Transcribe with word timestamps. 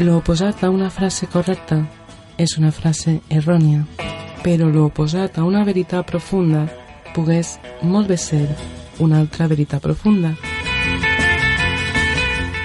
L'oposat 0.00 0.62
a 0.64 0.70
una 0.72 0.88
frase 0.88 1.26
correcta 1.28 1.76
és 2.40 2.54
una 2.56 2.70
frase 2.72 3.18
errònia, 3.28 3.82
però 4.40 4.70
l'oposat 4.72 5.36
a 5.36 5.42
una 5.44 5.60
veritat 5.66 6.06
profunda 6.08 6.62
pogués 7.12 7.58
molt 7.82 8.08
bé 8.08 8.16
ser 8.16 8.46
una 8.98 9.18
altra 9.20 9.44
veritat 9.50 9.82
profunda. 9.84 10.30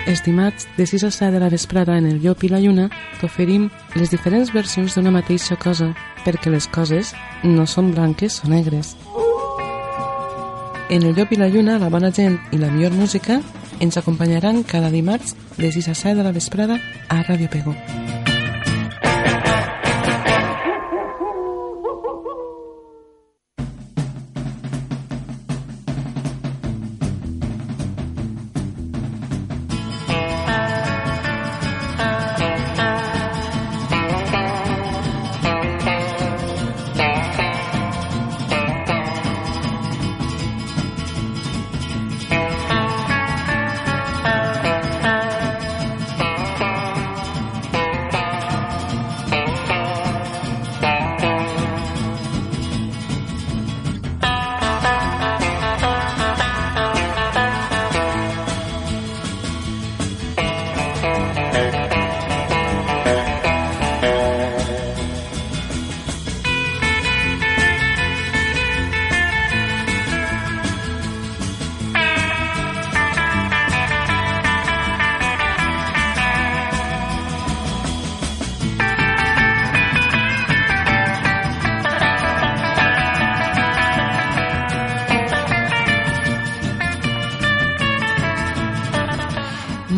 Estimats, 0.07 0.69
de 0.77 0.85
6 0.87 1.03
a 1.03 1.11
7 1.11 1.33
de 1.33 1.41
la 1.43 1.49
vesprada 1.51 1.97
en 1.97 2.07
el 2.07 2.21
Llop 2.23 2.45
i 2.47 2.53
la 2.53 2.61
Lluna 2.63 2.87
t'oferim 3.19 3.67
les 3.99 4.15
diferents 4.15 4.53
versions 4.55 4.95
d'una 4.95 5.11
mateixa 5.11 5.59
cosa 5.59 5.89
perquè 6.23 6.53
les 6.53 6.69
coses 6.71 7.11
no 7.43 7.67
són 7.67 7.91
blanques 7.91 8.39
o 8.45 8.47
negres. 8.47 8.95
En 10.87 11.03
el 11.03 11.11
Llop 11.17 11.35
i 11.35 11.41
la 11.41 11.51
Lluna, 11.51 11.81
la 11.83 11.91
bona 11.91 12.13
gent 12.15 12.39
i 12.55 12.63
la 12.63 12.71
millor 12.71 12.95
música 12.95 13.41
ens 13.79 13.97
acompanyaran 13.97 14.63
cada 14.63 14.89
dimarts 14.89 15.35
de 15.57 15.71
6 15.71 15.89
a 15.89 15.95
7 15.95 16.15
de 16.15 16.23
la 16.23 16.31
vesprada 16.31 16.79
a 17.09 17.23
Ràdio 17.23 17.49
Pego. 17.49 17.75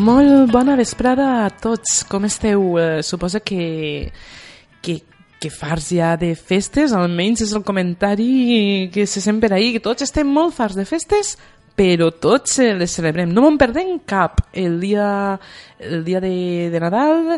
Molt 0.07 0.53
bona 0.53 0.77
vesprada 0.79 1.25
a 1.43 1.49
tots. 1.51 2.05
Com 2.07 2.23
esteu? 2.23 2.77
Eh, 2.79 3.01
suposa 3.03 3.41
que, 3.43 4.13
que, 4.79 5.01
que 5.35 5.49
farts 5.51 5.89
ja 5.97 6.13
de 6.15 6.29
festes, 6.39 6.93
almenys 6.95 7.43
és 7.43 7.51
el 7.57 7.65
comentari 7.67 8.87
que 8.93 9.03
se 9.03 9.19
sent 9.19 9.41
per 9.43 9.49
ahir, 9.51 9.73
que 9.75 9.83
tots 9.83 10.05
estem 10.05 10.29
molt 10.31 10.55
farts 10.55 10.77
de 10.79 10.85
festes, 10.87 11.33
però 11.75 12.07
tots 12.23 12.55
eh, 12.63 12.69
les 12.77 12.95
celebrem. 12.95 13.33
No 13.35 13.43
me'n 13.43 13.59
perdem 13.59 13.97
cap. 14.07 14.45
El 14.55 14.79
dia, 14.79 15.09
el 15.83 16.07
dia 16.07 16.23
de, 16.23 16.31
de 16.71 16.83
Nadal, 16.85 17.33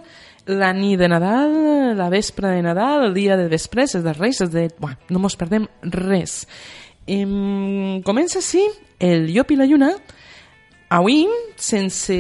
la 0.62 0.70
nit 0.78 1.02
de 1.02 1.10
Nadal, 1.10 1.58
la 1.98 2.12
vespre 2.14 2.54
de 2.54 2.62
Nadal, 2.68 3.08
el 3.08 3.18
dia 3.18 3.40
de 3.40 3.50
després, 3.50 3.98
els 3.98 4.06
de 4.06 4.14
Reis, 4.14 4.44
els 4.46 4.54
de... 4.54 4.68
Bueno, 4.78 5.02
no 5.10 5.26
mos 5.26 5.40
perdem 5.42 5.66
res. 5.98 6.44
Em, 7.10 8.04
comença 8.06 8.44
així 8.44 8.62
el 9.02 9.32
Llop 9.34 9.56
i 9.56 9.58
la 9.58 9.66
Lluna, 9.66 9.96
Avui, 10.90 11.28
sense, 11.56 12.16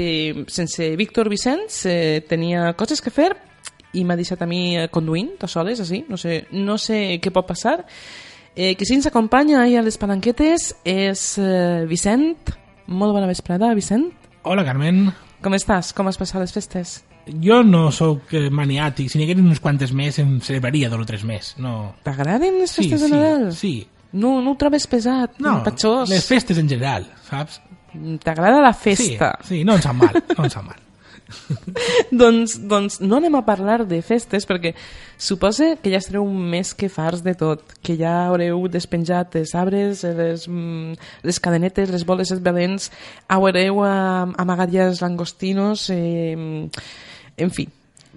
sense 0.48 0.96
Víctor 0.96 1.28
Vicenç, 1.30 1.86
eh, 1.90 2.22
tenia 2.30 2.74
coses 2.78 3.02
que 3.02 3.10
fer 3.10 3.32
i 3.98 4.04
m'ha 4.06 4.14
deixat 4.20 4.44
a 4.46 4.48
mi 4.50 4.76
eh, 4.78 4.88
conduint, 4.94 5.32
de 5.42 5.48
soles, 5.50 5.80
així, 5.82 6.04
no 6.08 6.18
sé, 6.22 6.44
no 6.54 6.76
sé 6.78 7.18
què 7.24 7.32
pot 7.34 7.48
passar. 7.50 7.80
Eh, 8.56 8.76
qui 8.78 8.86
sí 8.86 8.94
ens 8.98 9.08
acompanya 9.10 9.64
ahir 9.64 9.80
a 9.80 9.86
les 9.86 9.98
palanquetes 9.98 10.74
és 10.86 11.24
eh, 11.42 11.86
Vicent. 11.90 12.36
Molt 12.90 13.14
bona 13.16 13.30
vesprada, 13.30 13.72
Vicent. 13.78 14.12
Hola, 14.44 14.66
Carmen. 14.68 15.08
Com 15.42 15.56
estàs? 15.58 15.90
Com 15.96 16.10
has 16.10 16.18
passat 16.20 16.42
les 16.44 16.54
festes? 16.54 17.00
Jo 17.42 17.62
no 17.66 17.88
sóc 17.94 18.34
eh, 18.38 18.50
maniàtic. 18.54 19.10
Si 19.10 19.18
n'hi 19.18 19.26
hagués 19.26 19.42
unes 19.42 19.62
quantes 19.64 19.94
més, 19.96 20.18
em 20.22 20.38
celebraria 20.46 20.90
dos 20.94 21.02
o 21.02 21.08
tres 21.10 21.26
més. 21.26 21.56
No... 21.62 21.96
T'agraden 22.06 22.60
les 22.62 22.70
Sí, 22.74 22.84
festes 22.86 23.02
sí, 23.02 23.10
de 23.10 23.16
Nadal? 23.18 23.50
sí. 23.58 23.74
No, 24.12 24.40
no 24.42 24.56
ho 24.56 24.58
trobes 24.58 24.88
pesat, 24.90 25.36
No, 25.38 25.60
patxós? 25.66 26.10
les 26.10 26.26
festes 26.26 26.58
en 26.58 26.66
general, 26.70 27.04
saps? 27.28 27.60
T'agrada 28.24 28.62
la 28.62 28.74
festa? 28.74 29.34
Sí, 29.42 29.60
sí, 29.60 29.64
no 29.66 29.80
ens 29.80 29.88
sap 29.88 29.98
mal, 29.98 30.22
no 30.36 30.46
ens 30.46 30.56
sap 30.56 30.68
mal. 30.68 30.86
doncs, 32.22 32.56
doncs 32.70 33.00
no 33.02 33.18
anem 33.20 33.36
a 33.38 33.44
parlar 33.46 33.84
de 33.88 34.00
festes 34.06 34.48
perquè 34.50 34.74
suposa 35.20 35.76
que 35.82 35.92
ja 35.94 36.00
estareu 36.02 36.26
més 36.26 36.72
que 36.78 36.90
farts 36.92 37.24
de 37.26 37.36
tot, 37.38 37.64
que 37.86 37.96
ja 38.00 38.14
haureu 38.28 38.66
despenjat 38.72 39.38
els 39.40 39.54
arbres, 39.58 40.04
les, 40.04 40.48
mm, 40.50 40.96
les 41.28 41.42
cadenetes, 41.44 41.92
les 41.94 42.06
boles, 42.08 42.32
els 42.34 42.44
belens, 42.44 42.90
haureu 43.30 43.84
amagat 43.84 44.74
ja 44.74 44.88
els 44.90 45.04
langostinos, 45.06 45.90
eh, 45.94 46.36
en 47.38 47.54
fi. 47.54 47.68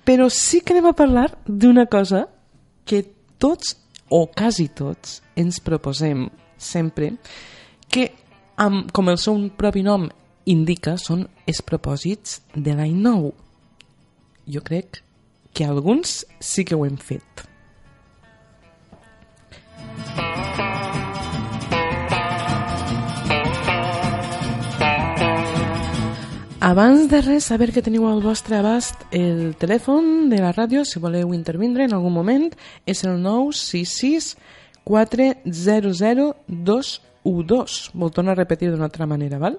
Però 0.05 0.29
sí 0.31 0.63
que 0.63 0.75
anem 0.75 0.91
a 0.91 0.99
parlar 0.99 1.29
d'una 1.47 1.87
cosa 1.87 2.27
que 2.85 3.05
tots, 3.39 3.77
o 4.09 4.27
quasi 4.27 4.69
tots, 4.69 5.21
ens 5.37 5.61
proposem 5.61 6.27
sempre, 6.59 7.15
que 7.89 8.11
amb, 8.57 8.91
com 8.93 9.09
el 9.09 9.19
seu 9.19 9.39
propi 9.57 9.85
nom 9.87 10.09
indica, 10.47 10.97
són 10.99 11.27
els 11.47 11.63
propòsits 11.63 12.41
de 12.55 12.75
l'any 12.77 12.99
nou. 12.99 13.33
Jo 14.49 14.63
crec 14.65 15.03
que 15.53 15.65
alguns 15.65 16.25
sí 16.41 16.65
que 16.65 16.75
ho 16.75 16.87
hem 16.87 16.97
fet. 16.97 17.47
Abans 26.63 27.09
de 27.11 27.19
res, 27.21 27.49
saber 27.51 27.73
que 27.75 27.83
teniu 27.83 28.05
al 28.07 28.21
vostre 28.23 28.61
abast 28.61 29.01
el 29.11 29.57
telèfon 29.59 30.29
de 30.31 30.39
la 30.39 30.53
ràdio, 30.55 30.85
si 30.87 31.03
voleu 31.03 31.33
intervindre 31.35 31.89
en 31.89 31.97
algun 31.97 32.15
moment, 32.15 32.45
és 32.87 33.03
el 33.03 33.19
966 33.19 34.37
400 34.87 37.01
212. 37.25 37.93
Vol 37.95 38.13
tornar 38.15 38.37
a 38.37 38.41
repetir 38.43 38.71
d'una 38.71 38.89
altra 38.91 39.07
manera, 39.07 39.39
val? 39.43 39.59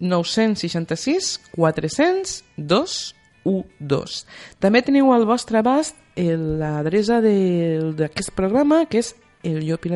966 0.00 1.52
400 1.54 2.44
212. 2.56 4.26
També 4.60 4.82
teniu 4.82 5.12
al 5.14 5.26
vostre 5.28 5.62
abast 5.62 5.96
l'adreça 6.16 7.20
d'aquest 7.22 8.32
programa, 8.36 8.84
que 8.88 9.00
és 9.04 9.14
el 9.44 9.62
llop 9.68 9.86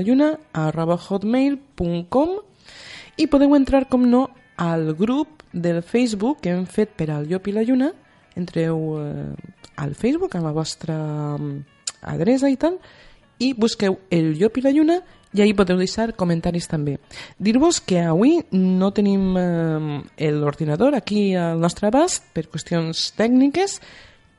i 3.21 3.27
podeu 3.29 3.53
entrar, 3.57 3.85
com 3.91 4.07
no, 4.09 4.31
al 4.57 4.95
grup 4.97 5.43
del 5.53 5.83
Facebook 5.83 6.41
que 6.41 6.53
hem 6.55 6.67
fet 6.69 6.95
per 6.97 7.11
al 7.11 7.27
Llop 7.29 7.49
i 7.49 7.53
la 7.53 7.65
Lluna. 7.67 7.91
Entreu 8.39 8.79
eh, 9.01 9.33
al 9.77 9.95
Facebook, 9.95 10.37
a 10.37 10.41
la 10.45 10.53
vostra 10.57 10.97
mm, 11.37 11.59
adreça 12.13 12.49
i 12.49 12.57
tal, 12.61 12.79
i 13.41 13.55
busqueu 13.57 13.99
el 14.13 14.35
Llop 14.39 14.61
i 14.61 14.65
la 14.65 14.73
Lluna 14.75 15.01
i 15.33 15.43
ahí 15.43 15.55
podeu 15.55 15.79
deixar 15.79 16.13
comentaris 16.19 16.67
també. 16.69 16.99
Dir-vos 17.39 17.79
que 17.81 18.01
avui 18.03 18.41
no 18.53 18.91
tenim 18.95 19.37
eh, 19.39 20.31
l'ordinador 20.35 20.97
aquí 20.99 21.35
al 21.39 21.61
nostre 21.63 21.89
abast 21.89 22.27
per 22.35 22.49
qüestions 22.51 23.13
tècniques, 23.19 23.79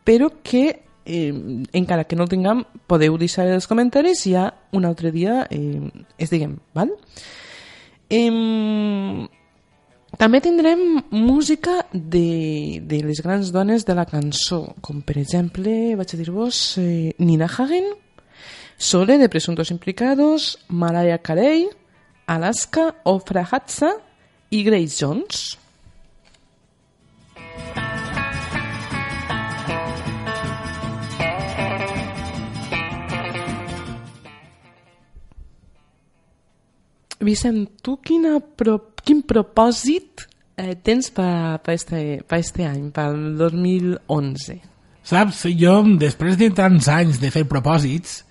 però 0.03 0.29
que 0.43 0.65
eh, 1.05 1.33
encara 1.73 2.03
que 2.03 2.17
no 2.19 2.27
el 2.27 2.33
tinguem 2.33 2.65
podeu 2.91 3.15
deixar 3.17 3.47
els 3.47 3.69
comentaris 3.71 4.25
i 4.27 4.35
ja 4.35 4.49
un 4.75 4.85
altre 4.85 5.13
dia 5.15 5.45
eh, 5.49 5.87
es 6.19 6.33
diguem, 6.33 6.59
val? 6.75 6.91
Em, 8.11 9.29
també 10.19 10.41
tindrem 10.43 10.81
música 11.15 11.85
de, 11.93 12.81
de 12.83 12.99
les 13.07 13.23
grans 13.23 13.53
dones 13.55 13.87
de 13.87 13.95
la 13.95 14.05
cançó, 14.05 14.65
com 14.83 14.99
per 15.01 15.15
exemple, 15.21 15.95
vaig 15.95 16.11
a 16.11 16.19
dir-vos, 16.19 16.59
eh, 16.83 17.15
Nina 17.23 17.47
Hagen, 17.47 17.93
Sole 18.81 19.19
de 19.19 19.29
Presuntos 19.29 19.69
Implicados, 19.69 20.57
Mariah 20.67 21.19
Carey, 21.19 21.69
Alaska, 22.25 22.95
Ofra 23.03 23.47
Hatza 23.51 23.91
i 24.49 24.63
Grace 24.63 24.97
Jones. 24.99 25.59
Vicent, 37.19 37.69
tu 37.85 37.99
quina 38.01 38.39
pro, 38.41 38.79
quin 39.05 39.21
propòsit 39.21 40.25
eh, 40.57 40.73
tens 40.81 41.13
per 41.13 41.61
este, 41.69 42.23
pa 42.25 42.41
este 42.41 42.65
any, 42.65 42.89
pel 42.89 43.37
2011? 43.37 44.57
Saps? 45.05 45.45
Jo, 45.53 45.77
després 46.01 46.41
de 46.41 46.49
tants 46.49 46.89
anys 46.89 47.21
de 47.21 47.29
fer 47.29 47.45
propòsits, 47.45 48.23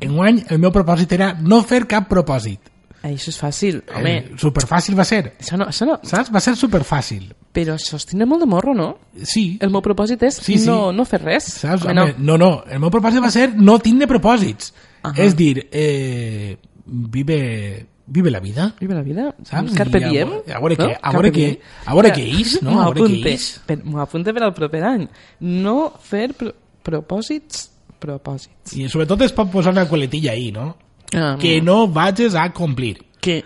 enguany 0.00 0.44
el 0.50 0.58
meu 0.58 0.72
propòsit 0.72 1.12
era 1.12 1.32
no 1.40 1.62
fer 1.62 1.86
cap 1.86 2.08
propòsit. 2.10 2.72
Això 3.06 3.30
és 3.30 3.36
fàcil, 3.38 3.82
home. 3.94 4.12
Eh, 4.16 4.30
superfàcil 4.40 4.96
va 4.98 5.04
ser. 5.06 5.36
Això 5.38 5.56
no, 5.60 5.66
això 5.70 5.86
no. 5.86 5.98
Saps? 6.02 6.32
Va 6.34 6.40
ser 6.42 6.56
superfàcil. 6.58 7.28
Però 7.54 7.76
això 7.76 7.96
es 8.00 8.06
tindrà 8.08 8.26
molt 8.26 8.42
de 8.42 8.48
morro, 8.50 8.74
no? 8.74 8.88
Sí. 9.22 9.58
El 9.62 9.70
meu 9.70 9.80
propòsit 9.84 10.22
és 10.26 10.40
Sí, 10.42 10.58
sí. 10.58 10.66
No, 10.66 10.90
no 10.92 11.04
fer 11.04 11.20
res. 11.22 11.44
Saps? 11.44 11.84
Home, 11.86 12.00
Home, 12.00 12.14
no. 12.18 12.36
no, 12.36 12.64
el 12.68 12.80
meu 12.82 12.90
propòsit 12.90 13.22
va 13.22 13.30
ser 13.30 13.52
no 13.54 13.78
tindre 13.78 14.08
propòsits. 14.10 14.72
Ahà. 15.04 15.14
És 15.22 15.36
dir, 15.38 15.68
eh, 15.70 16.56
vive, 16.84 17.86
vive 18.06 18.30
la 18.30 18.40
vida. 18.40 18.74
Viva 18.80 18.94
la 18.94 19.02
vida. 19.02 19.28
Saps? 19.44 19.72
Carpe 19.74 20.00
diem. 20.00 20.28
a 20.52 20.58
veure 20.58 20.76
no? 20.76 20.84
què- 20.88 20.98
a 21.00 21.12
veure 21.12 21.32
què- 21.32 21.60
a 21.84 21.94
veure 21.94 22.12
què 22.12 22.40
és, 22.40 22.60
no? 22.62 22.80
A 22.82 22.90
veure 22.90 23.14
què 23.14 23.32
és. 23.34 23.60
M'ho 23.84 24.00
apunte 24.00 24.34
per 24.34 24.42
al 24.42 24.52
proper 24.54 24.82
any. 24.82 25.08
No 25.40 25.92
fer 26.02 26.32
pro 26.34 26.52
propòsits, 26.82 27.70
propòsits. 28.06 28.76
I 28.78 28.88
sobretot 28.88 29.26
es 29.26 29.34
pot 29.36 29.50
posar 29.52 29.74
una 29.74 29.88
coletilla 29.90 30.32
ahí, 30.32 30.52
no? 30.54 30.76
Ah, 31.14 31.36
Que 31.40 31.60
no 31.62 31.86
vagis 31.88 32.34
a 32.34 32.48
complir. 32.52 33.02
que, 33.26 33.42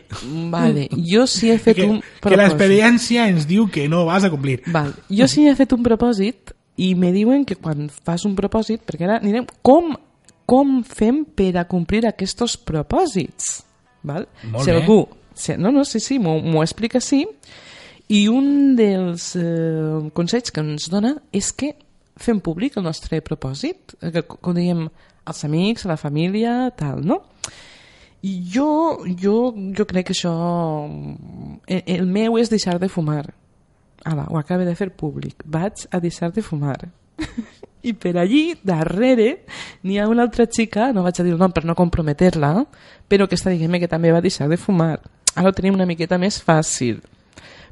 vale, 0.52 0.88
jo 0.92 1.22
sí 1.26 1.48
he 1.50 1.56
fet 1.58 1.76
Que, 1.78 1.84
un 1.88 2.00
que 2.02 2.06
propòsit. 2.20 2.38
l'experiència 2.42 3.28
ens 3.32 3.46
diu 3.48 3.66
que 3.72 3.86
no 3.88 4.04
vas 4.04 4.24
a 4.24 4.30
complir. 4.30 4.58
Val. 4.68 4.90
Jo 5.08 5.24
sí 5.26 5.46
he 5.48 5.54
fet 5.56 5.72
un 5.72 5.82
propòsit 5.82 6.52
i 6.76 6.94
me 6.94 7.12
diuen 7.12 7.46
que 7.48 7.56
quan 7.56 7.88
fas 7.88 8.26
un 8.28 8.34
propòsit, 8.36 8.82
perquè 8.84 9.04
ara 9.08 9.16
anirem 9.22 9.46
com, 9.64 9.94
com 10.44 10.82
fem 10.84 11.22
per 11.24 11.54
a 11.56 11.64
complir 11.64 12.04
aquests 12.08 12.58
propòsits. 12.68 13.62
Val? 14.02 14.28
Molt 14.52 14.64
si 14.64 14.70
bé. 14.70 14.76
algú... 14.82 15.08
Si, 15.34 15.54
no, 15.56 15.70
no, 15.72 15.84
sí, 15.88 16.00
sí, 16.00 16.18
m'ho 16.20 16.60
explica 16.62 16.98
així. 17.00 17.22
I 18.12 18.26
un 18.28 18.74
dels 18.76 19.30
eh, 19.38 20.10
consells 20.12 20.50
que 20.52 20.60
ens 20.60 20.90
dona 20.92 21.14
és 21.32 21.52
que 21.56 21.70
fem 22.22 22.40
públic 22.40 22.76
el 22.78 22.87
nostre 22.87 23.20
propòsit, 23.25 23.96
eh, 24.00 24.12
que, 24.14 24.25
com 24.28 24.56
diem 24.56 24.87
als 25.25 25.44
amics, 25.44 25.87
a 25.87 25.93
la 25.94 25.99
família, 26.00 26.70
tal, 26.76 27.05
no? 27.06 27.22
I 28.22 28.34
jo, 28.52 29.00
jo, 29.17 29.37
jo 29.76 29.87
crec 29.88 30.11
que 30.11 30.17
això... 30.17 30.32
El, 31.67 31.82
el 31.87 32.06
meu 32.06 32.37
és 32.40 32.52
deixar 32.52 32.76
de 32.81 32.90
fumar. 32.93 33.25
Ala, 34.05 34.26
ho 34.28 34.37
acaba 34.40 34.64
de 34.64 34.76
fer 34.76 34.90
públic. 34.93 35.44
Vaig 35.44 35.87
a 35.90 36.00
deixar 36.00 36.31
de 36.32 36.44
fumar. 36.44 36.78
I 37.82 37.94
per 37.96 38.12
allí, 38.20 38.58
darrere, 38.64 39.46
n'hi 39.88 39.96
ha 39.96 40.08
una 40.08 40.26
altra 40.26 40.44
xica, 40.44 40.90
no 40.93 41.05
vaig 41.06 41.20
a 41.20 41.25
dir 41.25 41.32
el 41.32 41.40
nom 41.40 41.52
per 41.52 41.64
no 41.64 41.76
comprometer-la, 41.76 42.52
però 43.08 43.28
que 43.28 43.38
està 43.40 43.52
dient 43.55 43.81
que 43.81 43.88
també 43.88 44.12
va 44.12 44.20
deixar 44.20 44.50
de 44.52 44.61
fumar. 44.61 44.99
Ara 45.32 45.49
ho 45.49 45.56
tenim 45.56 45.78
una 45.78 45.88
miqueta 45.88 46.19
més 46.20 46.40
fàcil. 46.44 47.00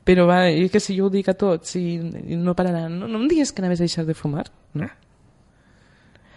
Però 0.08 0.24
va, 0.28 0.40
és 0.48 0.70
que 0.72 0.80
si 0.80 0.96
jo 0.96 1.06
ho 1.08 1.12
dic 1.12 1.28
a 1.28 1.36
tots 1.36 1.76
i, 1.76 1.98
i 2.00 2.36
no 2.40 2.54
pararan, 2.56 2.94
no, 2.96 3.08
no 3.10 3.20
em 3.20 3.28
digues 3.28 3.52
que 3.52 3.60
anaves 3.60 3.82
a 3.82 3.84
deixar 3.84 4.06
de 4.08 4.16
fumar, 4.16 4.46
no? 4.72 4.88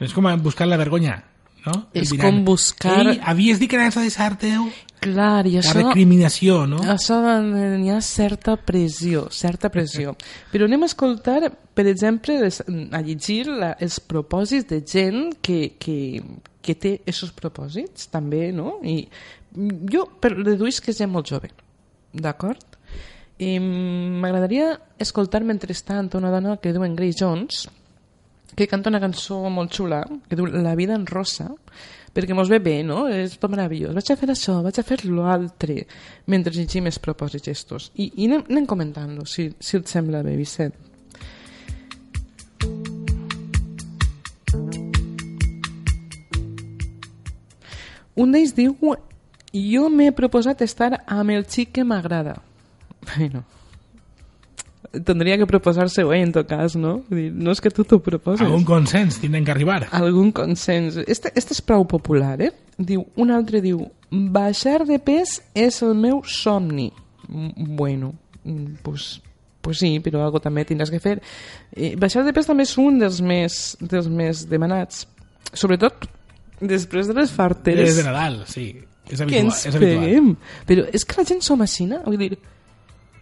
És 0.02 0.12
com 0.18 0.28
buscar 0.44 0.68
la 0.68 0.80
vergonya, 0.82 1.22
no? 1.64 1.76
És 1.94 2.12
Mirant, 2.12 2.42
com 2.42 2.46
buscar- 2.46 2.98
Ei, 3.06 3.20
havies 3.24 3.62
dit 3.62 3.70
que 3.70 3.78
anaves 3.78 3.96
a 3.98 4.04
deixar-te 4.04 4.50
Clar, 5.02 5.48
i 5.48 5.56
la 5.56 5.62
això... 5.62 5.78
recriminació, 5.80 6.56
no? 6.70 6.82
Això 6.94 7.18
n'hi 7.42 7.90
ha 7.90 8.00
certa 8.06 8.58
pressió, 8.58 9.28
certa 9.34 9.72
pressió. 9.74 10.16
Però 10.52 10.68
anem 10.68 10.84
a 10.84 10.90
escoltar, 10.92 11.52
per 11.74 11.88
exemple, 11.90 12.36
les, 12.44 12.60
a 12.62 13.02
llegir 13.02 13.48
la, 13.50 13.72
els 13.82 14.02
propòsits 14.04 14.68
de 14.70 14.82
gent 14.86 15.38
que, 15.42 15.78
que, 15.82 15.96
que 16.62 16.76
té 16.76 16.98
aquests 17.00 17.34
propòsits, 17.40 18.12
també, 18.14 18.52
no? 18.54 18.76
I 18.84 19.08
jo 19.92 20.06
per, 20.22 20.36
que 20.38 20.94
és 20.94 21.00
gent 21.02 21.10
molt 21.12 21.34
jove, 21.34 21.50
d'acord? 22.14 22.71
I 23.42 23.56
m'agradaria 23.58 24.76
escoltar 25.02 25.42
mentrestant 25.42 26.12
una 26.20 26.30
dona 26.30 26.60
que 26.62 26.74
diuen 26.76 26.94
Grace 26.96 27.18
Jones, 27.18 27.64
que 28.54 28.68
canta 28.70 28.92
una 28.92 29.00
cançó 29.02 29.40
molt 29.50 29.74
xula, 29.74 30.04
que 30.30 30.38
diu 30.38 30.46
La 30.46 30.76
vida 30.78 30.94
en 30.94 31.08
rosa, 31.10 31.48
perquè 32.14 32.36
mos 32.38 32.52
ve 32.54 32.60
bé, 32.62 32.76
no? 32.86 33.08
És 33.10 33.40
tot 33.42 33.50
meravellós. 33.50 33.96
Vaig 33.98 34.12
a 34.14 34.18
fer 34.20 34.30
això, 34.30 34.60
vaig 34.62 34.78
a 34.78 34.86
fer 34.86 35.00
l'altre, 35.08 35.88
mentre 36.30 36.54
llegim 36.54 36.86
els 36.86 37.02
propòsits 37.02 37.50
gestos. 37.50 37.90
I, 37.96 38.12
i 38.14 38.30
anem, 38.30 38.46
anem 38.52 38.70
comentant-lo, 38.70 39.26
si, 39.26 39.48
si 39.58 39.80
et 39.80 39.90
sembla 39.90 40.22
bé, 40.22 40.36
Vicent. 40.38 40.78
Un 48.22 48.38
d'ells 48.38 48.54
diu 48.54 48.76
jo 49.56 49.90
m'he 49.90 50.14
proposat 50.14 50.62
estar 50.62 50.94
amb 51.08 51.34
el 51.34 51.50
xic 51.50 51.74
que 51.80 51.88
m'agrada. 51.88 52.38
Bueno, 53.16 53.44
tindria 55.06 55.38
que 55.38 55.48
proposar-se-ho 55.48 56.12
ell, 56.14 56.26
en 56.28 56.34
tot 56.36 56.48
cas, 56.50 56.76
no? 56.76 57.02
No 57.10 57.54
és 57.54 57.62
que 57.64 57.72
tu 57.72 57.86
t'ho 57.88 58.02
proposes. 58.04 58.44
Algun 58.44 58.66
consens 58.68 59.20
tindrem 59.22 59.46
que 59.48 59.54
arribar. 59.54 59.86
Algun 59.96 60.32
consens. 60.36 61.00
Este, 61.08 61.32
este 61.36 61.56
és 61.56 61.64
prou 61.64 61.86
popular, 61.88 62.36
eh? 62.44 62.52
Diu, 62.78 63.06
un 63.16 63.32
altre 63.32 63.62
diu, 63.64 63.86
baixar 64.12 64.82
de 64.90 65.00
pes 65.00 65.40
és 65.56 65.82
el 65.86 65.96
meu 65.96 66.22
somni. 66.28 66.90
Bueno, 67.32 68.14
mm, 68.44 68.82
pues, 68.84 69.22
pues 69.62 69.80
sí, 69.80 69.94
però 70.04 70.26
algo 70.26 70.42
també 70.44 70.66
tindràs 70.68 70.92
que 70.92 71.00
fer. 71.00 71.20
Eh, 71.72 71.94
baixar 72.00 72.26
de 72.28 72.34
pes 72.36 72.50
també 72.50 72.68
és 72.68 72.76
un 72.82 73.00
dels 73.00 73.22
més, 73.24 73.62
dels 73.80 74.10
més 74.12 74.46
demanats. 74.50 75.06
Sobretot 75.54 76.10
després 76.62 77.08
de 77.08 77.16
les 77.18 77.32
farteres 77.32 77.88
Des 77.88 78.02
de 78.02 78.10
Nadal, 78.10 78.42
sí. 78.48 78.74
És 79.08 79.18
que 79.18 79.24
habitual. 79.24 79.46
ens 79.46 79.66
és 79.66 79.76
habitual. 79.76 80.04
peguem. 80.04 80.34
Però 80.68 80.84
és 80.94 81.06
que 81.06 81.16
la 81.18 81.28
gent 81.28 81.42
som 81.44 81.62
així, 81.64 81.88
no? 81.90 82.04
Vull 82.06 82.20
dir, 82.20 82.36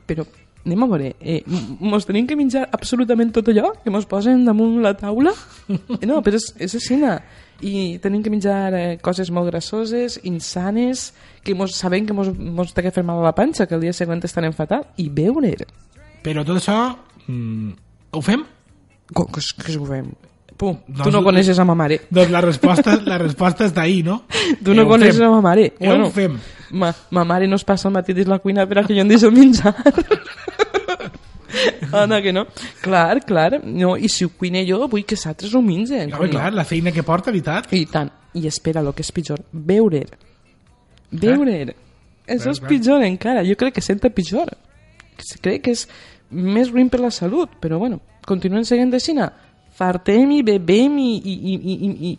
però 0.09 0.25
anem 0.65 0.83
a 0.83 0.87
veure, 0.91 1.15
eh, 1.21 1.43
mos 1.79 2.05
tenim 2.05 2.27
que 2.27 2.35
menjar 2.35 2.65
absolutament 2.75 3.31
tot 3.35 3.47
allò 3.51 3.71
que 3.83 3.91
mos 3.93 4.07
posen 4.09 4.43
damunt 4.45 4.81
la 4.83 4.95
taula? 4.97 5.33
Eh, 5.69 6.05
no, 6.09 6.19
però 6.25 6.37
és, 6.37 6.49
és 6.59 6.75
no? 6.99 7.15
I 7.61 7.99
tenim 8.03 8.23
que 8.23 8.31
menjar 8.31 8.73
eh, 8.75 8.97
coses 9.03 9.31
molt 9.35 9.49
grassoses, 9.51 10.19
insanes, 10.23 11.13
que 11.43 11.55
mos, 11.55 11.75
sabem 11.75 12.05
que 12.05 12.15
mos, 12.15 12.31
mos 12.35 12.73
té 12.73 12.83
que 12.85 12.93
fer 12.95 13.03
mal 13.03 13.19
a 13.19 13.29
la 13.29 13.35
panxa, 13.35 13.67
que 13.67 13.75
el 13.75 13.83
dia 13.83 13.95
següent 13.95 14.23
estarem 14.23 14.55
fatal, 14.55 14.85
i 14.97 15.09
beure. 15.09 15.55
Però 16.23 16.45
tot 16.47 16.59
això 16.59 16.77
mm, 17.27 17.71
ho 18.15 18.23
fem? 18.23 18.45
Com 19.15 19.31
que, 19.33 19.43
que 19.63 19.77
ho 19.79 19.87
fem? 19.89 20.11
Pum, 20.59 20.75
tu 20.75 20.91
Doncs- 20.91 21.13
no 21.15 21.21
coneixes 21.23 21.57
a 21.59 21.63
ma 21.63 21.73
mare. 21.79 22.01
Doncs 22.11 22.31
la 22.33 22.41
resposta, 22.43 22.97
la 23.07 23.17
resposta 23.21 23.63
està 23.69 23.85
ahí, 23.87 24.01
no? 24.03 24.25
Tu 24.63 24.71
Eh, 24.73 24.75
no 24.75 24.83
ho 24.83 24.89
coneixes 24.89 25.15
fem. 25.21 25.27
a 25.27 25.31
ma 25.31 25.41
mare. 25.45 25.69
Eh, 25.79 25.89
ho 25.93 26.09
fem. 26.11 26.35
Ma, 26.71 26.91
ma 27.15 27.23
mare 27.23 27.47
no 27.47 27.55
es 27.55 27.63
passa 27.63 27.87
el 27.87 27.93
matí 27.95 28.13
dins 28.13 28.27
la 28.27 28.37
cuina 28.43 28.67
per 28.67 28.79
a 28.81 28.83
que 28.83 28.93
jo 28.93 29.01
em 29.01 29.07
deixi 29.09 29.25
el 29.25 29.31
menjar. 29.31 29.71
Ana, 31.91 32.21
que 32.21 32.31
no? 32.31 32.45
Clar, 32.81 33.23
clar. 33.25 33.61
No, 33.65 33.95
I 33.97 34.07
si 34.09 34.25
ho 34.25 34.29
cuine 34.37 34.61
jo, 34.67 34.83
vull 34.87 35.05
que 35.07 35.17
s'altres 35.17 35.53
ho 35.57 35.61
mengen. 35.65 36.13
Home, 36.13 36.29
clar, 36.29 36.51
la 36.53 36.65
feina 36.65 36.91
que 36.93 37.01
porta, 37.03 37.31
veritat. 37.31 37.71
I 37.73 37.85
tant. 37.89 38.11
I 38.37 38.45
espera, 38.47 38.83
el 38.85 38.91
que 38.93 39.01
és 39.01 39.11
pitjor, 39.15 39.41
beure. 39.51 40.03
Beure. 41.09 41.73
Això 42.29 42.51
és 42.53 42.59
clar. 42.61 42.69
pitjor 42.69 43.03
encara. 43.07 43.41
Jo 43.47 43.55
crec 43.57 43.73
que 43.79 43.81
senta 43.81 44.11
pitjor. 44.13 44.51
Crec 45.41 45.63
que 45.65 45.73
és 45.73 45.87
més 46.29 46.69
ruïn 46.69 46.91
per 46.93 46.99
la 47.01 47.09
salut. 47.11 47.55
Però 47.59 47.79
bueno, 47.81 47.97
continuem 48.29 48.63
seguint 48.69 48.91
de 48.93 48.99
Xina. 49.01 49.31
Fartem 49.79 50.35
i 50.35 50.43
bebem 50.43 50.99
i, 50.99 51.09
i, 51.15 51.33
i, 51.33 51.55
i, 51.55 51.91
i, 52.09 52.13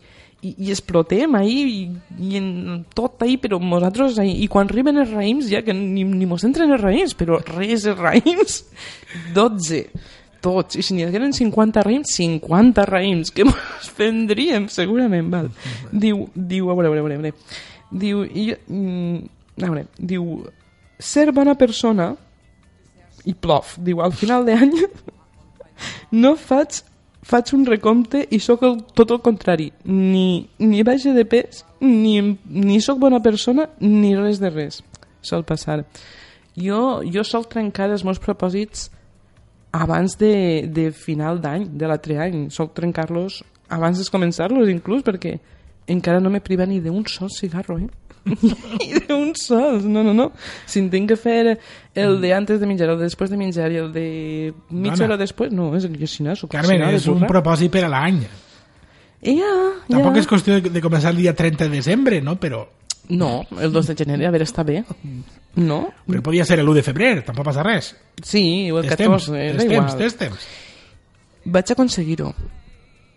i, 0.49 0.71
explotem 0.73 1.35
ahí 1.37 1.59
i, 1.69 1.81
i 2.25 2.39
en 2.41 2.85
tot 2.97 3.21
ahí, 3.25 3.37
però 3.41 3.59
nosaltres 3.61 4.17
ahí, 4.23 4.39
i 4.45 4.49
quan 4.49 4.71
arriben 4.71 5.03
els 5.03 5.13
raïms 5.13 5.51
ja 5.53 5.61
que 5.67 5.75
ni, 5.77 6.07
ni 6.09 6.29
mos 6.29 6.47
entren 6.49 6.73
els 6.73 6.81
raïms 6.81 7.13
però 7.19 7.43
res 7.53 7.85
els 7.91 8.01
raïms 8.01 8.63
12 9.37 9.85
tots, 10.41 10.79
i 10.81 10.85
si 10.85 10.97
n'hi 10.97 11.05
hagueren 11.05 11.35
50 11.37 11.85
raïms 11.85 12.15
50 12.17 12.87
raïms 12.89 13.33
que 13.35 13.45
mos 13.45 13.91
prendríem 13.99 14.69
segurament 14.73 15.29
val. 15.33 15.51
diu, 15.93 16.27
diu, 16.35 16.71
a 16.71 16.79
veure, 16.79 16.89
a 16.89 16.97
veure, 16.97 17.19
a 17.19 17.21
veure, 17.21 17.35
diu, 17.91 18.25
i, 18.25 18.49
mm, 18.57 19.19
a 19.61 19.67
veure, 19.69 19.87
diu 19.99 20.31
ser 21.01 21.29
bona 21.37 21.57
persona 21.61 22.15
i 23.29 23.35
plof, 23.37 23.77
diu, 23.85 24.01
al 24.01 24.17
final 24.17 24.49
d'any 24.49 24.73
no 26.23 26.35
faig 26.41 26.81
faig 27.23 27.53
un 27.57 27.67
recompte 27.69 28.23
i 28.33 28.41
sóc 28.41 28.63
el, 28.67 28.79
tot 28.97 29.13
el 29.15 29.21
contrari. 29.25 29.71
Ni, 29.85 30.49
ni 30.59 30.85
baixa 30.87 31.13
de 31.17 31.25
pes, 31.29 31.65
ni, 31.81 32.17
ni 32.49 32.81
sóc 32.81 33.01
bona 33.03 33.21
persona, 33.23 33.69
ni 33.81 34.15
res 34.17 34.41
de 34.41 34.51
res. 34.53 34.81
Sol 35.23 35.45
passar. 35.45 35.83
Jo, 36.57 37.01
jo 37.05 37.25
sol 37.25 37.47
trencar 37.49 37.91
els 37.91 38.05
meus 38.05 38.21
propòsits 38.23 38.89
abans 39.77 40.17
de, 40.19 40.67
de 40.67 40.91
final 40.91 41.39
d'any, 41.41 41.69
de 41.79 41.89
l'altre 41.89 42.19
any. 42.19 42.49
Sol 42.51 42.73
trencar-los 42.75 43.43
abans 43.71 44.01
de 44.01 44.07
començar-los, 44.11 44.71
inclús, 44.73 45.05
perquè 45.07 45.37
encara 45.91 46.21
no 46.23 46.31
m'he 46.33 46.43
privat 46.43 46.71
ni 46.71 46.81
d'un 46.83 47.05
sol 47.07 47.31
cigarro, 47.35 47.79
eh? 47.79 48.10
ni 48.81 48.93
d'un 49.09 49.33
sol, 49.35 49.81
no, 49.89 50.03
no, 50.05 50.13
no. 50.15 50.31
Si 50.69 50.79
en 50.83 50.91
tinc 50.93 51.09
que 51.13 51.17
fer 51.17 51.59
el 51.95 52.21
de 52.21 52.33
antes 52.37 52.61
de 52.61 52.67
menjar, 52.69 52.91
el 52.93 52.99
de 53.01 53.09
després 53.09 53.31
de 53.33 53.39
menjar 53.41 53.71
i 53.73 53.81
el 53.81 53.93
de 53.93 54.07
mitja 54.71 54.97
Dona. 55.03 55.09
hora 55.15 55.17
després, 55.23 55.53
no, 55.53 55.71
és 55.77 55.87
que 55.87 56.07
si 56.11 56.23
no, 56.27 56.35
sóc 56.37 56.53
Carmen, 56.53 56.83
és 56.95 57.07
un 57.11 57.25
propòsit 57.27 57.73
per 57.73 57.87
a 57.89 57.93
l'any. 57.93 58.21
I 59.23 59.35
ja, 59.39 59.49
ja. 59.89 59.97
Tampoc 59.97 60.17
és 60.21 60.29
qüestió 60.29 60.61
de, 60.61 60.71
de 60.73 60.81
començar 60.85 61.11
el 61.13 61.19
dia 61.21 61.35
30 61.37 61.67
de 61.69 61.75
desembre, 61.81 62.21
no? 62.25 62.37
Però, 62.41 62.67
No, 63.11 63.43
el 63.59 63.73
2 63.75 63.89
de 63.89 63.95
gener, 63.99 64.21
a 64.23 64.31
veure, 64.31 64.45
està 64.47 64.63
bé. 64.63 64.85
No? 65.57 65.81
però 66.07 66.21
podia 66.23 66.45
ser 66.47 66.61
l'1 66.63 66.77
de 66.77 66.83
febrer, 66.87 67.25
tampoc 67.27 67.49
passa 67.49 67.65
res. 67.67 67.89
Sí, 68.23 68.71
o 68.71 68.79
el 68.79 68.85
És 68.87 68.93
14, 68.93 69.01
temps, 69.03 69.29
és 69.35 69.57
és 69.57 69.65
igual. 69.65 69.89
temps, 69.89 70.05
és 70.07 70.15
temps. 70.21 70.45
Vaig 71.45 71.73
aconseguir-ho. 71.75 72.29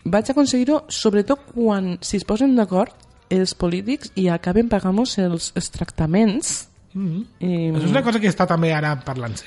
vaig 0.05 0.31
aconseguir-ho 0.33 0.79
sobretot 0.89 1.45
quan 1.53 1.97
si 2.01 2.17
es 2.17 2.25
posen 2.25 2.55
d'acord 2.57 2.91
els 3.29 3.53
polítics 3.55 4.11
i 4.15 4.27
acaben 4.29 4.69
pagant-nos 4.69 5.17
els, 5.19 5.51
els 5.55 5.69
tractaments 5.71 6.69
Mm 6.93 7.07
-hmm. 7.07 7.25
i, 7.39 7.71
Això 7.71 7.85
és 7.85 7.91
una 7.91 8.03
cosa 8.03 8.19
que 8.19 8.29
està 8.29 8.45
també 8.47 8.71
ara 8.73 8.99
parlant-se. 8.99 9.45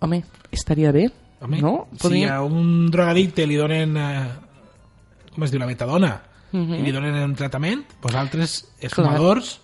home, 0.00 0.24
estaria 0.50 0.92
bé 0.92 1.10
Home, 1.40 1.60
no? 1.60 1.88
si 2.00 2.24
a 2.24 2.42
un 2.42 2.90
drogadicte 2.90 3.46
li 3.46 3.56
donen, 3.56 3.96
eh, 3.96 4.28
com 5.34 5.44
es 5.44 5.50
diu, 5.50 5.60
la 5.60 5.66
metadona, 5.66 6.22
i 6.52 6.82
li 6.82 6.92
donen 6.92 7.14
un 7.14 7.34
tractament, 7.34 7.84
doncs 8.02 8.14
altres, 8.14 8.68
els 8.80 8.92
Clar. 8.92 9.06
fumadors, 9.06 9.60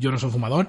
jo 0.00 0.10
no 0.10 0.18
soc 0.18 0.32
fumador, 0.32 0.66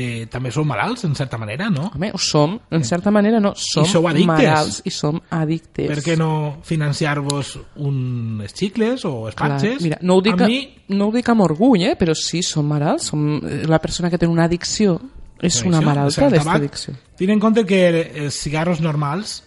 eh, 0.00 0.26
també 0.30 0.52
són 0.54 0.66
malalts, 0.68 1.04
en 1.06 1.14
certa 1.18 1.38
manera, 1.40 1.68
no? 1.72 1.90
Home, 1.94 2.10
ho 2.16 2.20
som, 2.20 2.56
en 2.70 2.84
certa 2.86 3.12
manera 3.14 3.40
no, 3.42 3.52
som 3.58 3.86
sou 3.88 4.08
addictes. 4.08 4.30
malalts 4.30 4.80
i 4.88 4.92
som 4.94 5.20
addictes. 5.36 5.90
Per 5.90 6.00
què 6.04 6.16
no 6.18 6.32
financiar-vos 6.66 7.54
uns 7.76 8.56
xicles 8.56 9.04
o 9.08 9.28
els 9.28 9.38
Clar, 9.38 9.60
mira, 9.84 10.00
no 10.02 10.18
ho, 10.18 10.24
dic, 10.24 10.40
a 10.40 10.48
mi, 10.48 10.62
no 10.96 11.10
ho 11.10 11.14
dic 11.14 11.28
amb 11.32 11.46
orgull, 11.46 11.84
eh? 11.90 11.94
però 12.00 12.16
sí, 12.18 12.42
som 12.46 12.68
malalts, 12.70 13.10
som 13.12 13.26
eh, 13.38 13.62
la 13.68 13.80
persona 13.82 14.10
que 14.12 14.20
té 14.20 14.28
una 14.30 14.48
addicció 14.48 14.98
és 15.40 15.60
una 15.64 15.80
malalta 15.84 16.28
d'esta 16.32 16.56
addicció. 16.58 16.96
Tenint 17.16 17.38
en 17.38 17.44
compte 17.44 17.64
que 17.68 17.84
els 18.26 18.36
cigarros 18.36 18.82
normals, 18.84 19.40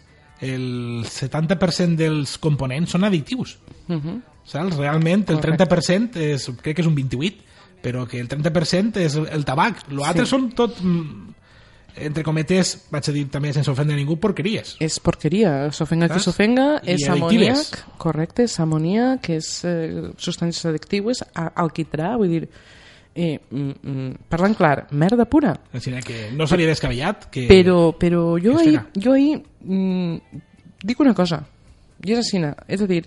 el 0.44 1.06
70% 1.08 1.98
dels 2.00 2.38
components 2.42 2.94
són 2.94 3.06
addictius. 3.08 3.58
Uh 3.88 3.96
-huh. 3.98 4.22
Saps? 4.44 4.76
Realment, 4.76 5.30
el 5.30 5.40
Correcte. 5.40 5.66
30% 5.66 6.18
és, 6.20 6.50
crec 6.62 6.76
que 6.76 6.82
és 6.82 6.88
un 6.88 6.96
28%, 6.96 7.52
però 7.84 8.08
que 8.08 8.22
el 8.24 8.30
30% 8.32 9.04
és 9.04 9.16
el 9.20 9.46
tabac. 9.46 9.86
L'altre 9.92 10.26
Sí. 10.26 10.32
són 10.32 10.50
tot, 10.56 10.80
mm, 10.82 11.34
entre 12.08 12.24
cometes, 12.24 12.88
vaig 12.90 13.10
a 13.10 13.14
dir 13.14 13.26
també 13.30 13.52
sense 13.54 13.70
ofendre 13.70 13.96
ningú, 13.96 14.18
porqueries. 14.20 14.78
És 14.80 15.00
porqueria, 15.00 15.72
s'ofenga 15.72 16.10
qui 16.10 16.20
s'ofenga, 16.24 16.82
és 16.84 17.08
amoníac, 17.10 17.84
correcte, 18.02 18.44
és 18.48 18.60
amoníac, 18.60 19.30
és 19.30 19.50
eh, 19.66 20.12
substàncies 20.18 20.66
addictives, 20.72 21.24
alquitrà, 21.36 22.16
vull 22.18 22.30
dir, 22.30 22.50
eh, 23.14 23.40
mm, 23.50 23.72
mm, 23.84 24.14
parlant 24.30 24.56
clar, 24.58 24.88
merda 24.92 25.26
pura. 25.26 25.60
Així 25.74 25.92
que 26.02 26.32
no 26.34 26.48
seria 26.48 26.68
descabellat 26.68 27.30
que... 27.30 27.48
Però, 27.48 27.94
però 27.98 28.40
jo 28.42 28.58
ahir, 28.58 28.80
jo 28.96 29.14
ahir 29.14 29.44
mm, 29.62 30.18
dic 30.84 31.00
una 31.00 31.14
cosa, 31.14 31.44
i 32.04 32.12
és 32.12 32.24
així, 32.24 32.42
és 32.68 32.82
a 32.82 32.88
dir, 32.88 33.04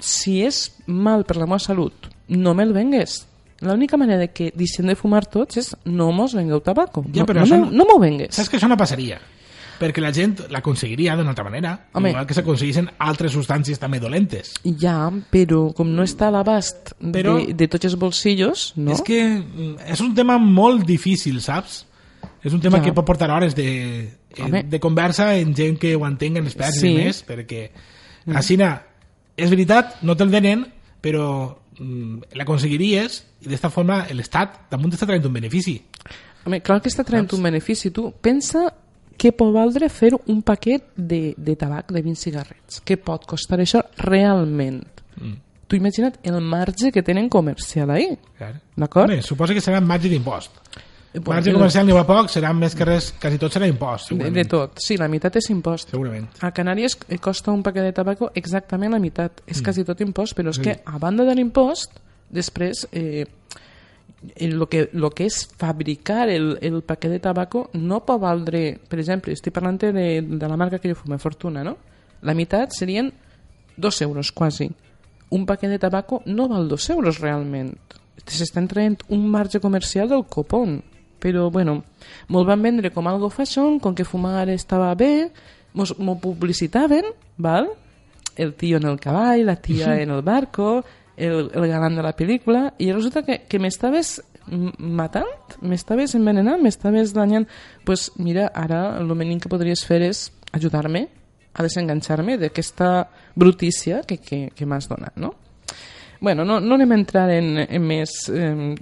si 0.00 0.42
és 0.46 0.68
mal 0.86 1.24
per 1.24 1.36
la 1.36 1.46
meva 1.46 1.58
salut, 1.58 2.08
no 2.28 2.54
me'l 2.54 2.72
vengues. 2.72 3.24
L'única 3.60 3.96
manera 3.96 4.18
de 4.20 4.28
que 4.30 4.52
deixem 4.54 4.86
de 4.86 4.94
fumar 4.94 5.24
tots 5.26 5.56
és 5.58 5.72
no 5.84 6.12
mos 6.12 6.34
vengueu 6.34 6.60
tabaco. 6.60 7.02
Ja, 7.12 7.22
no, 7.24 7.26
però 7.26 7.40
no, 7.40 7.46
això 7.46 7.58
no- 7.58 7.70
no 7.72 7.84
m'ho 7.88 7.98
vengues. 7.98 8.34
Saps 8.34 8.48
que 8.48 8.56
això 8.56 8.68
no 8.68 8.76
passaria? 8.76 9.18
Perquè 9.78 10.00
la 10.02 10.10
gent 10.12 10.40
l'aconseguiria 10.50 11.14
d'una 11.16 11.30
altra 11.30 11.44
manera, 11.44 11.86
Home. 11.94 12.10
igual 12.10 12.26
que 12.26 12.34
s'aconseguissin 12.34 12.88
altres 12.98 13.32
substàncies 13.32 13.78
també 13.78 14.00
dolentes. 14.00 14.54
Ja, 14.78 15.10
però 15.30 15.72
com 15.72 15.90
no 15.94 16.02
està 16.02 16.28
a 16.28 16.30
l'abast 16.34 16.94
Però- 17.00 17.36
de, 17.46 17.54
de 17.54 17.68
tots 17.68 17.84
els 17.86 17.96
bolsillos, 17.96 18.72
no? 18.76 18.90
És 18.92 19.02
que 19.02 19.22
mm, 19.38 19.76
és 19.86 20.00
un 20.00 20.14
tema 20.14 20.36
molt 20.38 20.84
difícil, 20.86 21.40
saps? 21.40 21.84
És 22.42 22.52
un 22.52 22.60
tema 22.60 22.78
Ja. 22.78 22.84
que 22.84 22.92
pot 22.92 23.06
portar 23.06 23.30
hores 23.30 23.54
de, 23.54 24.02
eh, 24.36 24.42
Home. 24.42 24.64
de 24.64 24.80
conversa 24.80 25.36
en 25.36 25.54
gent 25.54 25.78
que 25.78 25.94
ho 25.96 26.04
entenguen 26.06 26.46
experts 26.46 26.80
Sí. 26.80 26.88
i 26.88 26.94
més, 26.96 27.24
perquè 27.26 27.70
mm. 28.26 28.36
així, 28.36 28.56
és 29.36 29.50
veritat, 29.50 30.02
no 30.02 30.16
te'l 30.16 30.28
venen, 30.30 30.66
però 31.00 31.56
l'aconseguiries 31.78 33.22
i 33.44 33.52
d'esta 33.52 33.70
forma 33.70 34.02
l'Estat 34.14 34.64
damunt 34.72 34.94
està 34.94 35.06
traient 35.06 35.26
un 35.26 35.34
benefici. 35.34 35.78
Home, 36.46 36.60
clar 36.64 36.80
que 36.82 36.90
està 36.90 37.04
traient 37.06 37.28
un 37.36 37.44
benefici. 37.44 37.92
Tu 37.94 38.06
pensa 38.24 38.66
què 39.18 39.32
pot 39.34 39.52
valdre 39.54 39.90
fer 39.90 40.12
un 40.16 40.40
paquet 40.46 40.84
de, 40.96 41.34
de 41.36 41.56
tabac 41.58 41.90
de 41.92 42.02
20 42.02 42.22
cigarrets. 42.22 42.82
Què 42.86 42.98
pot 43.02 43.26
costar 43.28 43.58
això 43.62 43.82
realment? 44.04 44.84
Mm. 45.18 45.36
Tu 45.68 45.76
imagina't 45.76 46.16
el 46.24 46.38
marge 46.40 46.92
que 46.94 47.02
tenen 47.04 47.28
comercial 47.28 47.90
ahí. 47.92 48.14
Clar. 48.38 48.54
D'acord? 48.78 49.12
Suposa 49.26 49.56
que 49.56 49.64
serà 49.64 49.82
marge 49.84 50.08
d'impost. 50.08 50.62
Bueno, 51.14 51.32
Marge 51.40 51.52
comercial 51.54 51.86
n'hi 51.88 51.94
va 51.96 52.04
poc, 52.06 52.28
serà 52.30 52.50
més 52.54 52.74
que 52.76 52.84
res, 52.84 53.12
quasi 53.20 53.38
tot 53.40 53.52
serà 53.54 53.66
impost, 53.66 54.10
De, 54.12 54.30
de 54.30 54.44
tot. 54.44 54.76
Sí, 54.84 54.96
la 55.00 55.08
meitat 55.08 55.36
és 55.40 55.48
impost. 55.50 55.88
Segurament. 55.90 56.26
A 56.44 56.50
Canàries 56.52 56.98
eh, 57.08 57.16
costa 57.18 57.50
un 57.50 57.62
paquet 57.64 57.82
de 57.88 57.92
tabaco 57.96 58.28
exactament 58.34 58.92
la 58.92 59.00
meitat. 59.00 59.40
És 59.46 59.62
quasi 59.64 59.84
tot 59.88 60.00
impost, 60.04 60.36
però 60.36 60.50
és 60.52 60.56
Sí. 60.60 60.62
que 60.62 60.76
a 60.84 60.98
banda 60.98 61.24
de 61.24 61.34
l'impost, 61.34 61.96
després, 62.28 62.86
eh, 62.92 63.24
el, 64.36 64.56
lo, 64.58 64.68
que, 64.68 64.90
lo 64.92 65.10
que 65.10 65.24
és 65.26 65.48
fabricar 65.56 66.28
el, 66.28 66.58
el 66.60 66.82
paquet 66.82 67.10
de 67.10 67.20
tabaco 67.20 67.70
no 67.72 68.00
pot 68.04 68.20
valdre, 68.20 68.78
per 68.88 68.98
exemple, 69.00 69.32
estic 69.32 69.54
parlant 69.54 69.78
de, 69.80 70.20
de 70.22 70.48
la 70.48 70.56
marca 70.56 70.78
que 70.78 70.90
jo 70.92 70.94
fumo, 70.98 71.16
Fortuna, 71.18 71.64
no? 71.64 71.76
La 72.22 72.34
meitat 72.34 72.72
serien 72.76 73.12
dos 73.76 74.02
euros, 74.02 74.30
quasi. 74.32 74.68
Un 75.30 75.46
paquet 75.46 75.70
de 75.70 75.78
tabaco 75.78 76.20
no 76.26 76.48
val 76.48 76.68
dos 76.68 76.90
euros 76.90 77.18
realment. 77.20 77.72
S'estan 78.26 78.66
traient 78.68 79.00
un 79.08 79.26
marge 79.30 79.60
comercial 79.60 80.08
del 80.08 80.26
copón. 80.26 80.82
Però, 81.18 81.50
bueno, 81.50 81.82
me'l 82.28 82.46
van 82.46 82.62
vendre 82.62 82.90
com 82.94 83.06
algo 83.10 83.28
fashion, 83.30 83.78
com 83.80 83.94
que 83.94 84.04
fumar 84.06 84.48
estava 84.50 84.94
bé, 84.94 85.30
mos- 85.74 85.96
m'ho 85.98 86.18
publicitaven, 86.20 87.04
val? 87.36 87.68
el 88.38 88.52
tio 88.54 88.76
en 88.78 88.86
el 88.86 89.00
cavall, 89.00 89.44
la 89.46 89.56
tia 89.56 89.96
en 90.00 90.10
el 90.14 90.22
barco, 90.22 90.84
el, 91.16 91.50
el 91.52 91.64
galant 91.66 91.96
de 91.96 92.02
la 92.06 92.12
pel·lícula, 92.14 92.68
i 92.78 92.92
resulta 92.92 93.24
que, 93.26 93.40
que 93.50 93.58
m'estaves 93.58 94.20
matant, 94.78 95.56
m'estaves 95.60 96.14
envenenant, 96.14 96.62
m'estaves 96.62 97.10
danyant. 97.12 97.48
pues 97.84 98.12
mira, 98.16 98.46
ara 98.54 98.96
el 99.00 99.10
mínim 99.18 99.40
que 99.40 99.48
podries 99.50 99.82
fer 99.84 100.02
és 100.06 100.28
ajudar-me 100.52 101.08
a 101.52 101.62
desenganxar-me 101.66 102.38
d'aquesta 102.38 103.08
brutícia 103.34 104.04
que, 104.06 104.18
que, 104.22 104.52
que 104.54 104.66
m'has 104.66 104.86
donat, 104.88 105.16
no? 105.16 105.34
Bueno, 106.20 106.44
no, 106.44 106.60
no 106.60 106.74
anem 106.78 106.92
a 106.92 106.98
entrar 107.02 107.28
en, 107.34 107.58
en 107.66 107.82
més... 107.82 108.28
Eh, 108.30 108.76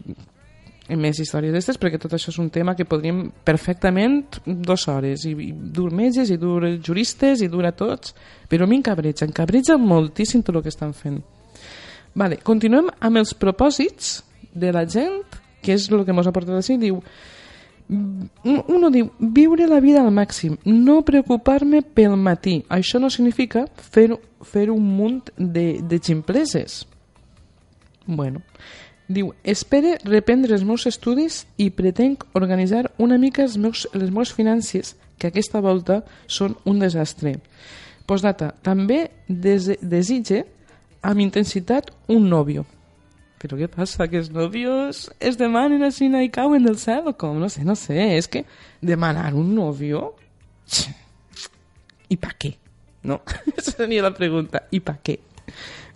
més 0.95 1.19
històries 1.19 1.51
d'estes, 1.53 1.79
perquè 1.83 1.99
tot 1.99 2.13
això 2.15 2.31
és 2.31 2.39
un 2.39 2.51
tema 2.55 2.77
que 2.79 2.85
podríem 2.87 3.25
perfectament 3.45 4.21
dues 4.47 4.85
hores, 4.89 5.25
i, 5.27 5.33
i 5.49 5.53
dur 5.53 5.91
metges, 5.91 6.31
i 6.31 6.37
dur 6.39 6.61
juristes, 6.79 7.43
i 7.43 7.49
dur 7.51 7.67
a 7.67 7.73
tots, 7.75 8.15
però 8.49 8.65
a 8.65 8.71
mi 8.71 8.79
encabreja, 8.79 9.27
encabreja 9.27 9.77
moltíssim 9.83 10.45
tot 10.47 10.55
el 10.61 10.63
que 10.63 10.71
estan 10.71 10.95
fent. 10.95 11.19
Vale, 12.15 12.39
continuem 12.47 12.87
amb 13.01 13.19
els 13.19 13.35
propòsits 13.35 14.21
de 14.55 14.71
la 14.73 14.87
gent, 14.87 15.25
que 15.61 15.75
és 15.75 15.89
el 15.91 16.05
que 16.07 16.15
ens 16.15 16.29
ha 16.31 16.33
portat 16.33 16.55
així, 16.61 16.79
diu 16.79 17.01
un- 17.89 18.65
uno 18.69 18.91
diu, 18.91 19.11
viure 19.19 19.67
la 19.67 19.81
vida 19.81 20.01
al 20.03 20.11
màxim, 20.15 20.57
no 20.65 21.03
preocupar-me 21.03 21.83
pel 21.83 22.17
matí. 22.17 22.65
Això 22.69 22.99
no 23.01 23.11
significa 23.11 23.67
fer, 23.77 24.09
fer 24.43 24.71
un 24.71 24.83
munt 24.97 25.31
de, 25.37 25.81
de 25.83 25.99
ximpleses. 25.99 26.85
Bueno, 28.07 28.43
diu, 29.09 29.33
espere 29.45 29.97
reprendre 30.05 30.55
els 30.57 30.65
meus 30.67 30.87
estudis 30.89 31.45
i 31.59 31.71
pretenc 31.71 32.25
organitzar 32.35 32.87
una 32.99 33.19
mica 33.19 33.45
els 33.45 33.57
meus, 33.57 33.87
les 33.95 34.11
meves 34.11 34.33
finances, 34.35 34.95
que 35.19 35.31
aquesta 35.31 35.63
volta 35.65 36.03
són 36.27 36.57
un 36.67 36.81
desastre. 36.83 37.37
Postdata, 38.07 38.53
també 38.63 39.07
des, 39.29 39.73
desitge 39.83 40.45
amb 41.07 41.23
intensitat 41.23 41.91
un 42.13 42.29
nòvio. 42.31 42.67
Però 43.41 43.59
què 43.59 43.69
passa? 43.69 44.07
Que 44.09 44.21
els 44.23 44.31
nòvios 44.33 45.07
es 45.21 45.37
demanen 45.39 45.85
així 45.85 46.09
i 46.09 46.31
cauen 46.33 46.65
del 46.65 46.79
cel 46.79 47.07
o 47.07 47.13
com? 47.13 47.39
No 47.39 47.49
sé, 47.53 47.65
no 47.65 47.77
sé. 47.77 48.17
És 48.17 48.29
que 48.29 48.45
demanar 48.81 49.35
un 49.35 49.55
nòvio... 49.55 50.15
I 52.09 52.17
pa 52.17 52.31
què? 52.39 52.53
No? 53.07 53.21
Esa 53.59 53.73
seria 53.73 54.03
la 54.03 54.15
pregunta. 54.15 54.65
I 54.71 54.81
pa 54.81 54.97
què? 55.03 55.19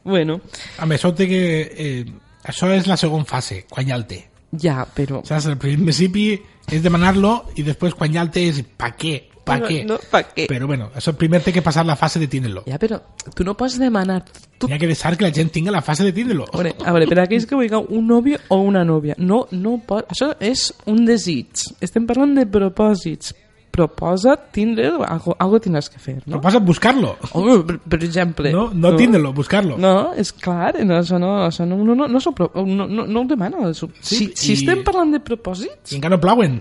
Bueno, 0.03 0.41
A 0.79 0.87
més, 0.87 1.03
sobte 1.03 1.27
que 1.29 1.41
eh, 1.71 2.05
això 2.45 2.71
és 2.75 2.87
la 2.87 2.97
segona 3.01 3.25
fase, 3.29 3.65
quan 3.71 3.89
ja 3.89 3.97
el 3.97 4.07
té. 4.07 4.25
ja, 4.61 4.85
però... 4.95 5.25
Saps? 5.25 5.47
El 5.47 5.59
principi 5.59 6.33
és 6.71 6.83
demanar-lo 6.83 7.53
i 7.57 7.63
després 7.67 7.95
quan 7.95 8.13
ja 8.13 8.23
el 8.23 8.31
té 8.31 8.49
és 8.51 8.63
pa 8.79 8.93
què? 8.97 9.19
Pa 9.45 9.57
Però 9.57 9.69
què? 9.71 9.79
No, 9.89 9.97
pa 10.11 10.21
què? 10.29 10.45
Però 10.51 10.67
bueno, 10.69 10.91
això 10.95 11.15
primer 11.17 11.41
té 11.43 11.53
que 11.53 11.63
passar 11.65 11.83
la 11.87 11.97
fase 11.97 12.21
de 12.21 12.27
tindre-lo. 12.31 12.63
Ja, 12.69 12.77
però 12.79 13.01
tu 13.35 13.43
no 13.47 13.55
pots 13.59 13.79
demanar... 13.81 14.21
Tu... 14.61 14.69
Hi 14.69 14.75
ha 14.75 14.79
que 14.79 14.87
deixar 14.91 15.17
que 15.17 15.25
la 15.25 15.33
gent 15.35 15.49
tingui 15.51 15.73
la 15.73 15.81
fase 15.83 16.05
de 16.05 16.13
tindre-lo. 16.13 16.45
A 16.53 16.59
veure, 16.61 16.75
a 16.85 16.93
veure, 16.93 17.09
per 17.09 17.23
aquells 17.23 17.47
que 17.49 17.57
vulguin 17.57 17.89
un 17.89 18.07
nòvio 18.07 18.39
o 18.53 18.61
una 18.69 18.85
nòvia, 18.85 19.17
no, 19.19 19.47
no 19.51 19.79
pot... 19.87 20.11
Això 20.13 20.35
és 20.39 20.69
un 20.91 21.07
desig. 21.09 21.65
Estem 21.81 22.07
parlant 22.07 22.37
de 22.37 22.45
propòsits. 22.47 23.33
Proposa't 23.81 24.51
tindre... 24.53 24.91
Algo, 25.09 25.35
algo 25.41 25.61
tindràs 25.65 25.89
que 25.93 25.99
fer, 26.03 26.19
No 26.27 26.37
no? 26.37 26.41
passa 26.45 26.61
buscar-lo. 26.61 27.15
Per, 27.33 27.79
per 27.81 28.01
exemple... 28.05 28.53
No, 28.53 28.69
no 28.75 28.93
tindre-lo, 28.99 29.33
buscar-lo. 29.37 29.79
No, 29.81 30.13
és 30.21 30.33
clar, 30.37 30.75
no, 30.85 30.99
això 31.01 31.19
no, 31.23 31.31
això 31.47 31.65
no, 31.69 31.79
no, 31.85 31.95
no, 31.97 32.07
no, 32.09 32.21
no, 32.21 32.87
no, 32.87 33.07
no 33.07 33.23
ho 33.23 33.25
demana. 33.31 33.71
Sí, 33.73 33.89
si, 34.03 34.21
si 34.37 34.53
i- 34.53 34.59
estem 34.61 34.85
parlant 34.85 35.17
de 35.17 35.23
propòsits... 35.25 35.93
I 35.95 35.99
encara 36.01 36.17
no 36.19 36.21
plauen 36.23 36.61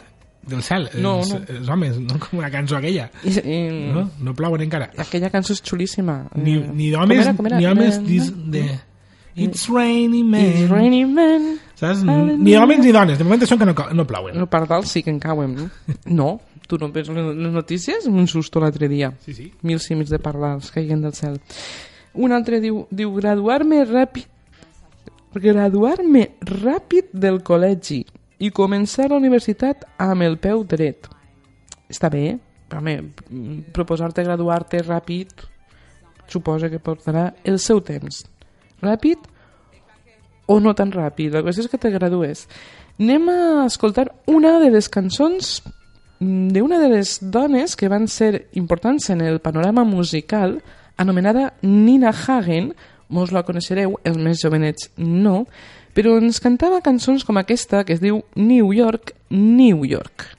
del 0.50 0.64
cel. 0.66 0.88
No, 1.04 1.18
els, 1.20 1.30
no. 1.36 1.42
els 1.60 1.68
homes, 1.70 1.98
no 2.02 2.16
com 2.24 2.40
una 2.40 2.50
cançó 2.50 2.78
aquella. 2.80 3.10
I, 3.28 3.36
i, 3.44 3.58
No, 3.94 4.08
no 4.24 4.34
plauen 4.34 4.64
encara. 4.66 4.88
Aquella 4.98 5.30
cançó 5.30 5.54
és 5.54 5.62
xulíssima. 5.62 6.22
Ni, 6.40 6.56
Eh, 6.58 6.70
ni 6.74 6.92
com 6.94 7.04
homes, 7.04 7.26
era, 7.28 7.36
com 7.38 7.46
era? 7.52 7.60
ni 7.60 7.68
homes 7.70 8.00
Na, 8.00 8.08
dis, 8.08 8.32
de... 8.50 8.64
It's 9.40 9.68
rainy 9.70 10.24
man. 10.24 10.42
It's 10.42 10.72
raining 10.72 11.14
men. 11.16 11.44
Saps? 11.80 12.02
Ni 12.04 12.56
homes 12.60 12.80
ni 12.84 12.92
dones. 12.92 13.16
De 13.20 13.24
moment 13.24 13.46
són 13.48 13.60
que 13.62 13.68
no, 13.70 13.76
no 13.96 14.04
plauen. 14.10 14.36
No, 14.36 14.48
pardals 14.52 14.90
sí 14.92 15.04
que 15.06 15.14
en 15.14 15.20
cauen. 15.24 15.54
No, 15.56 15.70
no 16.20 16.32
tu 16.70 16.78
no 16.78 16.92
veus 16.94 17.10
les 17.10 17.52
notícies? 17.52 18.06
Un 18.08 18.28
susto 18.30 18.62
l'altre 18.62 18.88
dia. 18.88 19.12
Sí, 19.26 19.34
sí. 19.34 19.50
Mil 19.66 19.82
símils 19.82 20.14
de 20.14 20.20
pardals 20.22 20.70
caiguen 20.72 21.02
del 21.02 21.16
cel. 21.18 21.40
Un 22.14 22.34
altre 22.36 22.62
diu, 22.62 22.86
diu 22.94 23.14
graduar-me 23.18 23.82
ràpid 23.90 24.38
graduar-me 25.30 26.24
ràpid 26.42 27.12
del 27.14 27.44
col·legi 27.46 28.00
i 28.42 28.50
començar 28.56 29.10
la 29.10 29.20
universitat 29.20 29.86
amb 30.02 30.26
el 30.26 30.40
peu 30.42 30.64
dret. 30.66 31.06
Està 31.90 32.10
bé, 32.10 32.40
home, 32.74 32.96
proposar-te 33.76 34.24
graduar-te 34.26 34.82
ràpid 34.86 35.46
suposa 36.30 36.70
que 36.70 36.82
portarà 36.82 37.30
el 37.44 37.60
seu 37.62 37.82
temps. 37.82 38.24
Ràpid 38.82 39.26
o 40.50 40.60
no 40.60 40.74
tan 40.74 40.94
ràpid, 40.94 41.34
la 41.34 41.44
qüestió 41.46 41.66
és 41.66 41.72
que 41.72 41.82
te 41.82 41.92
gradues. 41.94 42.48
Anem 43.00 43.30
a 43.30 43.42
escoltar 43.66 44.10
una 44.28 44.58
de 44.60 44.72
les 44.74 44.90
cançons 44.90 45.60
d'una 46.20 46.80
de 46.80 46.90
les 46.92 47.18
dones 47.22 47.76
que 47.80 47.90
van 47.90 48.08
ser 48.08 48.48
importants 48.60 49.10
en 49.10 49.22
el 49.22 49.40
panorama 49.40 49.84
musical, 49.84 50.62
anomenada 50.98 51.54
Nina 51.62 52.12
Hagen, 52.12 52.74
molts 53.08 53.32
la 53.34 53.46
coneixereu, 53.48 53.96
els 54.04 54.20
més 54.20 54.42
jovenets 54.44 54.92
no, 54.98 55.46
però 55.96 56.18
ens 56.20 56.42
cantava 56.44 56.84
cançons 56.86 57.24
com 57.26 57.40
aquesta 57.40 57.86
que 57.86 57.96
es 57.96 58.04
diu 58.04 58.22
New 58.36 58.74
York, 58.76 59.16
New 59.30 59.86
York. 59.88 60.36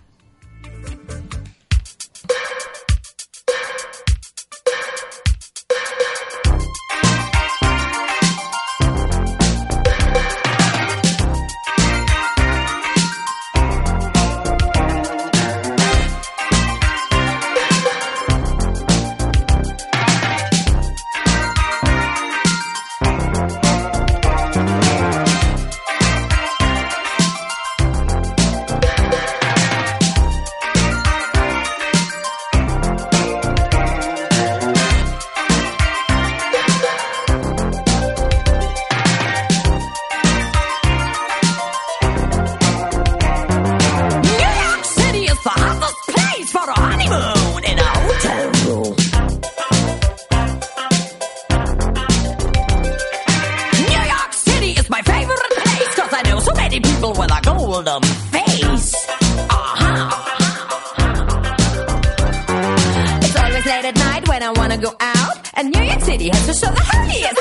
when 64.41 64.57
I 64.57 64.59
wanna 64.59 64.79
go 64.79 64.95
out. 65.01 65.51
And 65.55 65.71
New 65.71 65.83
York 65.83 66.01
City 66.01 66.29
has 66.33 66.47
to 66.47 66.55
show 66.55 66.73
the 66.73 66.81
highest. 66.81 67.37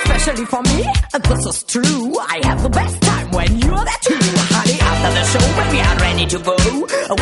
Especially 0.00 0.46
for 0.46 0.62
me, 0.62 0.88
this 1.28 1.46
is 1.46 1.62
true. 1.64 2.18
I 2.18 2.40
have 2.44 2.62
the 2.62 2.70
best 2.70 3.00
time 3.02 3.30
when 3.32 3.58
you're 3.58 3.84
there 3.84 4.02
too. 4.08 4.18
Honey, 4.54 4.78
after 4.80 5.10
the 5.16 5.24
show, 5.32 5.46
when 5.58 5.68
we 5.74 5.80
are 5.80 5.96
ready 6.06 6.26
to 6.26 6.38
go, 6.38 6.56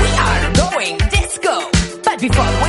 we 0.02 0.09
are 0.28 0.42
going 0.62 0.99
disco. 1.11 1.54
But 2.04 2.21
before 2.21 2.52
we 2.62 2.68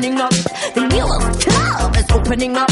opening 0.00 0.18
up. 0.18 0.30
The 0.74 0.88
new 0.88 1.06
club 1.44 1.96
is 1.96 2.10
opening 2.10 2.56
up. 2.56 2.69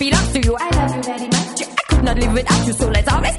wrap 0.00 0.28
it 0.28 0.32
to 0.32 0.48
you. 0.48 0.56
I 0.58 0.70
love 0.70 0.96
you 0.96 1.02
very 1.02 1.28
much. 1.28 1.62
I 1.62 1.94
could 1.94 2.04
not 2.04 2.18
live 2.18 2.32
without 2.32 2.66
you, 2.66 2.72
so 2.72 2.88
let's 2.88 3.12
always 3.12 3.33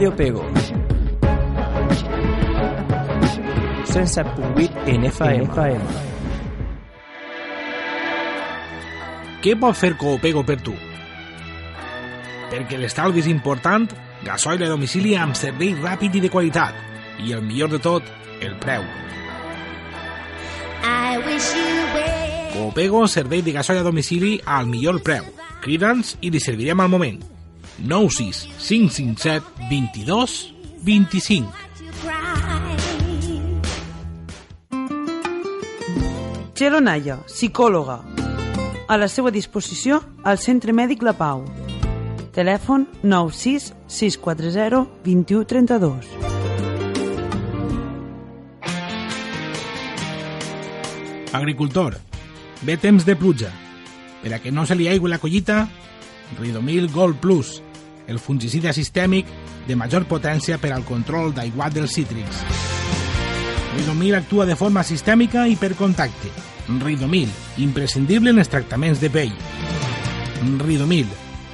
Radio 0.00 0.16
Pego 0.16 0.42
107.8 3.84 4.70
en 4.86 5.04
FM. 5.04 5.44
FM. 5.44 5.80
Què 9.44 9.52
pot 9.60 9.76
fer 9.76 9.90
Coopego 10.00 10.40
per 10.48 10.56
tu? 10.64 10.72
Perquè 12.48 12.78
l'estalvi 12.80 13.20
és 13.20 13.28
important, 13.28 13.84
gasoil 14.24 14.64
a 14.64 14.70
domicili 14.72 15.12
amb 15.20 15.36
servei 15.36 15.74
ràpid 15.76 16.16
i 16.16 16.22
de 16.24 16.30
qualitat. 16.32 16.72
I 17.20 17.36
el 17.36 17.44
millor 17.44 17.68
de 17.68 17.82
tot, 17.84 18.08
el 18.40 18.56
preu. 18.62 18.86
Coopego, 22.54 23.04
servei 23.04 23.44
de 23.44 23.52
gasoil 23.58 23.82
a 23.82 23.84
domicili 23.84 24.38
al 24.46 24.64
millor 24.64 25.02
preu. 25.04 25.28
Crida'ns 25.60 26.16
i 26.24 26.32
li 26.32 26.40
servirem 26.40 26.80
al 26.80 26.88
moment. 26.88 27.20
96 27.82 28.48
557 28.58 29.44
22 29.68 30.54
25. 30.82 31.52
Txelo 36.54 36.80
Naya, 36.80 37.16
psicòloga. 37.24 38.00
A 38.90 38.96
la 39.00 39.08
seva 39.08 39.30
disposició 39.32 40.00
al 40.24 40.36
Centre 40.36 40.74
Mèdic 40.76 41.00
La 41.06 41.14
Pau. 41.16 41.46
Telèfon 42.36 42.84
96 43.02 43.72
640 43.88 44.84
2132. 45.06 46.10
Agricultor, 51.32 51.96
ve 52.62 52.76
temps 52.76 53.06
de 53.06 53.16
pluja. 53.16 53.48
Per 54.20 54.34
a 54.34 54.40
que 54.42 54.52
no 54.52 54.66
se 54.66 54.76
li 54.76 54.90
aigui 54.90 55.08
la 55.08 55.20
collita, 55.22 55.62
Ridomil 56.36 56.90
Gold 56.92 57.22
Plus– 57.24 57.62
el 58.10 58.18
fungicida 58.18 58.74
sistèmic 58.74 59.30
de 59.68 59.76
major 59.78 60.04
potència 60.10 60.58
per 60.58 60.74
al 60.74 60.84
control 60.84 61.32
d'aiguat 61.32 61.78
dels 61.78 61.94
cítrics. 61.94 62.42
Ridomil 63.76 64.18
actua 64.18 64.44
de 64.48 64.58
forma 64.58 64.82
sistèmica 64.82 65.46
i 65.46 65.54
per 65.56 65.76
contacte. 65.78 66.28
Ridomil, 66.82 67.30
imprescindible 67.62 68.34
en 68.34 68.42
els 68.42 68.50
tractaments 68.50 69.00
de 69.00 69.10
pell. 69.14 69.34
Ridomil, 70.64 71.06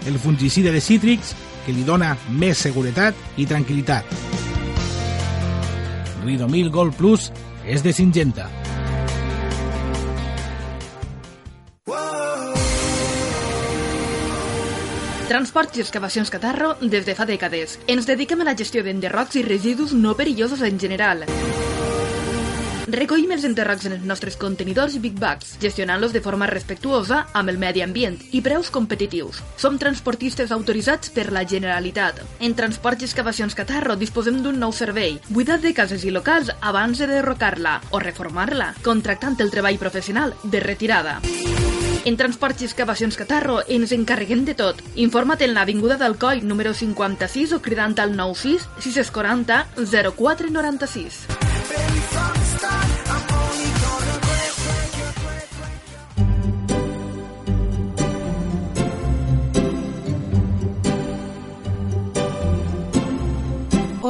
el 0.09 0.19
fungicida 0.19 0.73
de 0.73 0.81
cítrics 0.81 1.35
que 1.67 1.75
li 1.77 1.85
dona 1.85 2.15
més 2.33 2.65
seguretat 2.65 3.19
i 3.37 3.47
tranquil·litat. 3.47 4.17
Ridomil 6.25 6.73
Gold 6.75 6.97
Plus 6.97 7.31
és 7.67 7.85
de 7.85 7.93
Singenta. 7.93 8.49
Transports 15.27 15.75
i 15.75 15.83
excavacions 15.83 16.31
Catarro 16.31 16.77
des 16.81 17.03
de 17.07 17.17
fa 17.19 17.27
dècades. 17.27 17.81
Ens 17.91 18.07
dediquem 18.07 18.45
a 18.45 18.47
la 18.47 18.55
gestió 18.61 18.85
d'enderrocs 18.87 19.41
i 19.41 19.43
residus 19.43 19.97
no 20.07 20.15
perillosos 20.15 20.63
en 20.63 20.79
general. 20.79 21.27
Recollim 22.87 23.33
els 23.35 23.43
enterrocs 23.43 23.89
en 23.89 23.97
els 23.97 24.05
nostres 24.07 24.37
contenidors 24.39 24.95
i 24.95 25.01
big 25.03 25.17
bags, 25.19 25.57
gestionant-los 25.59 26.13
de 26.15 26.21
forma 26.23 26.47
respectuosa 26.47 27.25
amb 27.35 27.51
el 27.51 27.57
medi 27.59 27.83
ambient 27.83 28.15
i 28.31 28.39
preus 28.47 28.69
competitius. 28.71 29.41
Som 29.59 29.75
transportistes 29.83 30.53
autoritzats 30.55 31.11
per 31.11 31.33
la 31.35 31.43
Generalitat. 31.43 32.21
En 32.39 32.55
Transports 32.55 33.03
i 33.03 33.09
Excavacions 33.09 33.59
Catarro 33.59 33.97
disposem 33.99 34.39
d'un 34.43 34.61
nou 34.63 34.71
servei, 34.71 35.19
buidat 35.35 35.67
de 35.67 35.73
cases 35.75 36.05
i 36.07 36.13
locals 36.15 36.53
abans 36.61 37.03
de 37.03 37.09
derrocar-la 37.11 37.81
o 37.91 37.99
reformar-la, 37.99 38.71
contractant 38.87 39.35
el 39.43 39.51
treball 39.51 39.81
professional 39.83 40.37
de 40.45 40.61
retirada. 40.63 41.19
En 42.07 42.15
Transports 42.15 42.63
i 42.63 42.69
Excavacions 42.69 43.19
Catarro 43.19 43.65
ens 43.67 43.91
encarreguem 43.97 44.45
de 44.47 44.55
tot. 44.55 44.79
Informa't 44.95 45.43
en 45.43 45.57
l'Avinguda 45.59 45.99
del 45.99 46.15
Coll 46.23 46.47
número 46.47 46.71
56 46.71 47.57
o 47.59 47.61
cridant 47.67 47.99
al 47.99 48.15
96 48.15 48.71
640 48.79 49.59
0496. 49.75 51.27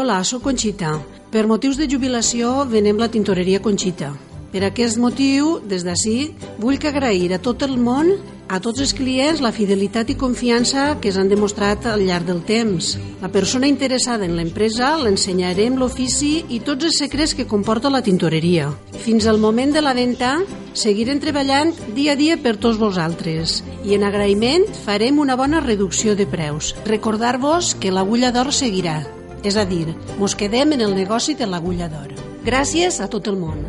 Hola, 0.06 0.22
sóc 0.22 0.44
Conxita. 0.46 0.92
Per 1.34 1.48
motius 1.50 1.74
de 1.80 1.88
jubilació 1.90 2.60
venem 2.70 3.00
la 3.02 3.08
tintoreria 3.10 3.58
Conxita. 3.58 4.12
Per 4.52 4.60
aquest 4.62 5.00
motiu, 5.02 5.56
des 5.66 5.82
d'ací, 5.82 6.28
vull 6.62 6.78
que 6.78 6.92
agrair 6.92 7.32
a 7.34 7.40
tot 7.42 7.64
el 7.66 7.74
món, 7.74 8.12
a 8.46 8.60
tots 8.62 8.84
els 8.84 8.92
clients, 8.94 9.42
la 9.42 9.50
fidelitat 9.50 10.12
i 10.14 10.16
confiança 10.20 10.84
que 11.02 11.10
s'han 11.10 11.32
demostrat 11.32 11.88
al 11.90 12.04
llarg 12.06 12.30
del 12.30 12.44
temps. 12.46 12.92
La 13.18 13.32
persona 13.34 13.66
interessada 13.66 14.30
en 14.30 14.36
l'empresa 14.38 14.92
l'ensenyarem 15.02 15.74
l'ofici 15.74 16.44
i 16.54 16.62
tots 16.62 16.86
els 16.86 17.02
secrets 17.02 17.34
que 17.34 17.48
comporta 17.50 17.90
la 17.90 18.04
tintoreria. 18.06 18.70
Fins 19.02 19.26
al 19.26 19.42
moment 19.42 19.74
de 19.74 19.82
la 19.82 19.96
venda, 19.98 20.36
seguirem 20.70 21.18
treballant 21.18 21.74
dia 21.98 22.14
a 22.14 22.22
dia 22.22 22.38
per 22.38 22.54
tots 22.62 22.78
vosaltres 22.78 23.58
i 23.82 23.98
en 23.98 24.06
agraïment 24.06 24.70
farem 24.86 25.18
una 25.18 25.34
bona 25.34 25.66
reducció 25.66 26.14
de 26.14 26.30
preus. 26.30 26.76
Recordar-vos 26.86 27.74
que 27.74 27.90
l'agulla 27.90 28.30
d'or 28.30 28.54
seguirà, 28.54 29.00
és 29.42 29.56
a 29.56 29.64
dir, 29.64 29.94
mos 30.18 30.34
quedem 30.34 30.72
en 30.72 30.80
el 30.86 30.94
negoci 30.94 31.34
de 31.34 31.46
l'agulla 31.46 31.88
d'or. 31.92 32.14
Gràcies 32.46 33.00
a 33.02 33.08
tot 33.10 33.26
el 33.26 33.36
món. 33.40 33.64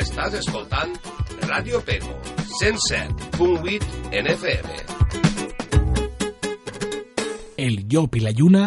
Estàs 0.00 0.38
escoltant 0.40 0.94
Ràdio 1.46 1.80
Pego, 1.84 2.14
107.8 2.60 4.12
en 4.12 4.30
FM. 4.34 4.76
El 7.60 7.82
llop 7.90 8.16
i 8.16 8.22
la 8.24 8.32
lluna 8.32 8.64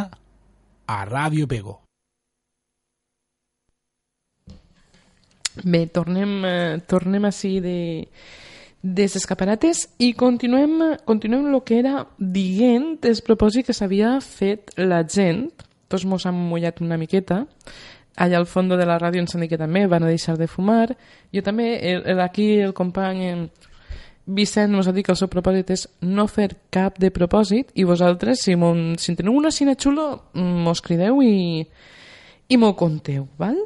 a 0.86 1.06
Ràdio 1.10 1.48
Pego. 1.48 1.83
Bé, 5.62 5.86
tornem, 5.94 6.32
eh, 6.46 6.78
tornem 6.90 7.26
així 7.30 7.60
de, 7.62 8.08
de 8.82 9.06
les 9.06 9.16
escaparates 9.20 9.86
i 10.02 10.14
continuem, 10.18 10.80
continuem 11.06 11.46
el 11.52 11.60
que 11.62 11.78
era 11.78 12.08
dient 12.18 12.98
el 13.06 13.22
propòsit 13.26 13.68
que 13.68 13.76
s'havia 13.78 14.16
fet 14.26 14.74
la 14.82 15.04
gent. 15.06 15.52
Tots 15.88 16.08
mos 16.10 16.26
han 16.26 16.40
mullat 16.50 16.82
una 16.82 16.98
miqueta. 16.98 17.44
Allà 18.18 18.38
al 18.38 18.50
fons 18.50 18.74
de 18.74 18.86
la 18.86 18.98
ràdio 19.02 19.22
ens 19.22 19.36
han 19.36 19.46
dit 19.46 19.52
que 19.54 19.62
també 19.62 19.86
van 19.90 20.04
a 20.04 20.10
deixar 20.10 20.38
de 20.38 20.50
fumar. 20.50 20.96
Jo 21.34 21.46
també, 21.46 21.78
el, 21.92 22.02
el, 22.10 22.20
aquí 22.22 22.58
el 22.62 22.74
company 22.74 23.24
eh, 23.30 23.38
Vicent 24.26 24.72
ens 24.72 24.88
ha 24.88 24.94
dit 24.96 25.06
que 25.06 25.12
el 25.12 25.20
seu 25.20 25.28
propòsit 25.28 25.72
és 25.76 25.86
no 26.08 26.30
fer 26.32 26.48
cap 26.72 26.96
de 27.02 27.10
propòsit 27.12 27.74
i 27.76 27.84
vosaltres, 27.84 28.40
si, 28.46 28.56
mon, 28.56 28.94
si 28.96 29.12
en 29.12 29.18
teniu 29.20 29.36
una 29.36 29.52
cine 29.52 29.76
xulo, 29.76 30.06
mos 30.34 30.82
crideu 30.82 31.20
i, 31.26 31.66
i 32.48 32.60
m'ho 32.60 32.72
conteu, 32.80 33.28
val? 33.38 33.60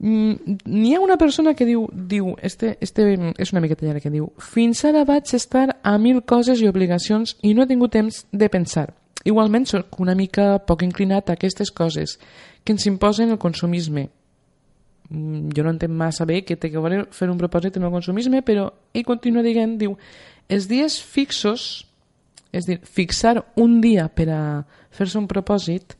Mm, 0.00 0.56
N'hi 0.64 0.94
ha 0.94 1.00
una 1.04 1.18
persona 1.20 1.52
que 1.52 1.66
diu, 1.68 1.84
diu 1.92 2.32
este, 2.40 2.78
este 2.80 3.04
és 3.36 3.50
una 3.52 3.60
miqueta 3.60 3.84
llarga, 3.84 4.00
que 4.00 4.12
diu 4.12 4.30
fins 4.40 4.80
ara 4.88 5.04
vaig 5.04 5.28
estar 5.36 5.66
a 5.84 5.98
mil 6.00 6.22
coses 6.24 6.62
i 6.62 6.68
obligacions 6.70 7.36
i 7.44 7.52
no 7.52 7.62
he 7.62 7.68
tingut 7.68 7.92
temps 7.92 8.22
de 8.32 8.48
pensar. 8.48 8.94
Igualment 9.28 9.68
sóc 9.68 9.98
una 10.00 10.16
mica 10.16 10.54
poc 10.64 10.86
inclinat 10.86 11.28
a 11.28 11.36
aquestes 11.36 11.68
coses 11.70 12.16
que 12.64 12.72
ens 12.72 12.88
imposen 12.88 13.28
el 13.34 13.38
consumisme. 13.38 14.08
Mm, 15.10 15.52
Jo 15.52 15.66
no 15.68 15.76
entenc 15.76 15.92
massa 15.92 16.24
bé 16.24 16.46
que 16.48 16.56
té 16.56 16.72
que 16.72 16.80
veure 16.80 17.04
fer 17.12 17.28
un 17.28 17.36
propòsit 17.36 17.76
en 17.76 17.84
el 17.84 17.92
consumisme, 17.92 18.40
però 18.40 18.70
ell 18.94 19.04
continua 19.04 19.44
dient, 19.44 19.76
diu, 19.76 19.98
els 20.48 20.68
dies 20.70 20.96
fixos, 20.96 21.84
és 22.56 22.64
dir, 22.64 22.80
fixar 22.80 23.44
un 23.60 23.82
dia 23.84 24.08
per 24.08 24.30
a 24.32 24.42
fer-se 24.90 25.18
un 25.20 25.28
propòsit, 25.28 25.99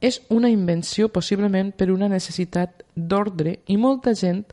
és 0.00 0.20
una 0.30 0.50
invenció 0.50 1.08
possiblement 1.08 1.72
per 1.74 1.90
una 1.90 2.08
necessitat 2.08 2.84
d'ordre 2.94 3.58
i 3.66 3.76
molta 3.76 4.14
gent 4.14 4.44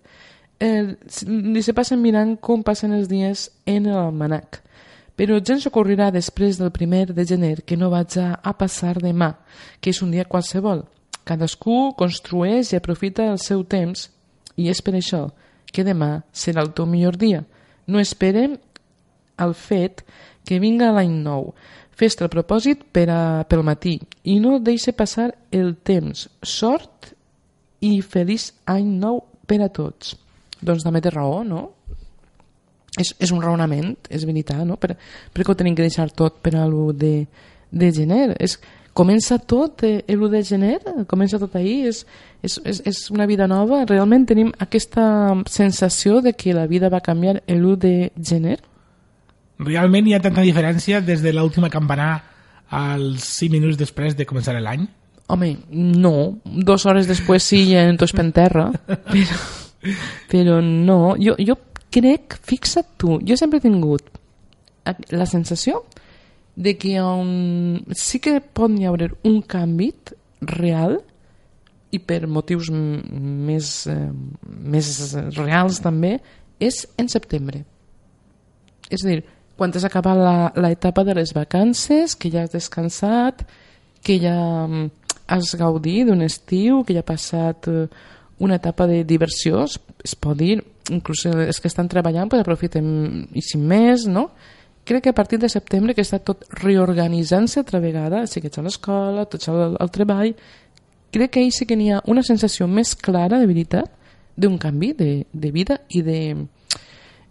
eh, 0.60 0.96
li 1.28 1.62
se 1.62 1.74
passen 1.74 2.02
mirant 2.02 2.36
com 2.42 2.64
passen 2.64 2.96
els 2.96 3.10
dies 3.12 3.50
en 3.66 3.90
l'almanac. 3.92 4.62
Però 5.16 5.38
gens 5.40 5.64
s'ocorrirà 5.64 6.10
després 6.12 6.58
del 6.60 6.74
primer 6.76 7.14
de 7.14 7.24
gener 7.26 7.62
que 7.64 7.78
no 7.80 7.92
vaig 7.94 8.18
a 8.20 8.54
passar 8.58 8.98
demà, 9.00 9.32
que 9.80 9.94
és 9.94 10.02
un 10.04 10.12
dia 10.12 10.28
qualsevol. 10.28 10.84
Cadascú 11.26 11.94
construeix 11.98 12.74
i 12.74 12.80
aprofita 12.80 13.30
el 13.32 13.40
seu 13.40 13.64
temps 13.64 14.10
i 14.60 14.68
és 14.70 14.82
per 14.84 14.98
això 14.98 15.30
que 15.72 15.86
demà 15.88 16.26
serà 16.36 16.64
el 16.64 16.74
teu 16.76 16.86
millor 16.88 17.18
dia. 17.18 17.44
No 17.88 18.00
esperem 18.00 18.58
el 19.40 19.54
fet 19.54 20.04
que 20.46 20.60
vinga 20.60 20.92
l'any 20.94 21.16
nou. 21.24 21.54
Fes-te 21.96 22.26
el 22.26 22.32
propòsit 22.32 22.84
per 22.92 23.08
a, 23.12 23.22
pel 23.48 23.64
matí 23.64 23.96
i 24.28 24.40
no 24.44 24.60
deixe 24.60 24.92
passar 24.96 25.30
el 25.56 25.76
temps. 25.88 26.28
Sort 26.44 27.14
i 27.86 28.02
feliç 28.04 28.50
any 28.68 28.90
nou 29.00 29.22
per 29.48 29.62
a 29.64 29.72
tots. 29.72 30.16
Doncs 30.66 30.84
també 30.84 31.02
té 31.04 31.14
raó, 31.14 31.44
no? 31.48 31.70
És, 33.00 33.12
és 33.20 33.32
un 33.36 33.42
raonament, 33.44 33.96
és 34.10 34.24
veritat, 34.28 34.64
no? 34.68 34.78
Per, 34.80 34.96
per 34.96 35.44
què 35.44 35.52
ho 35.52 35.58
tenim 35.60 35.76
que 35.76 35.86
deixar 35.86 36.10
tot 36.16 36.40
per 36.44 36.56
a 36.56 36.66
l'1 36.68 36.96
de, 37.00 37.14
de 37.72 37.92
gener? 37.96 38.30
És, 38.44 38.58
comença 38.96 39.38
tot 39.40 39.84
eh, 39.84 39.98
l'1 40.12 40.32
de 40.32 40.44
gener? 40.48 40.76
Comença 41.12 41.40
tot 41.40 41.58
ahir? 41.60 41.92
És, 41.92 42.06
és, 42.44 42.60
és, 42.64 42.80
és 42.88 43.02
una 43.12 43.28
vida 43.28 43.48
nova? 43.52 43.84
Realment 43.88 44.28
tenim 44.32 44.54
aquesta 44.64 45.08
sensació 45.52 46.22
de 46.24 46.36
que 46.36 46.56
la 46.56 46.68
vida 46.72 46.92
va 46.92 47.04
canviar 47.04 47.42
l'1 47.48 47.76
de 47.84 47.96
gener? 48.16 48.60
Realment 49.60 50.08
hi 50.08 50.16
ha 50.16 50.22
tanta 50.24 50.44
diferència 50.44 51.00
des 51.02 51.22
de 51.24 51.32
l'última 51.34 51.70
campanar 51.72 52.14
als 52.70 53.28
5 53.40 53.54
minuts 53.54 53.78
després 53.80 54.18
de 54.18 54.26
començar 54.28 54.58
l'any? 54.60 54.88
Home, 55.32 55.56
no. 55.72 56.42
Dos 56.44 56.86
hores 56.86 57.08
després 57.08 57.44
sí, 57.44 57.64
ja 57.72 57.86
en 57.88 57.98
tots 57.98 58.14
per 58.14 58.28
terra. 58.36 58.68
Però, 59.08 59.40
però 60.32 60.60
no. 60.62 61.16
Jo, 61.22 61.38
jo 61.40 61.58
crec, 61.94 62.38
fixa't 62.44 62.98
tu, 63.00 63.20
jo 63.24 63.38
sempre 63.40 63.62
he 63.62 63.66
tingut 63.66 64.10
la 65.16 65.26
sensació 65.26 65.84
de 66.56 66.76
que 66.78 67.00
on 67.02 67.84
sí 67.98 68.20
que 68.24 68.40
pot 68.40 68.72
hi 68.72 68.86
haver 68.88 69.14
un 69.28 69.42
canvi 69.42 69.92
real 70.42 71.00
i 71.96 72.00
per 72.00 72.26
motius 72.28 72.70
més, 72.72 73.88
eh, 73.88 74.12
més 74.46 74.90
reals 75.38 75.80
també, 75.84 76.18
és 76.60 76.86
en 77.00 77.08
setembre. 77.12 77.64
És 78.90 79.04
a 79.04 79.10
dir, 79.10 79.24
quan 79.56 79.72
has 79.74 79.86
acabat 79.88 80.56
l'etapa 80.60 81.06
de 81.08 81.16
les 81.16 81.32
vacances, 81.34 82.16
que 82.16 82.32
ja 82.32 82.44
has 82.44 82.52
descansat, 82.52 83.46
que 84.04 84.20
ja 84.20 84.36
mm, 84.68 84.90
has 85.28 85.56
gaudit 85.58 86.08
d'un 86.08 86.22
estiu, 86.22 86.84
que 86.84 86.94
ja 86.94 87.02
ha 87.02 87.08
passat 87.08 87.70
eh, 87.72 87.88
una 88.40 88.60
etapa 88.60 88.88
de 88.88 89.04
diversió, 89.08 89.64
es, 89.64 89.80
es 90.04 90.16
pot 90.16 90.38
dir, 90.38 90.60
inclús 90.92 91.26
els 91.32 91.62
que 91.62 91.72
estan 91.72 91.90
treballant 91.90 92.30
pues, 92.30 92.44
aprofiten 92.44 93.26
i 93.34 93.42
sin 93.42 93.64
més, 93.66 94.06
no? 94.12 94.30
crec 94.86 95.04
que 95.04 95.10
a 95.10 95.18
partir 95.18 95.40
de 95.40 95.50
setembre 95.50 95.96
que 95.98 96.04
està 96.06 96.20
tot 96.22 96.46
reorganitzant-se 96.62 97.60
altra 97.60 97.82
vegada, 97.82 98.22
els 98.22 98.36
xiquets 98.36 98.62
a 98.62 98.64
l'escola, 98.64 99.26
tots 99.26 99.50
al, 99.50 99.76
al 99.82 99.92
treball, 99.92 100.36
crec 101.12 101.32
que 101.34 101.42
ahir 101.42 101.54
sí 101.56 101.66
que 101.66 101.76
n'hi 101.76 101.90
ha 101.92 102.04
una 102.06 102.24
sensació 102.24 102.68
més 102.70 102.94
clara 102.94 103.40
de 103.42 103.50
veritat 103.50 103.90
d'un 104.38 104.60
canvi 104.62 104.92
de, 104.94 105.10
de 105.34 105.52
vida 105.52 105.80
i 105.90 106.04
de 106.06 106.20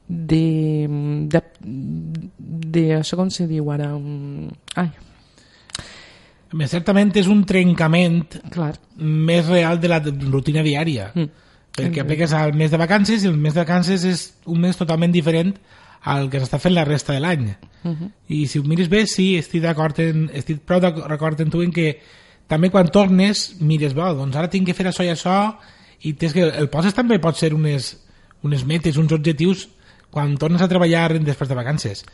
de, 0.08 0.86
de, 1.32 1.40
de 2.76 2.84
això 2.98 3.16
com 3.16 3.30
se 3.32 3.46
diu 3.48 3.70
ara 3.72 3.94
um, 3.96 4.50
ai, 4.76 4.90
Més 6.54 6.70
certament 6.70 7.10
és 7.18 7.26
un 7.26 7.40
trencament 7.48 8.20
clar 8.54 8.74
més 8.98 9.46
real 9.48 9.80
de 9.82 9.88
la 9.90 9.98
rutina 9.98 10.62
diària. 10.62 11.08
Mm. 11.14 11.40
Perquè 11.74 12.04
apliques 12.04 12.30
al 12.36 12.52
mes 12.54 12.70
de 12.70 12.78
vacances 12.78 13.24
i 13.24 13.26
el 13.26 13.34
mes 13.34 13.56
de 13.56 13.64
vacances 13.64 14.04
és 14.06 14.20
un 14.46 14.60
mes 14.62 14.78
totalment 14.78 15.10
diferent 15.10 15.50
al 16.12 16.28
que 16.30 16.38
s'està 16.38 16.60
fent 16.62 16.76
la 16.76 16.84
resta 16.86 17.16
de 17.16 17.22
l'any. 17.24 17.48
Mhm. 17.82 18.10
I 18.28 18.46
si 18.46 18.60
ho 18.60 18.62
mires 18.62 18.88
bé, 18.92 19.06
sí, 19.06 19.34
estic 19.40 19.62
d'acord 19.62 19.98
estic 19.98 20.60
prou 20.60 20.80
d'acord 20.80 21.40
en 21.40 21.50
tu 21.50 21.62
en 21.62 21.72
que 21.72 21.98
també 22.46 22.70
quan 22.70 22.90
tornes 22.92 23.56
mires, 23.60 23.94
bo, 23.94 24.12
doncs 24.14 24.36
ara 24.36 24.50
tinc 24.52 24.66
que 24.68 24.74
fer 24.74 24.86
això 24.86 25.04
i 25.04 25.10
això 25.10 25.56
i 26.04 26.12
tens 26.12 26.34
que, 26.36 26.42
el 26.44 26.68
poses 26.68 26.94
també 26.94 27.18
pot 27.18 27.36
ser 27.36 27.54
unes, 27.54 27.96
unes 28.44 28.64
metes, 28.64 28.96
uns 29.00 29.12
objectius 29.12 29.68
quan 30.14 30.36
tornes 30.38 30.62
a 30.62 30.68
treballar 30.70 31.08
després 31.18 31.50
de 31.50 31.56
vacances. 31.58 32.04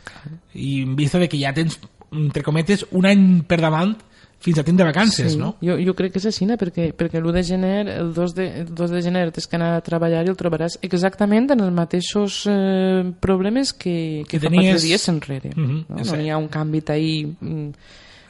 I 0.57 0.81
en 0.87 0.95
vista 0.97 1.19
de 1.21 1.29
que 1.29 1.37
ja 1.39 1.53
tens, 1.53 1.77
entre 2.11 2.41
cometes, 2.43 2.87
un 2.97 3.05
any 3.05 3.27
per 3.47 3.61
davant 3.61 3.93
fins 4.41 4.57
a 4.57 4.63
temps 4.65 4.79
de 4.79 4.85
vacances, 4.87 5.33
sí, 5.35 5.37
no? 5.37 5.51
Jo, 5.61 5.75
jo 5.77 5.93
crec 5.93 6.15
que 6.15 6.17
és 6.17 6.25
així, 6.25 6.47
perquè, 6.57 6.87
perquè 6.97 7.19
l'1 7.21 7.35
de 7.35 7.43
gener, 7.45 7.81
el 7.93 8.09
2 8.15 8.31
de, 8.33 8.47
el 8.63 8.71
2 8.73 8.89
de 8.95 9.01
gener 9.05 9.27
tens 9.35 9.45
que 9.45 9.59
anar 9.59 9.75
a 9.77 9.83
treballar 9.85 10.23
i 10.25 10.31
el 10.33 10.37
trobaràs 10.39 10.79
exactament 10.81 11.51
en 11.53 11.61
els 11.61 11.75
mateixos 11.77 12.39
eh, 12.49 13.03
problemes 13.21 13.69
que, 13.71 14.23
que, 14.25 14.39
Que 14.39 14.39
fa 14.41 14.49
tenies- 14.49 14.71
quatre 14.79 14.87
dies 14.87 15.05
enrere. 15.13 15.51
No 15.55 15.83
és 16.01 16.07
no 16.07 16.09
cert. 16.09 16.17
n'hi 16.23 16.31
ha 16.33 16.41
un 16.41 16.49
canvi 16.49 16.81
ahí... 16.89 17.13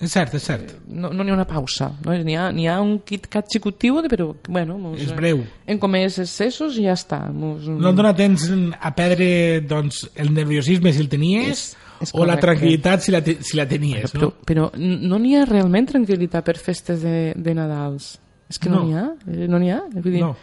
És 0.02 0.12
cert, 0.16 0.34
és 0.34 0.42
cert. 0.44 0.72
No 0.90 1.12
no 1.14 1.24
n'hi 1.24 1.30
ha 1.30 1.36
una 1.36 1.46
pausa. 1.46 1.92
No? 2.06 2.12
N'hi 2.18 2.36
ha, 2.36 2.48
ha 2.74 2.82
un 2.82 3.00
kit-cat 3.06 3.46
xicotiu, 3.54 4.00
però 4.10 4.32
bueno... 4.50 4.78
Mos, 4.82 5.00
És 5.00 5.12
breu. 5.16 5.44
En 5.70 5.78
comès 5.78 6.18
excessos 6.24 6.78
i 6.82 6.88
ja 6.88 6.94
està. 6.98 7.20
Mos, 7.32 7.68
No 7.70 7.92
et 7.92 7.96
dona 8.00 8.16
temps 8.18 8.48
a 8.80 8.92
perdre 8.98 9.62
doncs, 9.62 10.08
el 10.16 10.34
nerviosisme 10.34 10.92
si 10.94 11.00
el 11.06 11.10
tenies 11.10 11.52
És- 11.52 11.78
és 12.02 12.14
o 12.18 12.26
la 12.26 12.40
tranquil·litat 12.42 13.00
si 13.06 13.12
la, 13.14 13.22
te, 13.22 13.38
si 13.46 13.56
la 13.58 13.68
tenies, 13.70 14.10
Però, 14.16 14.32
no? 14.32 14.34
però 14.44 14.72
no 14.76 15.20
n'hi 15.22 15.36
ha 15.38 15.46
realment 15.46 15.86
tranquil·litat 15.92 16.44
per 16.44 16.58
festes 16.58 17.04
de, 17.06 17.34
de 17.38 17.54
Nadals. 17.54 18.16
És 18.50 18.58
que 18.58 18.70
no 18.70 18.80
No. 18.82 18.88
n'hi 18.88 18.96
ha. 18.98 19.06
eh, 19.30 19.48
No 19.48 19.60
n'hi 19.62 19.70
ha. 19.70 19.84
Vull 19.94 20.12
dir, 20.18 20.20
No. 20.26 20.36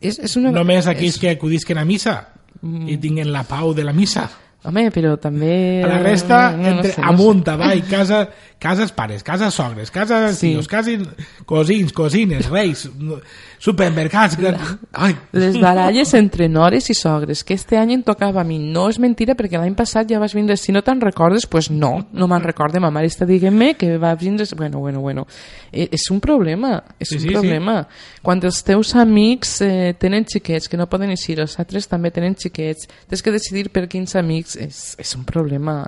és, 0.00 0.18
és 0.18 0.36
una... 0.36 0.50
Només 0.52 0.86
aquells 0.86 1.14
és- 1.16 1.20
que 1.20 1.30
acudisquen 1.30 1.78
a 1.78 1.84
missa 1.84 2.28
Mm. 2.62 2.88
i 2.92 2.96
tinguen 3.02 3.32
la 3.32 3.42
pau 3.42 3.72
de 3.74 3.82
la 3.82 3.92
missa. 3.92 4.28
Home, 4.64 4.90
però 4.94 5.16
també... 5.18 5.82
A 5.82 5.88
la 5.90 5.98
resta, 6.04 6.52
no, 6.56 6.62
no 6.62 6.68
entre, 6.76 6.92
sé, 6.92 7.00
no 7.02 7.08
amunt, 7.08 7.44
sé. 7.44 7.50
avall, 7.50 7.80
casa, 7.90 8.28
cases 8.62 8.92
pares, 8.94 9.24
cases 9.26 9.54
sogres, 9.54 9.90
cases 9.90 10.36
Sí. 10.38 10.52
tios, 10.52 10.68
cases 10.68 11.00
cosins, 11.46 11.92
cosines, 11.92 12.48
reis, 12.48 12.88
no- 12.98 13.18
supermercats... 13.58 14.36
Gran... 14.36 14.56
Ai, 14.92 15.16
Les 15.32 15.58
baralles 15.60 16.12
entre 16.14 16.48
nores 16.48 16.88
i 16.90 16.94
sogres, 16.94 17.42
que 17.44 17.54
este 17.54 17.76
any 17.78 17.92
em 17.94 18.02
tocava 18.02 18.40
a 18.40 18.44
mi. 18.44 18.58
No 18.58 18.88
és 18.90 18.98
mentira, 19.02 19.34
perquè 19.38 19.58
l'any 19.58 19.74
passat 19.78 20.10
ja 20.10 20.18
vas 20.22 20.34
vindre. 20.34 20.56
Si 20.58 20.72
no 20.74 20.82
te'n 20.82 21.00
recordes, 21.00 21.46
pues 21.46 21.70
no, 21.70 22.08
no 22.12 22.28
me'n 22.30 22.42
recorde. 22.42 22.80
Ma 22.82 22.90
mare 22.94 23.06
està 23.10 23.26
dient-me 23.26 23.74
que 23.78 23.96
va 24.02 24.14
vindre... 24.18 24.46
Bueno, 24.56 24.80
bueno, 24.82 25.00
bueno. 25.00 25.26
Eh, 25.72 25.88
és 25.94 26.06
un 26.10 26.18
problema, 26.20 26.82
és 26.98 27.08
Sí, 27.08 27.16
un 27.16 27.20
sí, 27.22 27.28
sí. 27.28 27.34
problema. 27.34 27.76
Quan 28.22 28.42
els 28.42 28.62
teus 28.66 28.94
amics 28.98 29.60
eh, 29.62 29.94
tenen 29.98 30.26
xiquets 30.26 30.68
que 30.68 30.76
no 30.78 30.88
poden 30.90 31.10
eixir, 31.14 31.38
els 31.40 31.54
altres 31.62 31.86
també 31.90 32.10
tenen 32.14 32.34
xiquets, 32.38 32.88
tens 33.08 33.22
que 33.22 33.32
decidir 33.34 33.68
per 33.72 33.86
quins 33.88 34.14
amics, 34.18 34.51
és, 34.56 34.94
és 35.00 35.14
un 35.16 35.24
problema. 35.28 35.82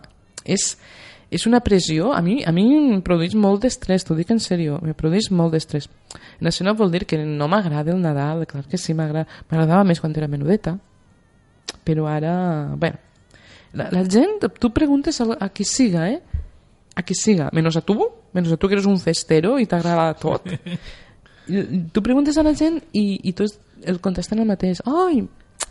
És, 0.45 0.77
és 1.35 1.47
una 1.49 1.61
pressió, 1.65 2.13
a 2.15 2.21
mi, 2.23 2.43
a 2.47 2.53
mi 2.53 2.65
em 2.77 3.01
produeix 3.05 3.35
molt 3.35 3.63
d'estrès, 3.65 4.05
t'ho 4.05 4.15
dic 4.19 4.31
en 4.31 4.41
sèrio, 4.43 4.79
me 4.85 4.95
produeix 4.95 5.31
molt 5.35 5.55
d'estrès. 5.57 5.89
En 6.41 6.51
això 6.51 6.67
no 6.67 6.75
vol 6.79 6.93
dir 6.93 7.05
que 7.11 7.19
no 7.25 7.49
m'agrada 7.51 7.93
el 7.95 8.01
Nadal, 8.03 8.45
clar 8.47 8.65
que 8.71 8.79
sí, 8.79 8.95
m'agrada- 8.95 9.27
m'agradava 9.51 9.85
més 9.89 10.01
quan 10.01 10.15
era 10.17 10.29
menudeta, 10.29 10.77
però 11.85 12.07
ara, 12.09 12.35
bueno, 12.77 13.01
la, 13.75 13.89
la 13.91 14.05
gent, 14.09 14.45
tu 14.61 14.71
preguntes 14.73 15.21
a, 15.21 15.27
a 15.41 15.49
qui 15.51 15.65
siga, 15.67 16.09
eh? 16.13 16.21
A 16.95 17.03
qui 17.03 17.17
siga, 17.19 17.49
menys 17.53 17.81
a 17.81 17.83
tu, 17.83 17.97
menys 18.37 18.53
a 18.55 18.57
tu 18.57 18.69
que 18.71 18.77
eres 18.77 18.87
un 18.87 19.01
festero 19.03 19.57
i 19.59 19.67
t'agrada 19.67 20.13
tot. 20.15 20.47
Tu 21.45 22.01
preguntes 22.01 22.39
a 22.39 22.43
la 22.43 22.55
gent 22.57 22.79
i, 22.97 23.19
i 23.29 23.35
tots 23.37 23.59
el 23.85 23.99
contesten 24.01 24.39
el 24.41 24.47
mateix. 24.49 24.79
Ai, 24.89 25.19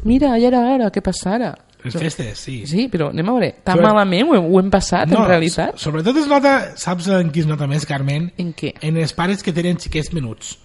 mira, 0.05 0.35
ja 0.37 0.51
era 0.51 0.59
hora, 0.69 0.91
què 0.93 1.01
passara? 1.01 1.47
Les 1.83 1.95
festes, 1.95 2.39
sí. 2.39 2.65
Sí, 2.67 2.87
però 2.89 3.09
anem 3.09 3.27
a 3.29 3.33
veure, 3.33 3.51
tan 3.63 3.75
Sobre- 3.75 3.87
malament 3.87 4.29
ho, 4.29 4.35
hem- 4.35 4.49
ho 4.53 4.59
hem 4.59 4.69
passat, 4.71 5.11
en 5.11 5.25
realitat? 5.27 5.73
so- 5.77 5.89
Sobretot 5.89 6.17
es 6.17 6.27
nota, 6.27 6.73
saps 6.77 7.07
en 7.07 7.31
qui 7.31 7.41
es 7.41 7.47
nota 7.47 7.67
més, 7.67 7.85
Carmen? 7.85 8.31
En 8.37 8.53
què? 8.53 8.73
En 8.81 8.97
els 8.97 9.13
pares 9.13 9.43
que 9.43 9.51
tenen 9.53 9.77
xiquets 9.79 10.13
menuts. 10.13 10.57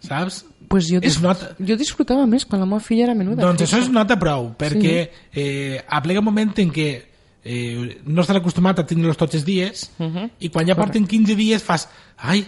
Saps? 0.00 0.44
Pues 0.68 0.88
jo, 0.90 1.00
dis 1.00 1.20
nota- 1.22 1.54
jo 1.58 1.76
disfrutava 1.76 2.26
més 2.26 2.44
quan 2.44 2.60
la 2.60 2.66
meva 2.66 2.80
filla 2.80 3.04
era 3.04 3.14
menuda. 3.14 3.42
Doncs 3.42 3.62
això 3.62 3.78
es 3.82 3.88
nota 3.90 4.16
prou, 4.18 4.52
perquè 4.58 5.10
eh, 5.32 5.80
aplega 5.88 6.20
un 6.20 6.24
moment 6.26 6.52
en 6.58 6.72
què 6.72 6.88
eh, 7.48 8.00
no 8.04 8.22
estàs 8.22 8.36
acostumat 8.40 8.80
a 8.80 8.84
tindre-los 8.86 9.16
tots 9.16 9.36
els 9.38 9.44
dies 9.46 9.90
Mhm. 9.98 10.30
i 10.40 10.48
quan 10.50 10.66
ja 10.66 10.74
porten 10.74 11.06
15 11.06 11.36
dies 11.36 11.62
fas 11.62 11.88
ai, 12.18 12.44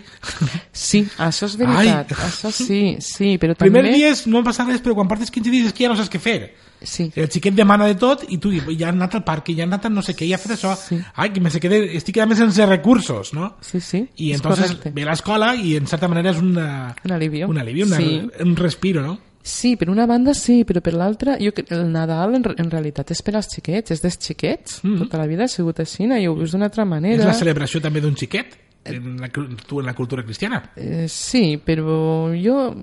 Sí, 0.72 1.06
això 1.18 1.46
és 1.46 1.56
veritat. 1.56 2.10
Ai. 2.12 2.16
Això 2.26 2.50
sí, 2.50 2.96
sí, 2.98 3.38
però 3.38 3.54
primer 3.54 3.84
també... 3.84 3.96
dies 3.96 4.26
no 4.26 4.42
passa 4.42 4.64
res 4.64 4.82
però 4.82 4.94
quan 4.96 5.06
portes 5.06 5.30
15 5.30 5.50
dies 5.50 5.66
és 5.66 5.72
que 5.72 5.84
ja 5.84 5.88
no 5.90 5.96
saps 5.96 6.10
què 6.10 6.18
fer 6.18 6.52
Sí, 6.82 7.10
el 7.16 7.28
xiquet 7.28 7.54
demana 7.54 7.86
de 7.86 7.94
tot 7.98 8.22
i 8.30 8.38
tu 8.38 8.52
ja 8.52 8.88
han 8.88 9.00
anat 9.00 9.16
al 9.16 9.24
parc, 9.24 9.48
ja 9.50 9.64
han 9.64 9.72
anat 9.72 9.86
a 9.86 9.90
no 9.90 10.02
sé 10.02 10.14
què, 10.14 10.28
ja 10.28 10.36
ha 10.36 10.38
fet 10.38 10.52
això 10.56 10.76
Sí. 10.76 10.98
ai, 11.16 11.32
que 11.32 11.40
me 11.40 11.50
se 11.50 11.58
quede, 11.60 11.96
estic 11.96 12.14
quedant 12.14 12.34
sense 12.36 12.64
recursos 12.66 13.32
no? 13.34 13.56
sí, 13.60 13.80
sí. 13.80 14.04
i 14.16 14.30
és 14.32 14.36
entonces 14.38 14.76
ve 14.94 15.04
l'escola 15.04 15.54
i 15.56 15.76
en 15.76 15.86
certa 15.86 16.06
manera 16.08 16.30
és 16.30 16.38
una, 16.38 16.94
Un 17.04 17.12
alivio. 17.12 17.48
un 17.48 17.58
alivio, 17.58 17.86
una, 17.86 17.96
Sí. 17.96 18.22
un 18.40 18.54
respiro 18.56 19.02
no? 19.02 19.18
Sí, 19.42 19.76
per 19.76 19.88
una 19.88 20.04
banda 20.06 20.34
sí, 20.34 20.62
però 20.64 20.82
per 20.82 20.92
l'altra, 20.94 21.38
jo 21.40 21.50
el 21.70 21.90
Nadal 21.90 22.34
en, 22.36 22.44
en 22.58 22.70
realitat 22.70 23.10
és 23.14 23.22
per 23.22 23.34
als 23.36 23.48
xiquets, 23.48 23.90
és 23.94 24.02
dels 24.02 24.18
xiquets. 24.18 24.80
Mhm. 24.84 24.98
Tota 25.06 25.16
la 25.16 25.26
vida 25.26 25.44
ha 25.44 25.48
sigut 25.48 25.78
així, 25.80 26.04
i 26.04 26.26
ho 26.26 26.34
veus 26.36 26.52
d'una 26.52 26.66
altra 26.66 26.82
és 26.84 26.88
manera. 26.88 27.24
la 27.24 27.32
celebració 27.32 27.80
també 27.80 28.00
d'un 28.02 28.14
xiquet 28.14 28.58
en 28.84 29.16
la, 29.20 29.28
tu 29.30 29.80
en 29.80 29.86
la 29.86 29.94
cultura 29.94 30.22
cristiana 30.22 30.70
Eh, 30.76 31.06
sí, 31.08 31.56
però 31.64 32.28
jo, 32.36 32.74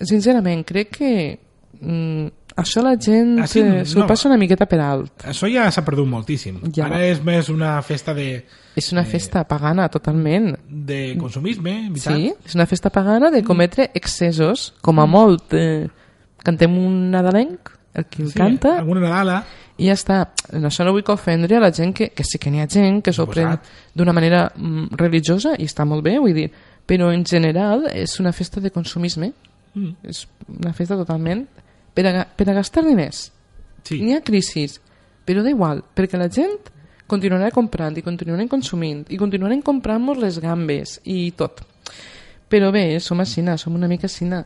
sincerament, 0.00 0.64
crec 0.64 0.96
que 0.98 1.38
mm, 1.80 2.26
això 2.60 2.82
la 2.82 2.96
gent 3.00 3.38
Ah, 3.40 3.46
sí? 3.46 3.60
eh, 3.60 3.84
s'ho 3.86 4.00
No. 4.00 4.06
passa 4.06 4.28
una 4.28 4.36
miqueta 4.36 4.66
per 4.66 4.80
alt. 4.80 5.24
Això 5.24 5.48
ja 5.52 5.70
s'ha 5.70 5.84
perdut 5.84 6.06
moltíssim. 6.08 6.60
Ja. 6.74 6.86
Ara 6.86 7.04
és 7.06 7.22
més 7.24 7.48
una 7.48 7.80
festa 7.82 8.12
de, 8.14 8.44
És 8.76 8.92
una 8.92 9.04
festa 9.04 9.44
pagana, 9.48 9.88
totalment. 9.88 10.56
de 10.68 11.16
consumisme, 11.18 11.88
veritat? 11.90 12.14
Sí, 12.16 12.32
és 12.44 12.54
una 12.54 12.66
festa 12.66 12.90
pagana 12.90 13.30
de 13.30 13.42
cometre 13.42 13.90
excessos, 13.94 14.74
com 14.82 15.00
a 15.00 15.06
molt. 15.06 15.52
Eh, 15.54 15.88
cantem 16.44 16.76
un 16.78 17.10
nadalenc, 17.10 17.70
el 17.94 18.04
qui 18.06 18.22
el 18.22 18.28
Sí, 18.30 18.34
canta, 18.38 18.78
Alguna 18.78 19.00
Nadala, 19.00 19.44
i 19.78 19.86
ja 19.86 19.92
està. 19.94 20.28
En 20.52 20.62
això 20.64 20.84
no 20.84 20.92
vull 20.92 21.02
que 21.04 21.12
ofendre 21.12 21.56
a 21.56 21.60
la 21.60 21.72
gent 21.72 21.92
que, 21.94 22.10
que 22.10 22.24
sí 22.24 22.38
que 22.38 22.50
n'hi 22.50 22.60
ha 22.60 22.68
gent 22.68 23.02
que 23.02 23.12
s'ho 23.12 23.26
pren 23.26 23.58
d'una 23.94 24.12
manera 24.12 24.52
mm, 24.54 24.94
religiosa 24.96 25.54
i 25.58 25.64
està 25.66 25.84
molt 25.84 26.02
bé, 26.04 26.18
vull 26.18 26.34
dir, 26.34 26.50
però 26.86 27.12
en 27.12 27.24
general 27.24 27.86
és 27.92 28.18
una 28.20 28.32
festa 28.32 28.60
de 28.60 28.70
consumisme, 28.70 29.32
Mm. 29.74 29.90
és 30.08 30.26
una 30.48 30.72
festa 30.72 30.96
totalment 30.96 31.46
per 31.98 32.06
a, 32.06 32.24
per 32.30 32.46
a 32.46 32.54
gastar 32.54 32.84
diners. 32.86 33.32
sí. 33.82 33.98
N'hi 33.98 34.14
ha 34.14 34.22
crisis, 34.22 34.78
però 35.26 35.42
da 35.42 35.50
igual, 35.50 35.82
perquè 35.82 36.16
la 36.16 36.28
gent 36.30 36.70
continuarà 37.10 37.50
comprant 37.50 37.96
i 37.98 38.04
continuarem 38.06 38.46
consumint 38.46 39.00
i 39.10 39.16
continuarem 39.18 39.62
comprant-nos 39.66 40.20
les 40.22 40.38
gambes 40.38 41.00
i 41.02 41.32
tot. 41.34 41.64
Però 42.48 42.70
bé, 42.70 43.00
som 43.00 43.18
aixina, 43.18 43.56
som 43.58 43.74
una 43.74 43.88
mica 43.90 44.06
aixina. 44.06 44.44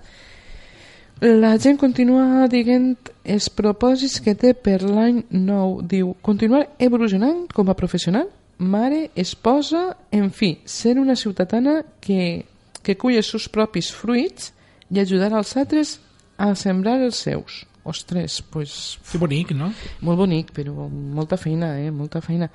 La 1.20 1.52
gent 1.60 1.76
continua 1.78 2.46
dient 2.48 2.96
els 3.22 3.50
propòsits 3.52 4.22
que 4.24 4.32
té 4.34 4.54
per 4.54 4.80
l'any 4.82 5.20
nou. 5.36 5.82
Diu, 5.84 6.14
continuar 6.24 6.64
evolucionant 6.80 7.44
com 7.52 7.68
a 7.68 7.76
professional, 7.78 8.30
mare, 8.56 9.10
esposa, 9.14 9.98
en 10.10 10.32
fi, 10.32 10.56
ser 10.64 10.96
una 10.98 11.18
ciutadana 11.20 11.82
que, 12.00 12.46
que 12.82 12.96
cull 12.96 13.20
els 13.20 13.28
seus 13.28 13.50
propis 13.52 13.92
fruits 13.92 14.54
i 14.88 15.04
ajudar 15.04 15.34
als 15.34 15.52
altres 15.60 15.98
a 16.38 16.54
sembrar 16.54 17.00
els 17.02 17.16
seus. 17.16 17.66
Ostres, 17.84 18.42
pues, 18.42 18.98
Que 19.10 19.18
bonic, 19.18 19.50
no? 19.58 19.72
molt 20.00 20.18
bonic, 20.18 20.52
però 20.54 20.86
molta 20.88 21.36
feina, 21.36 21.72
eh? 21.80 21.90
Molta 21.90 22.20
feina. 22.22 22.46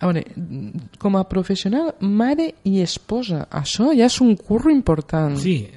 A 0.00 0.06
veure, 0.08 0.24
com 0.98 1.16
a 1.16 1.24
professional, 1.28 1.92
mare 2.00 2.54
i 2.64 2.80
esposa, 2.80 3.44
això 3.50 3.90
ja 3.94 4.06
és 4.08 4.16
un 4.24 4.34
curro 4.36 4.72
important. 4.72 5.36
Sí. 5.38 5.68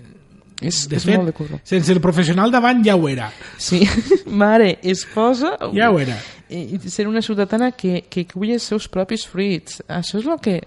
és, 0.61 0.87
De 0.87 0.95
és 0.95 1.03
fet, 1.03 1.17
molt 1.17 1.27
de 1.27 1.33
curro. 1.35 1.59
sense 1.67 1.91
el 1.91 1.99
professional 2.01 2.49
davant 2.49 2.79
ja 2.85 2.95
ho 2.95 3.09
era. 3.09 3.27
Sí, 3.59 3.83
mare, 4.25 4.79
esposa... 4.81 5.57
Ja 5.75 5.91
ho 5.91 5.99
era. 5.99 6.15
I, 6.49 6.79
ser 6.89 7.07
una 7.09 7.21
ciutadana 7.21 7.71
que, 7.73 8.05
que 8.09 8.23
cull 8.25 8.51
els 8.55 8.63
seus 8.63 8.87
propis 8.87 9.27
fruits. 9.27 9.81
Això 9.89 10.19
és 10.21 10.25
el 10.25 10.39
que 10.39 10.61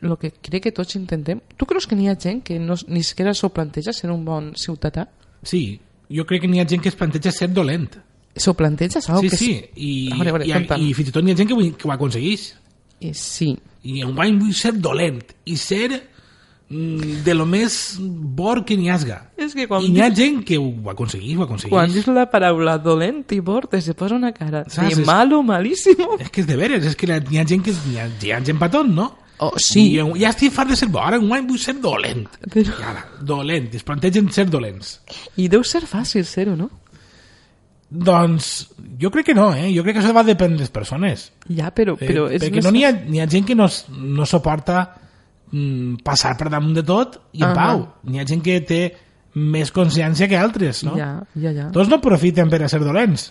lo 0.00 0.16
que 0.16 0.30
crec 0.32 0.62
que 0.62 0.72
tots 0.72 0.96
intentem. 0.96 1.40
Tu 1.58 1.66
creus 1.68 1.86
que 1.86 1.94
n'hi 1.94 2.08
ha 2.08 2.16
gent 2.16 2.40
que 2.42 2.58
no, 2.58 2.74
ni 2.88 3.02
siquiera 3.04 3.34
s'ho 3.36 3.50
planteja 3.52 3.92
ser 3.92 4.10
un 4.10 4.24
bon 4.24 4.54
ciutadà? 4.56 5.06
Sí, 5.42 5.80
jo 6.10 6.24
crec 6.26 6.42
que 6.42 6.48
n'hi 6.48 6.60
ha 6.60 6.66
gent 6.68 6.82
que 6.82 6.88
es 6.90 6.96
planteja 6.96 7.32
ser 7.32 7.48
dolent. 7.52 7.96
S'ho 8.36 8.54
planteja? 8.54 9.00
Sí, 9.02 9.12
que 9.28 9.36
sí, 9.36 9.50
és- 9.52 9.70
i, 9.76 10.12
A 10.12 10.16
veure, 10.22 10.30
a 10.30 10.58
veure, 10.58 10.78
i, 10.78 10.90
i 10.90 10.94
fins 10.94 11.08
i 11.08 11.12
tot 11.12 11.24
hi 11.26 11.32
ha 11.32 11.36
gent 11.36 11.48
que, 11.48 11.54
ho- 11.54 11.76
que 11.76 11.88
ho 11.88 11.92
aconsegueix. 11.92 12.54
Eh, 13.00 13.14
sí, 13.14 13.56
I 13.82 14.02
en 14.04 14.14
guany 14.14 14.38
vull 14.38 14.52
ser 14.54 14.74
dolent 14.76 15.22
i 15.48 15.56
ser 15.56 15.88
mm, 16.68 17.22
de 17.24 17.34
lo 17.34 17.46
més 17.46 17.96
bor 17.98 18.64
que 18.64 18.76
n'hi 18.76 18.90
hasga. 18.92 19.30
És 19.40 19.54
que 19.56 19.66
quan 19.66 19.82
I 19.82 19.88
n'hi 19.88 20.00
ha 20.04 20.10
dius- 20.10 20.18
gent 20.20 20.44
que 20.44 20.58
ho 20.58 20.90
aconsegueix, 20.92 21.36
ho 21.38 21.42
aconsegueix. 21.46 21.72
quan 21.72 21.90
dius 21.92 22.06
la 22.06 22.26
paraula 22.30 22.76
dolent 22.78 23.24
i 23.32 23.40
borde 23.40 23.80
se 23.80 23.94
posa 23.94 24.14
una 24.14 24.32
cara 24.32 24.64
Saps? 24.68 24.96
de 24.98 25.04
malo, 25.04 25.42
malísimo. 25.42 26.18
És 26.20 26.30
que 26.30 26.42
és 26.42 26.46
de 26.46 26.56
veres, 26.56 26.84
és 26.86 26.94
que 26.96 27.06
n'hi 27.08 27.38
ha 27.38 27.44
gent 27.46 27.64
que 27.64 27.72
n'hi 27.72 27.98
ha, 27.98 28.06
hi 28.22 28.30
ha 28.32 28.40
gent 28.44 28.58
tot, 28.70 28.86
no? 28.86 29.16
Oh, 29.40 29.54
sí. 29.56 29.86
I, 29.96 30.02
ja 30.20 30.30
estic 30.34 30.52
fart 30.52 30.68
de 30.68 30.76
ser 30.76 30.90
bo, 30.92 31.00
ara 31.00 31.16
guany 31.18 31.46
vull 31.48 31.58
ser 31.60 31.78
dolent. 31.80 32.26
Però- 32.52 32.76
I 32.76 32.84
ara, 32.90 33.06
dolent, 33.24 33.70
es 33.74 33.84
plantegen 33.88 34.28
ser 34.36 34.44
dolents. 34.52 34.98
I 35.40 35.48
deu 35.48 35.64
ser 35.64 35.80
fàcil 35.88 36.26
ser-ho, 36.28 36.56
no? 36.58 36.68
Doncs 37.90 38.50
jo 39.00 39.10
crec 39.10 39.26
que 39.30 39.34
no, 39.34 39.48
eh? 39.56 39.70
Jo 39.74 39.82
crec 39.82 39.96
que 39.96 40.02
això 40.04 40.12
va 40.14 40.22
depèn 40.26 40.52
de 40.54 40.62
les 40.62 40.70
persones. 40.70 41.30
Ja, 41.48 41.72
però, 41.74 41.96
però 41.98 42.28
eh, 42.28 42.36
és 42.36 42.44
perquè 42.44 42.60
més 42.60 42.66
no 42.68 42.70
n'hi 42.76 42.84
ha, 42.86 42.92
ha 43.24 43.28
gent 43.32 43.48
que 43.48 43.56
no, 43.58 43.66
no 43.98 44.26
suporta 44.28 44.84
mm, 45.50 46.02
passar 46.06 46.36
per 46.38 46.50
damunt 46.52 46.76
de 46.76 46.84
tot 46.86 47.16
i 47.32 47.40
en 47.42 47.48
Ahà. 47.48 47.56
pau. 47.56 47.86
N'hi 48.06 48.20
ha 48.20 48.26
gent 48.28 48.44
que 48.44 48.60
té 48.62 48.82
més 49.40 49.72
consciència 49.74 50.28
que 50.30 50.38
altres, 50.38 50.84
no? 50.86 50.94
Ja, 50.98 51.14
ja, 51.34 51.50
ja. 51.56 51.70
Tots 51.74 51.90
no 51.90 51.98
aprofiten 51.98 52.50
per 52.52 52.62
a 52.62 52.68
ser 52.70 52.82
dolents. 52.84 53.30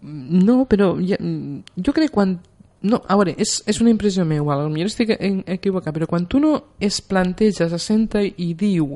No, 0.00 0.62
però 0.68 0.94
ja, 1.04 1.18
jo 1.20 1.92
crec 1.92 2.08
que 2.08 2.14
quan... 2.14 2.38
No, 2.82 3.02
a 3.04 3.16
veure, 3.18 3.34
és, 3.36 3.58
és 3.68 3.80
una 3.82 3.92
impressió 3.92 4.24
meva, 4.24 4.56
potser 4.56 4.86
estic 4.88 5.10
equivocat, 5.12 5.92
però 5.92 6.06
quan 6.08 6.24
tu 6.30 6.40
no 6.40 6.54
es 6.80 7.02
planteja, 7.04 7.68
se 7.68 7.78
senta 7.82 8.22
i 8.24 8.54
diu, 8.56 8.94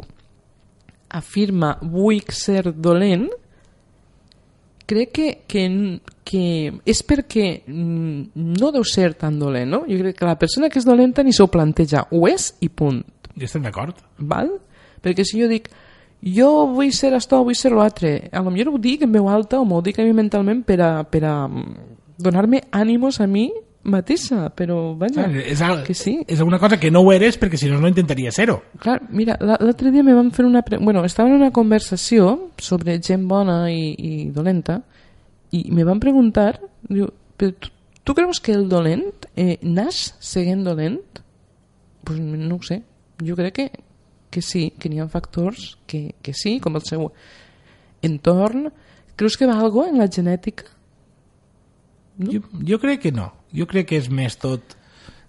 afirma, 1.12 1.74
vull 1.82 2.22
ser 2.32 2.72
dolent, 2.72 3.28
crec 4.88 5.12
que, 5.12 5.28
que, 5.48 5.64
que 6.24 6.44
és 6.88 7.02
perquè 7.04 7.46
mm, 7.66 8.32
no 8.56 8.70
deu 8.72 8.84
ser 8.88 9.12
tan 9.20 9.38
dolent, 9.40 9.68
no? 9.70 9.82
Jo 9.88 9.98
crec 10.00 10.18
que 10.18 10.28
la 10.28 10.38
persona 10.40 10.70
que 10.72 10.80
és 10.80 10.88
dolenta 10.88 11.24
ni 11.24 11.32
s'ho 11.36 11.48
planteja, 11.52 12.06
ho 12.10 12.24
és 12.28 12.54
i 12.64 12.70
punt. 12.72 13.02
Jo 13.34 13.48
estic 13.48 13.64
d'acord. 13.64 14.00
val? 14.18 14.52
Perquè 15.04 15.26
si 15.28 15.40
jo 15.42 15.48
dic 15.50 15.68
jo 16.24 16.48
vull 16.72 16.92
ser 16.96 17.12
això, 17.12 17.42
vull 17.44 17.56
ser 17.58 17.74
l'altre, 17.74 18.30
a 18.32 18.40
lo 18.40 18.52
millor 18.52 18.72
ho 18.72 18.80
dic 18.80 19.04
en 19.04 19.12
veu 19.12 19.28
alta 19.28 19.60
o 19.60 19.68
m'ho 19.68 19.82
dic 19.84 20.00
a 20.00 20.06
mi 20.06 20.16
mentalment 20.16 20.62
per 20.64 20.80
a, 20.80 20.90
per 21.04 21.20
a 21.28 21.34
mm, 21.48 21.92
donar-me 22.24 22.62
ànimos 22.72 23.20
a 23.20 23.28
mi 23.28 23.50
mateixa, 23.84 24.48
però 24.56 24.94
vaja, 24.96 25.26
Clar, 25.26 25.42
és, 25.44 25.60
al, 25.62 25.82
que 25.84 25.94
sí. 25.94 26.16
és 26.26 26.40
una 26.40 26.58
cosa 26.58 26.78
que 26.80 26.90
no 26.90 27.02
ho 27.04 27.12
eres 27.12 27.36
perquè 27.40 27.58
si 27.60 27.68
no, 27.68 27.78
no 27.80 27.88
intentaria 27.90 28.32
ser-ho. 28.32 28.58
Clar, 28.80 28.98
mira, 29.10 29.36
la- 29.40 29.58
l'altre 29.60 29.90
dia 29.92 30.02
me 30.02 30.14
van 30.16 30.30
fer 30.32 30.46
una... 30.48 30.62
Pre... 30.64 30.78
Bueno, 30.80 31.04
estava 31.04 31.28
en 31.28 31.36
una 31.36 31.50
conversació 31.52 32.50
sobre 32.58 32.98
gent 33.04 33.26
bona 33.28 33.70
i, 33.70 33.92
i 33.98 34.14
dolenta 34.34 34.80
i 35.54 35.66
me 35.70 35.84
van 35.84 36.00
preguntar, 36.02 36.56
diu, 36.88 37.10
però 37.36 37.52
tu, 37.60 37.70
tu 38.04 38.14
creus 38.16 38.40
que 38.40 38.52
el 38.56 38.68
dolent 38.68 39.28
eh, 39.36 39.58
naix 39.62 40.14
seguint 40.20 40.64
dolent? 40.66 40.98
Pues 42.04 42.18
no 42.20 42.56
ho 42.56 42.62
sé. 42.66 42.82
Jo 43.24 43.36
crec 43.38 43.54
que, 43.54 43.68
que 44.34 44.42
sí, 44.42 44.72
que 44.78 44.88
n'hi 44.90 44.98
ha 45.00 45.06
factors 45.08 45.76
que, 45.86 46.14
que 46.20 46.32
sí, 46.34 46.58
com 46.60 46.74
el 46.76 46.82
seu 46.88 47.10
entorn. 48.02 48.70
Creus 49.16 49.36
que 49.38 49.46
va 49.46 49.60
algo 49.60 49.84
en 49.86 49.98
la 50.00 50.08
genètica? 50.10 50.64
No? 52.18 52.30
Jo, 52.30 52.40
jo 52.68 52.78
crec 52.82 53.02
que 53.02 53.12
no. 53.12 53.30
Jo 53.54 53.66
crec 53.70 53.88
que 53.90 54.00
és 54.00 54.10
més 54.10 54.36
tot 54.38 54.76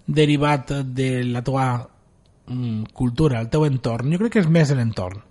derivat 0.06 0.72
de 0.86 1.24
la 1.26 1.42
teva 1.46 1.68
mm, 2.48 2.92
cultura, 2.94 3.42
el 3.42 3.50
teu 3.50 3.66
entorn. 3.66 4.14
Jo 4.14 4.22
crec 4.22 4.38
que 4.38 4.44
és 4.44 4.50
més 4.52 4.74
l'entorn. 4.76 5.22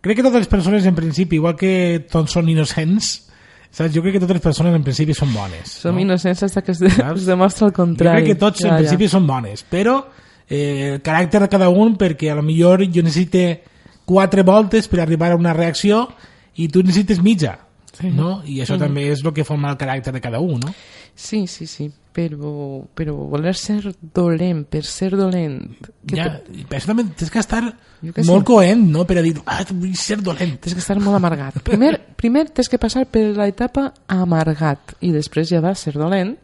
Crec 0.00 0.16
que 0.16 0.24
totes 0.24 0.46
les 0.46 0.48
persones, 0.48 0.86
en 0.88 0.96
principi, 0.96 1.36
igual 1.36 1.58
que 1.60 2.06
tots 2.10 2.32
són 2.32 2.48
innocents, 2.48 3.10
saps? 3.70 3.92
jo 3.92 4.02
crec 4.02 4.16
que 4.16 4.22
totes 4.22 4.38
les 4.38 4.44
persones, 4.44 4.74
en 4.74 4.86
principi, 4.86 5.14
són 5.14 5.34
bones. 5.34 5.76
Som 5.82 5.98
no? 5.98 6.02
innocents 6.06 6.40
fins 6.40 6.56
que 6.56 6.72
es, 6.72 6.80
de, 6.80 6.90
Saps? 6.94 7.20
es 7.20 7.28
demostra 7.28 7.68
el 7.68 7.74
Jo 7.74 7.82
contrari. 7.82 8.22
crec 8.22 8.32
que 8.32 8.40
tots, 8.40 8.64
en 8.64 8.78
principi, 8.78 9.10
són 9.12 9.28
bones, 9.28 9.62
però 9.68 9.98
eh, 10.48 10.94
el 10.94 11.02
caràcter 11.04 11.44
de 11.44 11.50
cada 11.52 11.68
un, 11.68 11.98
perquè 12.00 12.32
a 12.32 12.38
lo 12.38 12.46
millor 12.46 12.86
jo 12.88 13.04
necessite 13.04 13.62
quatre 14.08 14.42
voltes 14.42 14.88
per 14.88 15.04
arribar 15.04 15.34
a 15.34 15.38
una 15.38 15.52
reacció 15.54 16.08
i 16.56 16.66
tu 16.72 16.82
necessites 16.82 17.20
mitja. 17.22 17.58
Sí. 17.98 18.08
No? 18.14 18.40
I 18.46 18.60
això 18.62 18.76
també 18.78 19.08
és 19.10 19.24
el 19.24 19.32
que 19.34 19.44
forma 19.44 19.70
el 19.72 19.78
caràcter 19.80 20.12
de 20.14 20.20
cada 20.22 20.38
un, 20.40 20.60
no? 20.62 20.70
Sí, 21.20 21.42
sí, 21.50 21.66
sí, 21.66 21.88
però, 22.14 22.84
però 22.96 23.16
voler 23.28 23.52
ser 23.58 23.80
dolent 24.14 24.62
per 24.70 24.84
ser 24.86 25.10
dolent... 25.18 25.58
Que 26.06 26.16
Ja, 26.16 26.28
te- 26.38 26.54
i 26.54 26.64
per 26.70 26.78
això 26.78 26.92
també 26.92 27.04
tens 27.18 27.32
que 27.34 27.42
estar 27.42 27.60
que 27.66 28.24
molt 28.24 28.46
sí. 28.46 28.48
coent, 28.52 28.84
no? 28.94 29.04
Per 29.08 29.18
a 29.18 29.24
dir, 29.26 29.34
ah, 29.44 29.58
vull 29.72 29.96
ser 29.98 30.20
dolent. 30.22 30.54
Tens 30.62 30.78
que 30.78 30.80
estar 30.84 30.96
molt 31.02 31.18
amargat. 31.18 31.58
Primer, 31.66 31.96
primer 32.16 32.46
tens 32.54 32.70
que 32.72 32.78
passar 32.80 33.04
per 33.10 33.26
l'etapa 33.36 33.90
amargat 34.08 34.94
i 35.04 35.10
després 35.12 35.50
ja 35.50 35.60
va 35.60 35.74
ser 35.74 35.92
dolent 35.98 36.36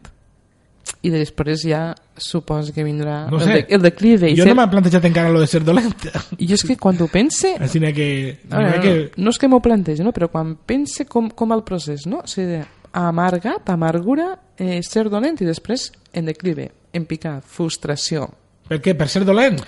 i 1.05 1.11
després 1.13 1.61
ja 1.67 1.81
suposo 2.17 2.73
que 2.73 2.83
vindrà 2.83 3.27
No 3.29 3.37
el, 3.37 3.43
sé. 3.43 3.53
de, 3.53 3.75
el 3.75 3.83
declive. 3.85 4.31
Jo 4.35 4.47
ser, 4.47 4.53
no 4.53 4.61
m'he 4.61 4.71
plantejat 4.71 5.05
encara 5.09 5.33
lo 5.33 5.43
de 5.43 5.49
ser 5.51 5.61
dolent. 5.65 5.93
I 6.37 6.47
jo 6.49 6.57
és 6.57 6.65
que 6.65 6.77
quan 6.81 6.97
ho 7.01 7.09
pense... 7.11 7.53
Així 7.63 7.81
que... 7.93 8.09
A 8.49 8.63
veure, 8.63 8.81
que... 8.81 8.95
no, 9.17 9.27
no 9.27 9.35
és 9.35 9.39
que 9.41 9.51
m'ho 9.51 9.61
plantegi, 9.61 10.05
no? 10.05 10.15
però 10.15 10.31
quan 10.33 10.55
pense 10.65 11.05
com, 11.05 11.29
com 11.29 11.53
el 11.53 11.63
procés, 11.67 12.07
no? 12.09 12.23
O 12.25 12.31
sigui, 12.31 12.63
amargat, 12.97 13.69
amargura, 13.69 14.31
eh, 14.57 14.81
ser 14.81 15.07
dolent 15.13 15.37
i 15.43 15.47
després 15.47 15.91
en 16.17 16.25
declive, 16.31 16.71
en 16.97 17.05
picat, 17.05 17.45
frustració, 17.45 18.29
Per 18.67 18.81
què? 18.83 18.93
Per 18.99 19.07
ser 19.07 19.23
dolent? 19.27 19.61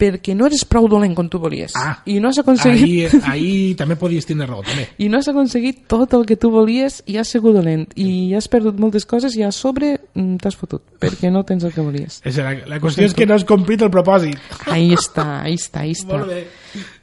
Perquè 0.00 0.34
no 0.36 0.46
eres 0.48 0.64
prou 0.68 0.86
dolent 0.88 1.14
com 1.16 1.28
tu 1.28 1.38
volies 1.42 1.74
Ah, 1.76 1.98
i 2.08 2.18
no 2.20 2.30
has 2.30 2.38
aconseguit 2.40 3.12
Ahí, 3.24 3.30
ahí 3.32 3.74
també 3.78 3.96
podies 4.00 4.26
tenir 4.26 4.46
raó, 4.48 4.62
també. 4.64 4.86
i 4.98 5.08
no 5.12 5.18
has 5.18 5.28
aconseguit 5.28 5.82
tot 5.90 6.14
el 6.16 6.24
que 6.26 6.36
tu 6.40 6.50
volies 6.54 7.02
i 7.06 7.18
has 7.20 7.28
sigut 7.28 7.54
dolent 7.56 7.86
i 8.00 8.32
has 8.34 8.48
perdut 8.48 8.78
moltes 8.80 9.04
coses 9.06 9.36
i 9.36 9.42
a 9.44 9.52
sobre 9.52 9.98
mm, 10.14 10.36
t'has 10.42 10.56
fotut 10.56 10.82
perquè 11.00 11.30
no 11.32 11.44
tens 11.44 11.64
el 11.64 11.72
que 11.74 11.84
volies 11.84 12.20
És 12.24 12.38
la, 12.40 12.54
la 12.66 12.80
qüestió 12.80 13.04
és 13.04 13.14
que 13.14 13.26
no 13.26 13.34
has 13.36 13.44
complit 13.44 13.82
el 13.82 13.90
propòsit. 13.92 14.38
ahí 14.66 14.92
està, 14.96 15.42
ahí 15.42 15.54
està, 15.60 15.80
ahí 15.84 15.92
està 15.92 16.16
Molt 16.18 16.30
bé. 16.32 16.44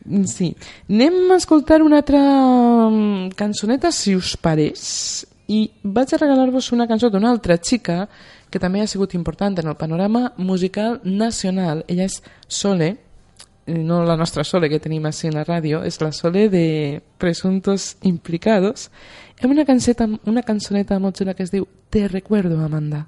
Mm, 0.06 0.25
sí. 0.25 0.54
anem 0.89 1.32
a 1.32 1.38
escoltar 1.38 1.82
una 1.86 2.01
altra 2.01 2.19
mm, 2.89 3.32
cançoneta 3.38 3.91
si 3.95 4.15
us 4.17 4.36
pareix 4.38 5.27
i 5.51 5.65
vaig 5.84 6.13
a 6.15 6.17
regalar-vos 6.21 6.71
una 6.71 6.88
cançó 6.88 7.10
d'una 7.12 7.30
altra 7.30 7.58
xica 7.60 8.06
que 8.51 8.59
també 8.59 8.83
ha 8.83 8.89
sigut 8.91 9.15
important 9.15 9.57
en 9.57 9.71
el 9.71 9.79
panorama 9.79 10.33
musical 10.37 10.99
nacional 11.03 11.85
ella 11.87 12.05
és 12.05 12.19
Sole 12.47 12.97
no 13.67 14.03
la 14.03 14.17
nostra 14.17 14.43
Sole 14.43 14.69
que 14.69 14.81
tenim 14.81 15.05
així 15.05 15.29
en 15.29 15.37
la 15.37 15.45
ràdio, 15.45 15.83
és 15.85 15.99
la 16.01 16.11
Sole 16.11 16.47
de 16.49 17.01
Presuntos 17.21 17.95
Implicados, 18.01 18.89
amb 19.41 19.53
una, 19.53 19.65
canseta, 19.65 20.09
una 20.25 20.43
cançoneta 20.43 20.99
molt 20.99 21.21
xula 21.21 21.35
que 21.37 21.43
es 21.43 21.53
diu 21.53 21.67
Te 21.89 22.07
recuerdo, 22.07 22.59
Amanda. 22.63 23.07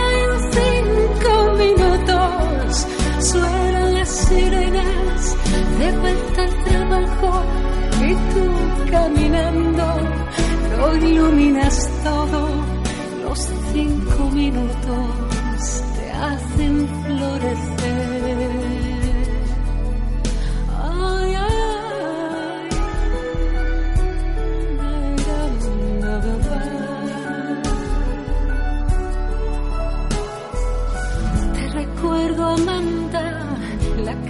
sirenas 4.31 5.35
de 5.79 5.91
vuelta 5.99 6.43
al 6.43 6.53
trabajo 6.63 7.43
y 8.07 8.11
tú 8.31 8.45
caminando 8.91 9.87
lo 10.77 10.95
iluminas 10.97 11.89
todo. 12.03 12.41
Los 13.23 13.39
cinco 13.73 14.29
minutos 14.31 15.83
te 15.95 16.11
hacen 16.11 16.87
florecer. 17.05 18.80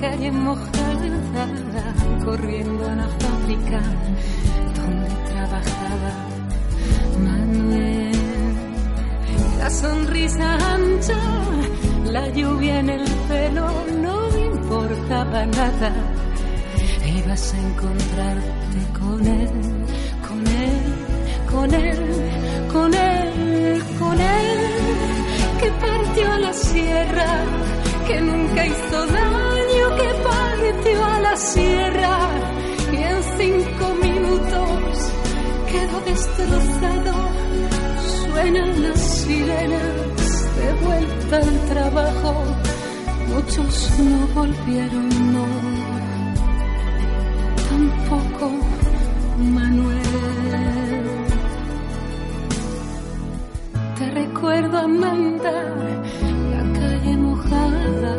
Calle 0.02 0.32
mojada, 0.32 1.46
corriendo 2.26 2.90
a 2.90 2.96
la 2.96 3.08
fábrica 3.22 3.82
donde 4.76 5.10
trabajaba 5.30 6.12
Manuel. 7.24 8.12
La 9.60 9.70
sonrisa 9.70 10.58
ancha, 10.76 11.22
la 12.12 12.28
lluvia 12.30 12.80
en 12.80 12.90
el 12.90 13.06
pelo, 13.30 13.68
no 14.02 14.30
me 14.32 14.46
importaba 14.46 15.46
nada. 15.46 15.92
Ibas 17.18 17.54
a 17.54 17.58
encontrarte 17.60 18.80
con 19.00 19.28
él, 19.28 19.50
con 20.28 20.48
él, 20.64 20.80
con 21.52 21.74
él, 21.74 22.00
con 22.74 22.94
él, 22.94 23.84
con 24.00 24.20
él, 24.20 24.60
que 25.60 25.70
partió 25.86 26.32
a 26.32 26.40
la 26.40 26.54
sierra, 26.54 27.30
que 28.08 28.22
nunca 28.22 28.66
hizo 28.66 29.06
daño, 29.08 29.61
partió 30.24 31.06
a 31.06 31.20
la 31.20 31.36
sierra 31.36 32.18
y 32.92 32.96
en 32.98 33.24
cinco 33.38 33.86
minutos 34.02 35.12
quedó 35.72 36.00
destrozado. 36.02 37.14
Suenan 38.26 38.84
las 38.84 39.00
sirenas 39.00 40.56
de 40.58 40.86
vuelta 40.86 41.38
al 41.38 41.60
trabajo. 41.74 42.34
Muchos 43.34 43.92
no 44.00 44.28
volvieron, 44.40 45.10
no. 45.34 45.46
Tampoco 47.70 48.52
Manuel. 49.38 50.02
Te 53.98 54.12
recuerdo, 54.12 54.78
Amanda, 54.78 55.52
la 56.52 56.80
calle 56.80 57.18
mojada, 57.18 58.14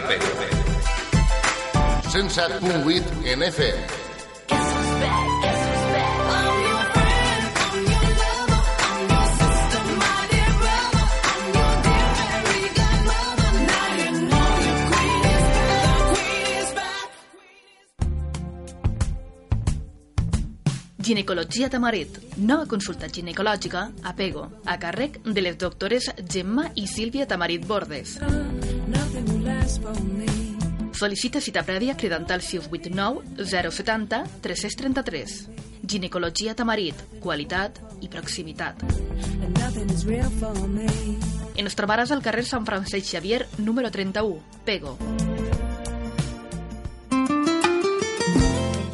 Pego. 0.00 0.26
107.8 2.10 3.02
en 3.24 3.42
FM. 3.42 4.08
Ginecologia 21.08 21.70
Tamarit, 21.72 22.18
nova 22.36 22.66
consulta 22.68 23.08
ginecològica 23.08 23.86
a 24.04 24.12
Pego, 24.12 24.42
a 24.68 24.76
càrrec 24.76 25.16
de 25.24 25.40
les 25.40 25.56
doctores 25.56 26.10
Gemma 26.20 26.66
i 26.76 26.84
Sílvia 26.86 27.24
Tamarit 27.24 27.64
Bordes. 27.64 28.18
Sol·licita 30.98 31.38
cita 31.44 31.62
prèvia 31.62 31.94
cridant 31.94 32.24
al 32.34 32.42
689 32.42 33.44
070 33.44 34.24
333. 34.42 35.36
Ginecologia 35.88 36.54
Tamarit, 36.58 37.04
qualitat 37.22 37.78
i 38.02 38.08
proximitat. 38.10 38.82
I 41.58 41.62
ens 41.62 41.78
trobaràs 41.78 42.10
al 42.14 42.24
carrer 42.24 42.44
Sant 42.48 42.66
Francesc 42.66 43.12
Xavier, 43.12 43.44
número 43.58 43.92
31, 43.94 44.40
Pego. 44.66 44.96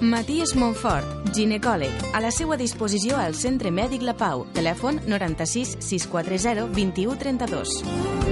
Matías 0.05 0.53
Montfort, 0.55 1.33
ginecòleg, 1.33 2.05
a 2.13 2.21
la 2.21 2.31
seva 2.35 2.59
disposició 2.61 3.17
al 3.17 3.35
Centre 3.35 3.73
Mèdic 3.73 4.05
La 4.05 4.15
Pau, 4.15 4.45
telèfon 4.53 5.01
96 5.09 5.79
640 5.81 6.69
21 6.77 8.24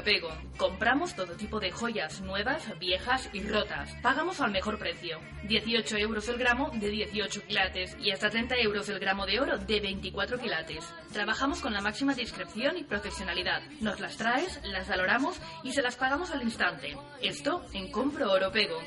Oro 0.00 0.02
Pego. 0.02 0.28
Compramos 0.56 1.14
todo 1.14 1.34
tipo 1.34 1.60
de 1.60 1.70
joyas, 1.70 2.20
nuevas, 2.20 2.78
viejas 2.78 3.28
y 3.32 3.42
rotas. 3.42 3.90
Pagamos 4.02 4.40
al 4.40 4.50
mejor 4.50 4.78
precio. 4.78 5.18
18 5.44 5.96
euros 5.98 6.28
el 6.28 6.38
gramo 6.38 6.70
de 6.74 6.88
18 6.88 7.42
quilates 7.46 7.96
y 8.00 8.10
hasta 8.10 8.30
30 8.30 8.56
euros 8.58 8.88
el 8.88 8.98
gramo 8.98 9.26
de 9.26 9.40
oro 9.40 9.58
de 9.58 9.80
24 9.80 10.38
quilates. 10.38 10.84
Trabajamos 11.12 11.60
con 11.60 11.72
la 11.72 11.80
máxima 11.80 12.14
discreción 12.14 12.76
y 12.76 12.84
profesionalidad. 12.84 13.62
Nos 13.80 14.00
las 14.00 14.16
traes, 14.16 14.60
las 14.64 14.88
valoramos 14.88 15.36
y 15.62 15.72
se 15.72 15.82
las 15.82 15.96
pagamos 15.96 16.30
al 16.30 16.42
instante. 16.42 16.96
Esto 17.20 17.64
en 17.72 17.90
Compro 17.90 18.32
Oro 18.32 18.50
Pego. 18.52 18.78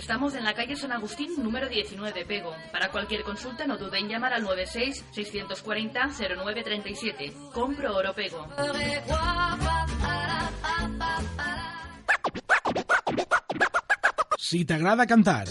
Estamos 0.00 0.34
en 0.34 0.44
la 0.44 0.54
calle 0.54 0.76
San 0.76 0.92
Agustín 0.92 1.30
número 1.42 1.68
19 1.68 2.24
Pego. 2.24 2.54
Para 2.72 2.90
cualquier 2.90 3.22
consulta 3.22 3.66
no 3.66 3.76
duden 3.76 4.04
en 4.04 4.08
llamar 4.08 4.32
al 4.32 4.42
96 4.42 5.04
640 5.12 6.08
0937. 6.08 7.32
Compro 7.52 7.94
Oro 7.94 8.14
Pego. 8.14 8.48
Si 14.38 14.64
t'agrada 14.64 15.06
cantar 15.06 15.46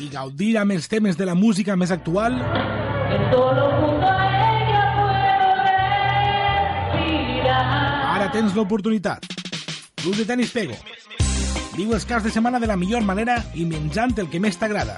i 0.00 0.08
gaudir 0.08 0.56
amb 0.56 0.72
els 0.72 0.88
temes 0.88 1.20
de 1.20 1.28
la 1.28 1.36
música 1.36 1.76
més 1.76 1.92
actual, 1.92 2.40
ara 8.16 8.32
tens 8.32 8.56
l'oportunitat. 8.56 9.34
Club 10.00 10.16
de 10.16 10.24
tenis 10.24 10.56
Pego. 10.56 10.95
Viu 11.76 11.90
els 11.92 12.06
caps 12.08 12.24
de 12.24 12.30
setmana 12.32 12.56
de 12.56 12.68
la 12.70 12.76
millor 12.80 13.02
manera 13.04 13.34
i 13.52 13.66
menjant 13.68 14.14
el 14.22 14.30
que 14.32 14.40
més 14.40 14.56
t'agrada. 14.56 14.94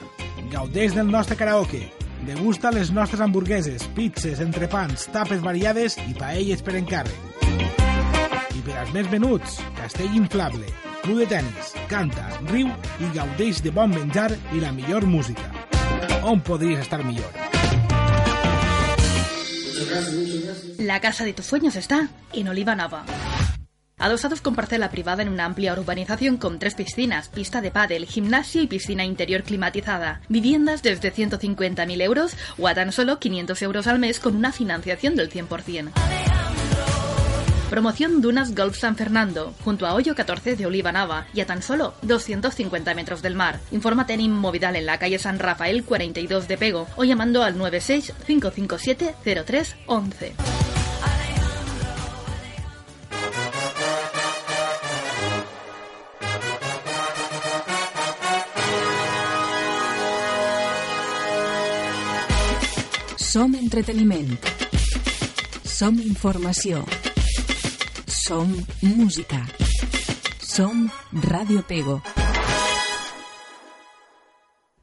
Gaudeix 0.52 0.92
del 0.94 1.08
nostre 1.10 1.34
karaoke. 1.34 1.80
Degusta 2.22 2.70
les 2.70 2.92
nostres 2.94 3.20
hamburgueses, 3.24 3.82
pizzas, 3.96 4.38
entrepans, 4.44 5.08
tapes 5.10 5.42
variades 5.42 5.96
i 6.06 6.14
paelles 6.14 6.62
per 6.62 6.76
encàrrec. 6.78 7.42
I 8.54 8.62
per 8.62 8.76
als 8.78 8.92
més 8.94 9.10
venuts, 9.10 9.58
castell 9.80 10.14
inflable, 10.14 10.70
club 11.02 11.18
de 11.24 11.26
tennis, 11.34 11.74
canta, 11.90 12.28
riu 12.52 12.70
i 13.02 13.10
gaudeix 13.16 13.58
de 13.64 13.74
bon 13.74 13.90
menjar 13.96 14.30
i 14.54 14.62
la 14.62 14.70
millor 14.70 15.06
música. 15.06 15.50
On 16.22 16.38
podries 16.46 16.78
estar 16.86 17.02
millor? 17.02 17.34
La 20.78 21.00
casa 21.00 21.24
de 21.24 21.32
tus 21.34 21.46
sueños 21.46 21.74
está 21.74 22.06
en 22.32 22.48
Oliva 22.54 22.76
Nava. 22.78 23.02
Adosados 23.98 24.40
con 24.40 24.54
parcela 24.54 24.90
privada 24.90 25.22
en 25.22 25.28
una 25.28 25.44
amplia 25.44 25.72
urbanización 25.72 26.36
con 26.36 26.58
tres 26.58 26.74
piscinas, 26.74 27.28
pista 27.28 27.60
de 27.60 27.72
pádel, 27.72 28.06
gimnasio 28.06 28.62
y 28.62 28.68
piscina 28.68 29.04
interior 29.04 29.42
climatizada. 29.42 30.20
Viviendas 30.28 30.82
desde 30.82 31.12
150.000 31.12 32.00
euros 32.02 32.36
o 32.58 32.68
a 32.68 32.74
tan 32.74 32.92
solo 32.92 33.18
500 33.18 33.60
euros 33.62 33.86
al 33.88 33.98
mes 33.98 34.20
con 34.20 34.36
una 34.36 34.52
financiación 34.52 35.16
del 35.16 35.30
100%. 35.30 35.90
Promoción 37.70 38.22
Dunas 38.22 38.54
Golf 38.54 38.78
San 38.78 38.96
Fernando, 38.96 39.52
junto 39.62 39.86
a 39.86 39.92
Hoyo 39.92 40.14
14 40.14 40.56
de 40.56 40.64
Oliva 40.64 40.90
Nava 40.90 41.26
y 41.34 41.42
a 41.42 41.46
tan 41.46 41.60
solo 41.60 41.92
250 42.02 42.94
metros 42.94 43.20
del 43.20 43.34
mar. 43.34 43.60
Infórmate 43.72 44.14
en 44.14 44.22
Inmovidal 44.22 44.76
en 44.76 44.86
la 44.86 44.98
calle 44.98 45.18
San 45.18 45.38
Rafael 45.38 45.84
42 45.84 46.48
de 46.48 46.56
Pego 46.56 46.86
o 46.96 47.04
llamando 47.04 47.42
al 47.42 47.58
96 47.58 48.14
557 48.26 49.14
0311. 49.24 50.57
Som 63.28 63.52
entreteniment. 63.54 64.38
Som 65.60 65.98
informació. 66.00 66.78
Som 68.06 68.54
música. 68.80 69.42
Som 70.40 70.88
Radio 71.12 71.60
Pego. 71.68 72.00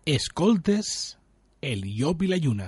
Escoltes 0.05 1.17
el 1.59 1.81
llop 1.97 2.21
i 2.21 2.29
la 2.29 2.37
lluna. 2.37 2.67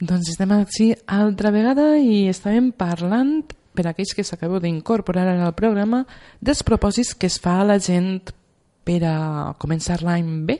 Doncs 0.00 0.32
estem 0.32 0.50
així 0.56 0.88
altra 1.06 1.52
vegada 1.54 1.92
i 2.02 2.24
estàvem 2.32 2.72
parlant, 2.74 3.44
per 3.70 3.86
a 3.86 3.92
aquells 3.92 4.16
que 4.18 4.24
s'acabeu 4.26 4.58
d'incorporar 4.58 5.28
al 5.36 5.54
programa, 5.54 6.02
dels 6.42 6.64
propòsits 6.66 7.14
que 7.14 7.30
es 7.30 7.38
fa 7.38 7.60
a 7.60 7.68
la 7.70 7.78
gent 7.78 8.34
per 8.82 8.98
a 9.06 9.54
començar 9.62 10.00
l'any 10.02 10.34
bé. 10.50 10.58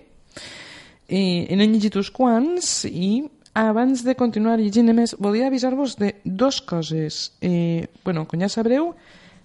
I 1.10 1.56
n'he 1.58 1.66
llegit 1.66 1.96
uns 1.98 2.10
quants 2.14 2.84
i 2.86 3.24
abans 3.58 4.04
de 4.06 4.14
continuar 4.14 4.60
llegint 4.60 4.92
més, 4.94 5.16
volia 5.18 5.48
avisar-vos 5.50 5.96
de 5.98 6.14
dues 6.24 6.60
coses. 6.62 7.32
Eh, 7.42 7.88
bueno, 8.04 8.26
com 8.30 8.40
ja 8.40 8.48
sabreu, 8.48 8.92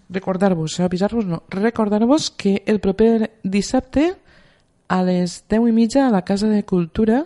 recordar-vos, 0.09 0.79
eh, 0.79 0.83
avisar-vos 0.85 1.25
no, 1.25 1.43
recordar-vos 1.49 2.29
que 2.29 2.61
el 2.65 2.79
proper 2.79 3.31
dissabte 3.43 4.13
a 4.87 5.01
les 5.03 5.43
10 5.49 5.69
i 5.69 5.73
mitja 5.73 6.05
a 6.05 6.11
la 6.13 6.21
Casa 6.21 6.47
de 6.47 6.61
Cultura 6.63 7.25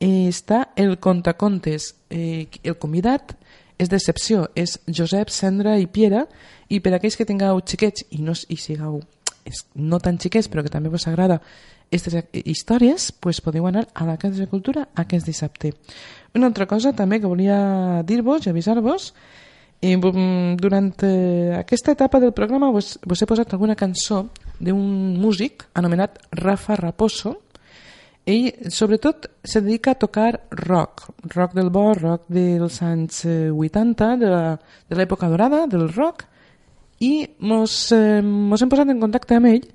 eh, 0.00 0.28
està 0.28 0.68
el 0.76 0.98
Contacontes. 1.00 1.94
Eh, 2.10 2.48
el 2.62 2.76
convidat 2.76 3.32
és 3.80 3.88
d'excepció, 3.88 4.50
és 4.54 4.78
Josep, 4.86 5.32
Sandra 5.32 5.78
i 5.80 5.86
Piera, 5.86 6.26
i 6.68 6.80
per 6.80 6.94
aquells 6.96 7.16
que 7.16 7.28
tingueu 7.28 7.60
xiquets 7.64 8.04
i, 8.10 8.20
no, 8.20 8.36
i 8.48 8.56
sigueu 8.60 9.00
no 9.78 9.98
tan 10.02 10.18
xiquets 10.18 10.48
però 10.50 10.64
que 10.64 10.72
també 10.72 10.90
us 10.90 11.06
agrada 11.06 11.38
aquestes 11.90 12.24
històries, 12.44 13.12
pues 13.12 13.40
podeu 13.40 13.66
anar 13.68 13.86
a 13.94 14.04
la 14.04 14.16
Casa 14.18 14.42
de 14.42 14.48
Cultura 14.50 14.88
aquest 14.98 15.26
dissabte. 15.26 15.72
Una 16.34 16.46
altra 16.50 16.66
cosa 16.66 16.92
també 16.92 17.20
que 17.20 17.30
volia 17.30 18.02
dir-vos 18.04 18.46
i 18.46 18.50
avisar-vos, 18.50 19.12
eh, 19.80 19.96
mm, 19.96 20.56
durant 20.60 20.92
eh, 21.02 21.54
aquesta 21.58 21.92
etapa 21.92 22.20
del 22.20 22.32
programa 22.32 22.70
vos, 22.70 22.98
vos 23.04 23.22
he 23.22 23.26
posat 23.26 23.52
alguna 23.54 23.76
cançó 23.76 24.28
d'un 24.58 25.16
músic 25.20 25.66
anomenat 25.74 26.18
Rafa 26.32 26.76
Raposo, 26.76 27.38
ell, 28.26 28.52
sobretot, 28.68 29.28
se 29.44 29.60
dedica 29.62 29.92
a 29.92 29.98
tocar 30.00 30.40
rock, 30.50 31.10
rock 31.34 31.54
del 31.54 31.70
bo, 31.70 31.94
rock 31.94 32.24
dels 32.28 32.82
anys 32.82 33.24
eh, 33.24 33.50
80, 33.52 34.16
de 34.16 34.26
la- 34.26 34.58
de 34.88 34.96
l'època 34.96 35.28
dorada 35.28 35.66
del 35.68 35.88
rock, 35.94 36.24
i 36.98 37.28
mos, 37.38 37.92
eh, 37.92 38.20
mos 38.22 38.60
hem 38.62 38.68
posat 38.72 38.88
en 38.90 38.98
contacte 39.00 39.36
amb 39.36 39.46
ell 39.46 39.66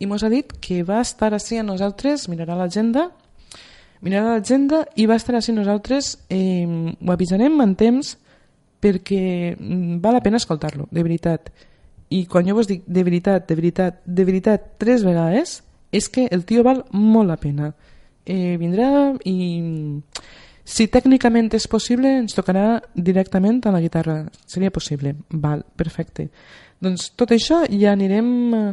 i 0.00 0.08
mos 0.08 0.24
ha 0.24 0.30
dit 0.32 0.52
que 0.64 0.80
va 0.82 1.02
estar 1.04 1.34
així 1.36 1.58
a 1.60 1.64
nosaltres, 1.66 2.24
mirarà 2.32 2.56
l'agenda, 2.56 3.10
mirarà 4.00 4.38
l'agenda 4.38 4.86
i 4.96 5.04
va 5.06 5.18
estar 5.20 5.36
així 5.36 5.52
a 5.52 5.58
nosaltres, 5.58 6.14
eh, 6.32 6.64
ho 6.64 7.12
avisarem 7.12 7.60
en 7.60 7.74
temps 7.76 8.14
perquè 8.80 9.56
mm, 9.58 9.98
val 10.00 10.16
la 10.16 10.22
pena 10.24 10.40
escoltar-lo, 10.40 10.88
de 10.90 11.04
veritat. 11.04 11.50
I 12.10 12.24
quan 12.26 12.48
jo 12.48 12.56
vos 12.56 12.66
dic 12.66 12.86
de 12.88 13.04
veritat, 13.04 13.44
de 13.46 13.54
veritat, 13.58 14.00
de 14.04 14.24
veritat, 14.24 14.72
tres 14.80 15.04
vegades, 15.04 15.60
és 15.92 16.08
que 16.08 16.26
el 16.32 16.46
tio 16.48 16.64
val 16.64 16.86
molt 16.96 17.28
la 17.28 17.36
pena. 17.36 17.74
Eh, 18.24 18.56
vindrà 18.56 19.12
i 19.28 19.36
si 20.64 20.86
tècnicament 20.88 21.50
és 21.58 21.66
possible 21.68 22.08
ens 22.22 22.36
tocarà 22.36 22.80
directament 22.94 23.60
a 23.66 23.74
la 23.74 23.82
guitarra. 23.84 24.22
Seria 24.46 24.72
possible. 24.72 25.14
Val, 25.30 25.64
perfecte. 25.76 26.30
Doncs 26.80 27.10
tot 27.20 27.36
això 27.36 27.66
ja 27.68 27.92
anirem 27.92 28.28
eh, 28.56 28.66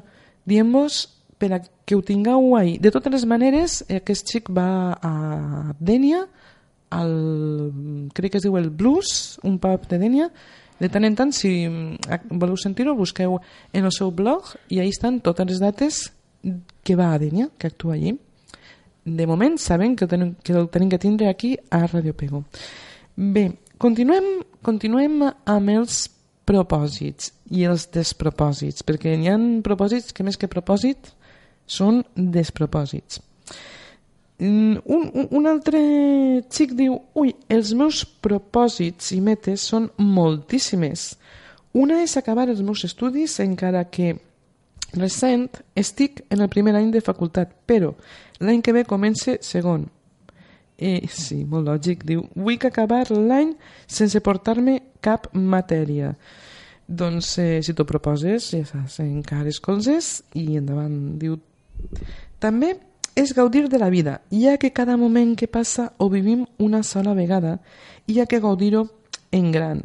dient-vos 0.48 1.04
per 1.38 1.54
a 1.54 1.62
que 1.62 1.96
ho 1.96 2.02
tingueu 2.02 2.56
ahí. 2.58 2.78
De 2.82 2.92
totes 2.92 3.14
les 3.14 3.26
maneres, 3.30 3.84
aquest 3.94 4.30
xic 4.34 4.52
va 4.54 4.98
a 5.02 5.74
Dènia, 5.80 6.26
al, 6.90 7.14
crec 8.16 8.34
que 8.34 8.40
es 8.42 8.46
diu 8.48 8.58
el 8.58 8.70
Blues, 8.70 9.38
un 9.44 9.60
pub 9.60 9.88
de 9.90 10.00
Dènia. 10.02 10.30
De 10.78 10.90
tant 10.94 11.06
en 11.08 11.16
tant, 11.18 11.34
si 11.34 11.66
voleu 12.30 12.58
sentir-ho, 12.58 12.96
busqueu 12.98 13.40
en 13.74 13.86
el 13.86 13.94
seu 13.94 14.12
blog 14.14 14.54
i 14.70 14.80
ahí 14.80 14.94
estan 14.94 15.22
totes 15.26 15.48
les 15.50 15.62
dates 15.62 16.02
que 16.84 16.96
va 16.96 17.14
a 17.14 17.22
Dènia, 17.22 17.50
que 17.58 17.68
actua 17.68 17.96
allí. 17.96 18.18
De 19.08 19.26
moment 19.26 19.58
sabem 19.58 19.96
que 19.96 20.08
tenim 20.08 20.36
que, 20.44 20.54
el 20.54 20.68
tenim 20.70 20.90
que 20.90 21.00
tindre 21.00 21.30
aquí 21.30 21.56
a 21.72 21.86
Radio 21.88 22.14
Pego. 22.14 22.44
Bé, 23.16 23.50
continuem, 23.80 24.44
continuem 24.62 25.24
amb 25.24 25.74
els 25.74 26.06
propòsits 26.48 27.34
i 27.52 27.66
els 27.68 27.88
despropòsits, 27.92 28.84
perquè 28.88 29.16
hi 29.16 29.30
ha 29.32 29.38
propòsits 29.64 30.14
que 30.16 30.24
més 30.28 30.38
que 30.40 30.52
propòsit 30.52 31.14
són 31.68 32.04
despropòsits. 32.16 33.22
Mm, 34.40 34.78
Un, 34.86 35.10
un, 35.14 35.28
un 35.32 35.48
altre 35.50 35.80
xic 36.54 36.76
diu 36.78 37.00
ui, 37.18 37.34
els 37.50 37.74
meus 37.74 38.04
propòsits 38.06 39.12
i 39.16 39.22
metes 39.22 39.66
són 39.72 39.90
moltíssimes. 39.98 41.16
Una 41.74 42.04
és 42.04 42.16
acabar 42.18 42.48
els 42.50 42.62
meus 42.62 42.84
estudis 42.86 43.40
encara 43.42 43.84
que 43.90 44.16
recent 44.94 45.50
estic 45.76 46.22
en 46.30 46.42
el 46.42 46.50
primer 46.54 46.76
any 46.78 46.92
de 46.94 47.02
facultat, 47.02 47.52
però 47.66 47.96
l'any 48.40 48.62
que 48.62 48.74
ve 48.74 48.86
comence 48.86 49.40
segon. 49.42 49.88
Eh, 50.78 51.08
sí, 51.10 51.44
molt 51.50 51.66
lògic, 51.66 52.06
diu, 52.06 52.28
vull 52.36 52.62
acabar 52.62 53.08
l'any 53.10 53.56
sense 53.90 54.22
portar-me 54.22 54.78
cap 55.02 55.28
matèria. 55.34 56.14
Doncs 56.88 57.34
eh, 57.42 57.60
si 57.66 57.74
t'ho 57.74 57.86
proposes, 57.90 58.52
ja 58.54 58.64
saps, 58.70 59.02
encares 59.02 59.60
colzes 59.60 60.22
i 60.38 60.56
endavant. 60.62 61.18
Diu, 61.20 61.40
també 62.40 62.76
és 63.18 63.34
gaudir 63.34 63.68
de 63.68 63.80
la 63.82 63.90
vida, 63.90 64.22
ja 64.30 64.58
que 64.62 64.74
cada 64.74 64.98
moment 64.98 65.34
que 65.36 65.48
passa 65.50 65.94
ho 65.98 66.10
vivim 66.10 66.46
una 66.62 66.84
sola 66.84 67.16
vegada 67.18 67.58
i 68.06 68.20
ha 68.20 68.28
que 68.30 68.40
gaudir-ho 68.40 68.86
en 69.32 69.52
gran. 69.52 69.82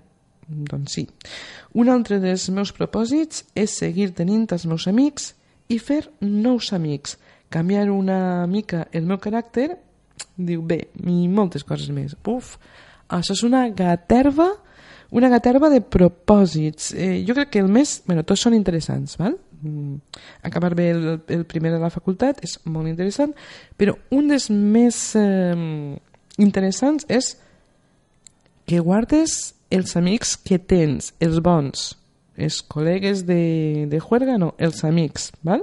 Doncs 0.47 0.93
sí. 0.93 1.07
Un 1.73 1.89
altre 1.89 2.19
dels 2.21 2.51
meus 2.53 2.75
propòsits 2.77 3.47
és 3.57 3.73
seguir 3.73 4.11
tenint 4.13 4.45
els 4.53 4.67
meus 4.69 4.87
amics 4.91 5.33
i 5.73 5.79
fer 5.81 6.03
nous 6.21 6.73
amics. 6.77 7.17
Canviar 7.53 7.89
una 7.91 8.47
mica 8.47 8.87
el 8.93 9.09
meu 9.09 9.17
caràcter, 9.17 9.71
diu, 10.37 10.61
bé, 10.61 10.91
i 11.01 11.29
moltes 11.29 11.65
coses 11.65 11.89
més. 11.89 12.13
Uf, 12.29 12.59
això 13.09 13.33
és 13.37 13.43
una 13.49 13.65
gaterva, 13.73 14.51
una 15.13 15.33
gaterva 15.33 15.73
de 15.73 15.81
propòsits. 15.81 16.93
Eh, 16.93 17.25
jo 17.25 17.37
crec 17.37 17.57
que 17.57 17.65
el 17.65 17.73
més... 17.73 18.01
Bueno, 18.07 18.25
tots 18.29 18.45
són 18.45 18.57
interessants, 18.57 19.17
val? 19.21 19.39
Mm, 19.63 19.97
acabar 20.43 20.75
bé 20.75 20.91
el, 20.91 21.21
el 21.29 21.45
primer 21.47 21.71
de 21.71 21.79
la 21.79 21.91
facultat 21.95 22.41
és 22.43 22.57
molt 22.67 22.91
interessant, 22.91 23.31
però 23.79 23.95
un 24.11 24.27
dels 24.27 24.49
més 24.51 24.97
eh, 25.15 25.55
interessants 26.43 27.07
és 27.07 27.37
que 28.67 28.81
guardes 28.83 29.55
els 29.71 29.95
amics 29.97 30.35
que 30.37 30.59
tens, 30.59 31.13
els 31.23 31.39
bons, 31.39 31.93
els 32.37 32.59
col·legues 32.67 33.23
de, 33.29 33.87
de 33.87 34.01
juerga, 34.03 34.35
no, 34.41 34.53
els 34.59 34.83
amics, 34.89 35.31
val? 35.47 35.63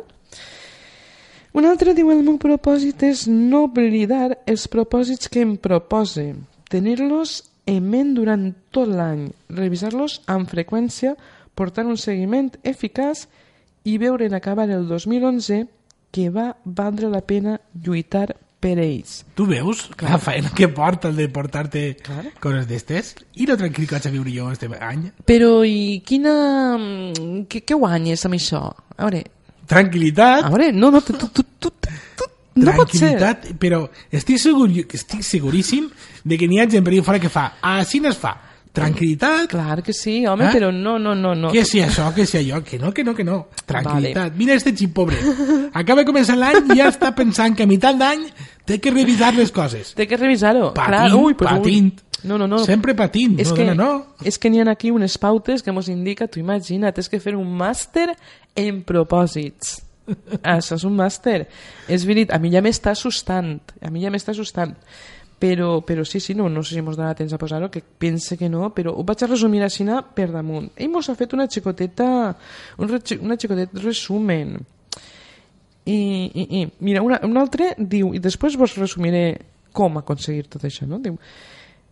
Un 1.52 1.66
altre 1.66 1.96
diu 1.98 2.12
el 2.14 2.24
meu 2.24 2.38
propòsit 2.40 3.04
és 3.04 3.26
no 3.28 3.66
oblidar 3.68 4.38
els 4.48 4.68
propòsits 4.72 5.28
que 5.28 5.44
em 5.44 5.58
propose, 5.60 6.30
tenir-los 6.72 7.42
en 7.68 7.84
ment 7.90 8.16
durant 8.16 8.48
tot 8.72 8.88
l'any, 8.88 9.28
revisar-los 9.52 10.22
amb 10.30 10.48
freqüència, 10.48 11.18
portar 11.58 11.84
un 11.90 11.98
seguiment 12.00 12.54
eficaç 12.64 13.26
i 13.26 13.49
veure 13.98 14.26
en 14.26 14.34
acabar 14.34 14.70
el 14.70 14.88
2011 14.88 15.68
que 16.12 16.30
va 16.30 16.56
valdre 16.66 17.10
la 17.10 17.22
pena 17.22 17.60
lluitar 17.74 18.36
per 18.60 18.78
ells. 18.78 19.24
Tu 19.36 19.46
veus 19.48 19.90
la 20.02 20.18
feina 20.20 20.52
que 20.52 20.68
porta 20.68 21.08
el 21.10 21.16
de 21.16 21.30
portar-te 21.32 21.84
coses 22.44 22.68
d'estes? 22.68 23.16
I 23.40 23.48
lo 23.48 23.56
tranquil 23.58 23.88
que 23.88 23.96
vaig 23.96 24.08
a 24.08 24.12
viure 24.12 24.34
jo 24.36 24.52
este 24.52 24.68
any? 24.80 25.12
Però 25.26 25.64
i 25.64 26.02
quina... 26.06 26.34
mm, 26.78 27.46
Què, 27.48 27.64
què 27.64 27.78
guanyes 27.80 28.26
amb 28.28 28.36
això? 28.36 28.66
A 28.98 29.06
veure, 29.08 29.24
Tranquilitat, 29.70 30.44
a 30.44 30.50
veure, 30.50 30.72
no, 30.74 30.90
no, 30.92 31.00
tu, 31.06 31.14
tu, 31.14 31.28
tu, 31.30 31.44
tu, 31.62 31.70
no 32.60 32.74
pot 32.76 32.90
ser. 32.92 33.14
tranquilitat, 33.14 33.60
però 33.62 33.84
estic, 34.12 34.40
segur, 34.42 34.68
estic 34.82 35.22
seguríssim 35.24 35.90
de 36.26 36.38
que 36.42 36.48
n'hi 36.50 36.60
ha 36.60 36.68
gent 36.70 36.84
per 36.84 36.96
fora 37.06 37.20
que 37.22 37.30
fa, 37.30 37.52
així 37.62 38.02
no 38.02 38.10
es 38.10 38.18
fa. 38.18 38.34
Tranquilitat, 38.72 39.48
Clar 39.50 39.82
que 39.84 39.94
sí, 39.94 40.26
home, 40.28 40.46
Eh? 40.46 40.50
però 40.54 40.72
no, 40.72 40.98
no, 41.00 41.16
no, 41.16 41.34
no. 41.36 41.52
que 41.52 41.66
si 41.66 41.80
això, 41.82 42.14
que 42.14 42.26
si 42.26 42.38
allò, 42.38 42.62
que 42.64 42.78
no, 42.80 42.92
que 42.94 43.04
no, 43.04 43.16
que 43.16 43.24
no. 43.24 43.48
Tranquilitat. 43.66 44.36
Mira 44.38 44.54
este 44.54 44.76
xip 44.76 44.94
pobre. 44.94 45.18
Acaba 45.74 46.04
de 46.04 46.08
començar 46.08 46.38
l'any 46.38 46.70
i 46.74 46.78
ja 46.78 46.88
està 46.92 47.10
pensant 47.18 47.56
que 47.58 47.64
a 47.66 47.68
meitat 47.68 47.98
d'any 47.98 48.28
té 48.70 48.78
que 48.80 48.92
revisar 48.94 49.34
les 49.34 49.52
coses. 49.52 49.96
Té 49.98 50.06
que 50.08 50.18
revisar-ho. 50.18 50.74
Patint, 50.78 51.10
Clar, 51.10 51.16
ui, 51.18 51.34
però, 51.34 51.58
ui. 51.58 51.64
patint. 51.64 51.92
No, 52.24 52.38
no, 52.38 52.48
no. 52.52 52.60
Sempre 52.68 52.94
patint, 53.00 53.38
és 53.40 53.50
no, 53.50 53.56
que, 53.56 53.66
dona, 53.66 53.76
no. 53.84 54.06
És 54.28 54.38
que 54.38 54.50
n'hi 54.52 54.60
ha 54.62 54.70
aquí 54.70 54.92
unes 54.92 55.18
pautes 55.18 55.64
que 55.64 55.72
mos 55.72 55.88
indica, 55.88 56.28
tu 56.28 56.40
imagina't, 56.40 56.98
és 57.00 57.08
que 57.10 57.20
fer 57.24 57.34
un 57.36 57.48
màster 57.58 58.10
en 58.60 58.82
propòsits. 58.84 59.80
Això 60.44 60.76
és 60.76 60.84
un 60.84 60.96
màster. 60.98 61.48
És 61.88 62.04
veritat, 62.06 62.36
a 62.36 62.40
mi 62.44 62.52
ja 62.52 62.62
m'està 62.62 62.92
assustant. 62.92 63.60
A 63.82 63.90
mi 63.90 64.02
ja 64.04 64.12
m'està 64.12 64.34
assustant. 64.36 64.76
Però, 65.40 65.80
però 65.88 66.04
sí, 66.04 66.20
sí, 66.20 66.34
no, 66.36 66.50
no 66.52 66.62
sé 66.68 66.76
si 66.76 66.82
mos 66.84 66.98
donarà 66.98 67.16
temps 67.16 67.32
a 67.32 67.38
posar-ho, 67.40 67.70
que 67.72 67.80
pense 67.80 68.36
que 68.36 68.50
no, 68.52 68.74
però 68.76 68.92
ho 68.92 69.06
vaig 69.08 69.24
a 69.24 69.30
resumir 69.30 69.62
així 69.64 69.86
per 70.16 70.28
damunt. 70.34 70.72
Ell 70.76 70.90
mos 70.92 71.08
ha 71.08 71.16
fet 71.16 71.32
una 71.34 71.48
xicoteta, 71.48 72.36
un, 72.78 72.92
una 73.22 73.38
xicotet 73.40 73.78
resumen. 73.80 74.58
I, 75.86 75.96
i, 75.96 76.44
i 76.60 76.66
mira, 76.84 77.02
una, 77.02 77.22
un 77.24 77.38
altre 77.40 77.72
diu, 77.78 78.12
i 78.14 78.20
després 78.20 78.58
vos 78.60 78.76
resumiré 78.76 79.40
com 79.72 79.96
aconseguir 79.98 80.50
tot 80.52 80.66
això, 80.68 80.86
no? 80.86 81.00
Diu, 81.00 81.16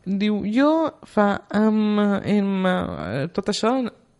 diu, 0.03 0.41
jo 0.51 0.91
fa 1.07 1.29
amb, 1.55 2.03
amb 2.19 2.67
eh, 2.67 3.23
tot 3.33 3.53
això 3.53 3.77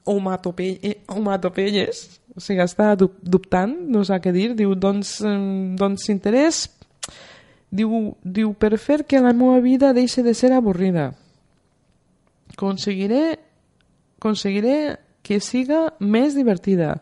homatope 0.07 0.71
homatopelles, 1.11 2.01
o 2.31 2.39
sigui, 2.39 2.63
està 2.63 2.93
dub- 2.95 3.19
dubtant, 3.21 3.75
no 3.91 4.05
sap 4.07 4.23
què 4.23 4.31
dir, 4.31 4.53
diu, 4.55 4.71
doncs, 4.79 5.17
eh, 5.19 5.35
doncs 5.77 6.07
interès, 6.13 6.63
diu, 7.71 8.15
diu, 8.23 8.53
per 8.53 8.77
fer 8.77 9.03
que 9.05 9.21
la 9.23 9.33
meva 9.33 9.59
vida 9.63 9.93
deixi 9.93 10.23
de 10.23 10.33
ser 10.33 10.51
avorrida. 10.55 11.11
Conseguiré, 12.57 13.39
conseguiré 14.19 14.97
que 15.21 15.39
siga 15.43 15.93
més 15.99 16.37
divertida. 16.37 17.01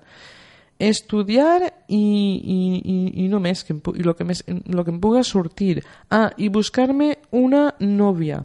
Estudiar 0.82 1.62
i, 1.88 1.96
i, 1.96 2.60
i, 2.82 2.98
i 3.24 3.28
no 3.32 3.40
més, 3.40 3.64
que 3.64 3.78
i 3.78 4.04
lo 4.04 4.16
que, 4.18 4.26
més, 4.28 4.44
lo 4.48 4.84
que 4.84 4.92
em 4.92 5.00
puga 5.00 5.24
sortir. 5.24 5.86
Ah, 6.10 6.32
i 6.38 6.50
buscar-me 6.50 7.14
una 7.32 7.70
nòvia. 7.80 8.42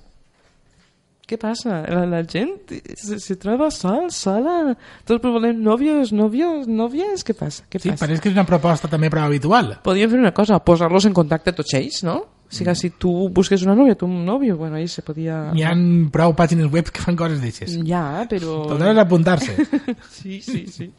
Què 1.31 1.37
passa? 1.39 1.76
La, 1.87 2.01
la 2.11 2.24
gent 2.26 2.57
se, 2.99 3.20
se 3.22 3.37
troba 3.39 3.68
sol, 3.70 4.09
sola? 4.11 4.74
Tots 5.07 5.22
volem 5.31 5.61
nòvios, 5.62 6.11
nòvios, 6.11 6.66
nòvies? 6.66 7.22
Què 7.22 7.37
passa? 7.39 7.62
Què 7.70 7.78
Sí, 7.78 7.93
passa? 7.93 8.01
pareix 8.03 8.18
que 8.24 8.33
és 8.33 8.35
una 8.35 8.43
proposta 8.49 8.91
també 8.91 9.07
prou 9.14 9.28
habitual. 9.28 9.76
Podríem 9.87 10.11
fer 10.11 10.18
una 10.18 10.33
cosa, 10.35 10.59
posar-los 10.59 11.07
en 11.07 11.14
contacte 11.14 11.55
tots 11.55 11.76
ells, 11.78 12.01
no? 12.03 12.16
O 12.51 12.53
sigui, 12.57 12.74
si 12.74 12.89
tu 12.99 13.12
busques 13.31 13.62
una 13.62 13.76
nòvia, 13.78 13.95
tu 13.95 14.09
un 14.11 14.24
nòvio, 14.26 14.57
bueno, 14.59 14.74
ahí 14.74 14.89
se 14.91 15.05
podia... 15.07 15.53
Hi 15.55 15.62
ha 15.62 15.70
prou 16.11 16.35
pàgines 16.35 16.66
web 16.74 16.91
que 16.91 17.05
fan 17.05 17.14
coses 17.14 17.39
d'aixes. 17.39 17.76
Ja, 17.87 18.24
però... 18.26 18.64
Podràs 18.72 18.99
apuntar-se. 19.05 19.55
Sí, 20.18 20.41
sí, 20.43 20.64
sí. 20.66 20.91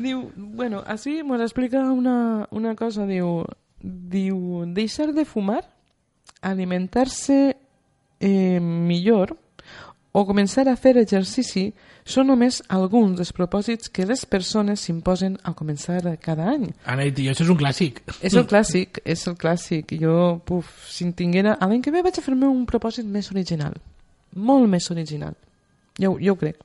Diu, 0.00 0.24
bueno, 0.34 0.82
así 0.86 1.20
nos 1.22 1.40
explica 1.44 1.84
una, 1.92 2.48
una 2.50 2.74
cosa, 2.74 3.06
diu, 3.06 3.44
diu, 3.78 4.64
deixar 4.74 5.12
de 5.14 5.22
fumar, 5.28 5.62
alimentar-se 6.42 7.56
eh, 8.20 8.60
millor 8.60 9.34
o 10.12 10.24
començar 10.26 10.66
a 10.66 10.74
fer 10.74 10.96
exercici 10.98 11.70
són 12.02 12.26
només 12.32 12.58
alguns 12.72 13.18
dels 13.20 13.30
propòsits 13.36 13.90
que 13.94 14.06
les 14.08 14.24
persones 14.26 14.82
s'imposen 14.82 15.36
al 15.46 15.54
començar 15.54 16.00
cada 16.22 16.48
any. 16.50 16.66
Ana, 16.84 17.06
i 17.06 17.28
això 17.30 17.44
és 17.44 17.52
un 17.52 17.58
clàssic. 17.60 18.00
És 18.20 18.34
el 18.34 18.48
clàssic, 18.50 18.98
és 19.04 19.22
el 19.30 19.36
clàssic. 19.38 19.94
Jo, 20.00 20.40
puf, 20.46 20.72
si 20.90 21.06
en 21.06 21.12
tinguera... 21.14 21.54
A 21.60 21.68
l'any 21.70 21.84
que 21.84 21.92
ve 21.94 22.02
vaig 22.02 22.18
a 22.18 22.24
fer-me 22.24 22.48
un 22.50 22.64
propòsit 22.66 23.06
més 23.06 23.30
original. 23.30 23.76
Molt 24.34 24.66
més 24.70 24.90
original. 24.90 25.36
Jo, 26.00 26.16
jo 26.18 26.34
ho 26.34 26.40
crec. 26.40 26.58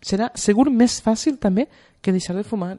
Serà 0.00 0.30
segur 0.38 0.70
més 0.70 0.96
fàcil 1.04 1.36
també 1.42 1.66
que 2.00 2.14
deixar 2.14 2.36
de 2.38 2.44
fumar. 2.46 2.76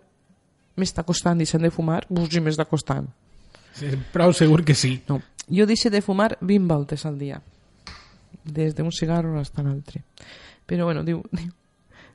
M'està 0.78 1.04
costant 1.06 1.38
deixar 1.38 1.62
de 1.62 1.70
fumar, 1.74 2.04
pues 2.10 2.32
sí 2.34 2.42
m'està 2.42 2.66
costant. 2.70 3.06
Sí, 3.78 3.92
prou 4.14 4.34
segur 4.34 4.64
que 4.66 4.74
sí. 4.74 4.96
No. 5.10 5.20
Jo 5.54 5.66
deixo 5.70 5.92
de 5.94 6.02
fumar 6.02 6.38
20 6.42 6.66
voltes 6.70 7.06
al 7.06 7.18
dia. 7.22 7.42
Des 8.48 8.76
d'un 8.76 8.91
cigarro 8.91 9.36
fins 9.36 9.52
a 9.56 9.64
l'altre. 9.64 10.04
Però 10.66 10.86
bueno, 10.86 11.04
diu, 11.04 11.24
diu, 11.39 11.52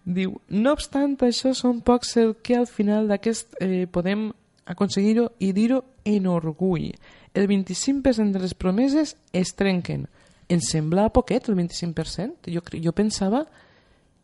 diu, 0.05 0.37
no 0.49 0.73
obstant 0.73 1.17
això 1.21 1.55
són 1.55 1.83
pocs 1.85 2.17
el 2.17 2.37
que 2.43 2.57
al 2.57 2.67
final 2.67 3.09
d'aquest 3.11 3.59
eh, 3.61 3.87
podem 3.87 4.31
aconseguir-ho 4.67 5.31
i 5.41 5.53
dir-ho 5.53 5.83
en 6.05 6.27
orgull. 6.27 6.93
El 7.35 7.49
25% 7.49 8.33
de 8.33 8.43
les 8.43 8.55
promeses 8.55 9.17
es 9.33 9.55
trenquen. 9.57 10.07
Em 10.49 10.61
sembla 10.61 11.09
poquet, 11.13 11.49
el 11.49 11.57
25%. 11.57 12.51
Jo, 12.53 12.61
jo 12.85 12.93
pensava 12.93 13.47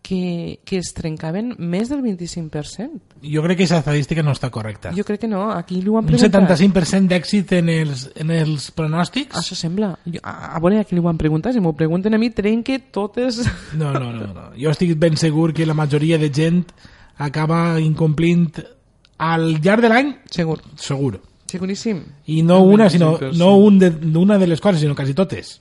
que 0.02 0.78
es 0.78 0.92
trencaven 0.96 1.50
més 1.58 1.90
del 1.90 2.00
25%. 2.00 3.18
Jo 3.20 3.42
crec 3.44 3.58
que 3.58 3.64
aquesta 3.66 3.80
estadística 3.82 4.22
no 4.24 4.32
està 4.32 4.48
correcta. 4.50 4.92
Jo 4.96 5.04
crec 5.04 5.20
que 5.24 5.28
no, 5.28 5.50
aquí 5.52 5.82
ho 5.86 5.98
han 5.98 6.06
Un 6.06 6.12
preguntat. 6.14 6.54
75% 6.56 7.08
d'èxit 7.10 7.52
en 7.58 7.68
els, 7.68 8.06
en 8.16 8.30
els 8.32 8.70
pronòstics? 8.72 9.36
Això 9.36 9.58
sembla. 9.58 9.90
Jo, 10.06 10.22
a, 10.22 10.54
a 10.56 10.60
veure, 10.64 10.80
a 10.80 10.84
qui 10.88 10.96
li 10.96 11.02
ho 11.02 11.08
han 11.10 11.18
preguntat? 11.20 11.52
Si 11.52 11.60
m'ho 11.60 11.74
pregunten 11.76 12.14
a 12.14 12.18
mi, 12.22 12.30
trenque 12.30 12.78
totes... 12.94 13.42
No, 13.76 13.92
no, 13.92 14.12
no, 14.14 14.30
no. 14.32 14.46
Jo 14.56 14.70
estic 14.72 14.94
ben 14.96 15.16
segur 15.20 15.52
que 15.52 15.66
la 15.66 15.74
majoria 15.76 16.16
de 16.18 16.30
gent 16.32 16.64
acaba 17.18 17.78
incomplint 17.82 18.62
al 19.18 19.58
llarg 19.60 19.82
de 19.82 19.88
l'any, 19.90 20.12
Segur. 20.30 20.60
segur. 20.76 21.18
Seguríssim. 21.50 22.02
I 22.26 22.42
no 22.44 22.60
una, 22.62 22.88
sinó 22.90 23.16
25%. 23.18 23.36
no 23.36 23.56
un 23.56 23.78
de, 23.80 23.88
una 24.18 24.38
de 24.38 24.46
les 24.46 24.60
coses, 24.60 24.80
sinó 24.80 24.94
quasi 24.94 25.14
totes. 25.14 25.60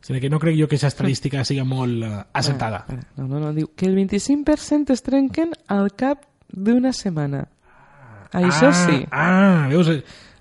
Sinó 0.00 0.20
que 0.20 0.30
no 0.30 0.38
crec 0.38 0.54
jo 0.54 0.68
que 0.68 0.76
aquesta 0.76 0.92
estadística 0.92 1.44
siga 1.44 1.64
molt 1.64 2.04
uh, 2.04 2.22
acertada. 2.32 2.84
Ah, 2.88 3.00
No, 3.16 3.26
no, 3.26 3.40
no, 3.40 3.52
diu 3.52 3.72
que 3.74 3.86
el 3.86 3.96
25% 3.96 4.92
es 4.94 5.02
trenquen 5.02 5.52
al 5.66 5.92
cap 5.98 6.26
d'una 6.52 6.92
setmana. 6.92 7.46
Això 8.32 8.72
sí. 8.74 9.04
Ah, 9.10 9.66
veus? 9.70 9.90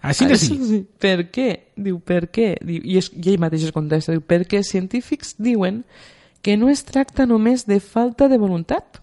Així 0.06 0.28
que 0.30 0.38
sí. 0.38 0.58
Sí. 0.62 0.82
Per 1.01 1.30
què? 1.34 1.47
Diu, 1.76 1.97
per 1.99 2.28
què? 2.30 2.51
Diu, 2.62 2.84
I, 2.84 2.99
és, 3.01 3.10
I 3.10 3.32
ell 3.34 3.41
mateix 3.41 3.66
es 3.66 3.74
contesta, 3.74 4.14
diu, 4.14 4.22
perquè 4.22 4.62
científics 4.64 5.34
diuen 5.41 5.84
que 6.45 6.58
no 6.62 6.70
es 6.70 6.84
tracta 6.86 7.26
només 7.26 7.66
de 7.66 7.80
falta 7.82 8.28
de 8.30 8.38
voluntat, 8.38 9.01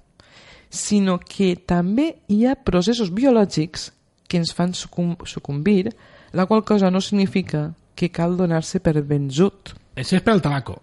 sinó 0.70 1.18
que 1.18 1.56
també 1.56 2.22
hi 2.30 2.44
ha 2.46 2.54
processos 2.54 3.10
biològics 3.10 3.90
que 4.30 4.38
ens 4.38 4.54
fan 4.54 4.72
sucum 4.78 5.16
sucumbir, 5.26 5.90
la 6.32 6.46
qual 6.46 6.62
cosa 6.64 6.90
no 6.90 7.02
significa 7.02 7.72
que 8.02 8.10
cal 8.10 8.34
donar-se 8.36 8.80
per 8.82 8.96
vençut. 9.06 9.70
Això 9.94 10.18
és 10.18 10.24
pel 10.26 10.42
tabaco. 10.42 10.80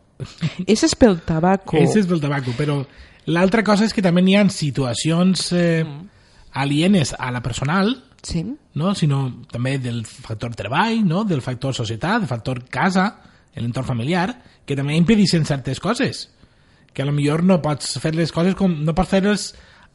Ese 0.67 0.88
és 0.88 0.95
pel 0.99 1.20
tabaco. 1.28 1.78
Això 1.80 1.99
és 2.01 2.07
pel 2.07 2.20
tabaco, 2.24 2.53
però 2.57 2.80
l'altra 3.32 3.63
cosa 3.67 3.86
és 3.88 3.93
que 3.95 4.03
també 4.03 4.24
hi 4.28 4.36
ha 4.39 4.45
situacions 4.51 5.49
eh, 5.55 5.84
alienes 6.53 7.15
a 7.17 7.32
la 7.32 7.41
personal, 7.43 7.97
Sí. 8.22 8.41
no? 8.76 8.93
sinó 8.95 9.45
també 9.47 9.78
del 9.80 10.01
factor 10.05 10.51
treball, 10.55 11.05
no? 11.07 11.24
del 11.24 11.39
factor 11.41 11.74
societat, 11.74 12.20
del 12.20 12.28
factor 12.28 12.65
casa, 12.67 13.05
l'entorn 13.55 13.88
familiar, 13.88 14.34
que 14.67 14.76
també 14.76 14.97
impedeixen 14.99 15.45
certes 15.47 15.80
coses. 15.80 16.26
Que 16.93 17.01
a 17.03 17.05
lo 17.07 17.13
millor 17.15 17.43
no 17.47 17.61
pots 17.63 17.95
fer 18.03 18.11
les 18.15 18.34
coses 18.36 18.55
com, 18.59 18.74
no 18.84 18.95
pots 18.97 19.09
fer-les 19.13 19.45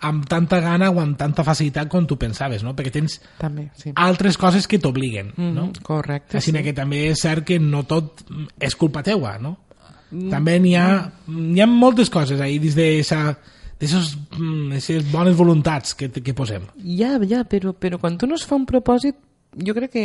amb 0.01 0.27
tanta 0.29 0.61
gana 0.61 0.91
o 0.91 1.01
amb 1.01 1.17
tanta 1.19 1.45
facilitat 1.45 1.89
com 1.89 2.07
tu 2.07 2.17
pensaves, 2.21 2.63
no? 2.63 2.75
perquè 2.77 2.91
tens 2.93 3.21
També, 3.39 3.71
sí. 3.79 3.93
altres 3.97 4.37
coses 4.37 4.67
que 4.69 4.79
t'obliguen. 4.79 5.33
no? 5.37 5.67
Mm, 5.67 5.83
correcte, 5.83 6.37
Així 6.39 6.53
sí. 6.53 6.63
que 6.63 6.73
també 6.77 7.09
és 7.11 7.21
cert 7.21 7.45
que 7.47 7.59
no 7.59 7.85
tot 7.89 8.25
és 8.61 8.75
culpa 8.77 9.03
teua, 9.03 9.39
no? 9.39 9.59
També 10.31 10.61
n'hi 10.63 10.77
ha, 10.79 11.11
n'hi 11.27 11.61
ha 11.61 11.67
moltes 11.67 12.11
coses 12.13 12.41
ahí 12.41 12.61
dins 12.63 12.77
d'aquestes 12.79 14.17
bones 15.11 15.35
voluntats 15.35 15.95
que, 15.99 16.09
que 16.11 16.35
posem. 16.37 16.63
Ja, 16.85 17.19
ja, 17.27 17.43
però, 17.49 17.73
però 17.75 17.99
quan 17.99 18.19
tu 18.19 18.27
no 18.31 18.35
es 18.39 18.45
fa 18.47 18.55
un 18.55 18.67
propòsit, 18.69 19.17
jo 19.59 19.75
crec 19.75 19.91
que 19.91 20.05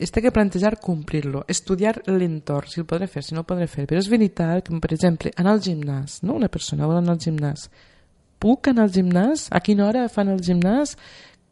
es 0.00 0.10
té 0.10 0.22
que 0.24 0.32
plantejar 0.32 0.78
complir-lo, 0.80 1.44
estudiar 1.48 2.00
l'entorn, 2.06 2.70
si 2.70 2.80
el 2.80 2.86
podré 2.88 3.06
fer, 3.10 3.22
si 3.22 3.34
no 3.34 3.42
el 3.42 3.48
podré 3.48 3.66
fer. 3.68 3.84
Però 3.90 4.00
és 4.00 4.08
veritat 4.08 4.64
que, 4.64 4.78
per 4.80 4.94
exemple, 4.96 5.32
anar 5.36 5.58
al 5.58 5.64
gimnàs, 5.64 6.22
no? 6.24 6.38
una 6.40 6.48
persona 6.48 6.88
vol 6.88 7.02
anar 7.02 7.18
al 7.18 7.20
gimnàs. 7.20 7.68
Puc 8.40 8.70
anar 8.72 8.86
al 8.88 8.94
gimnàs? 8.94 9.48
A 9.52 9.60
quina 9.60 9.86
hora 9.88 10.06
fan 10.08 10.30
el 10.32 10.40
gimnàs? 10.44 10.94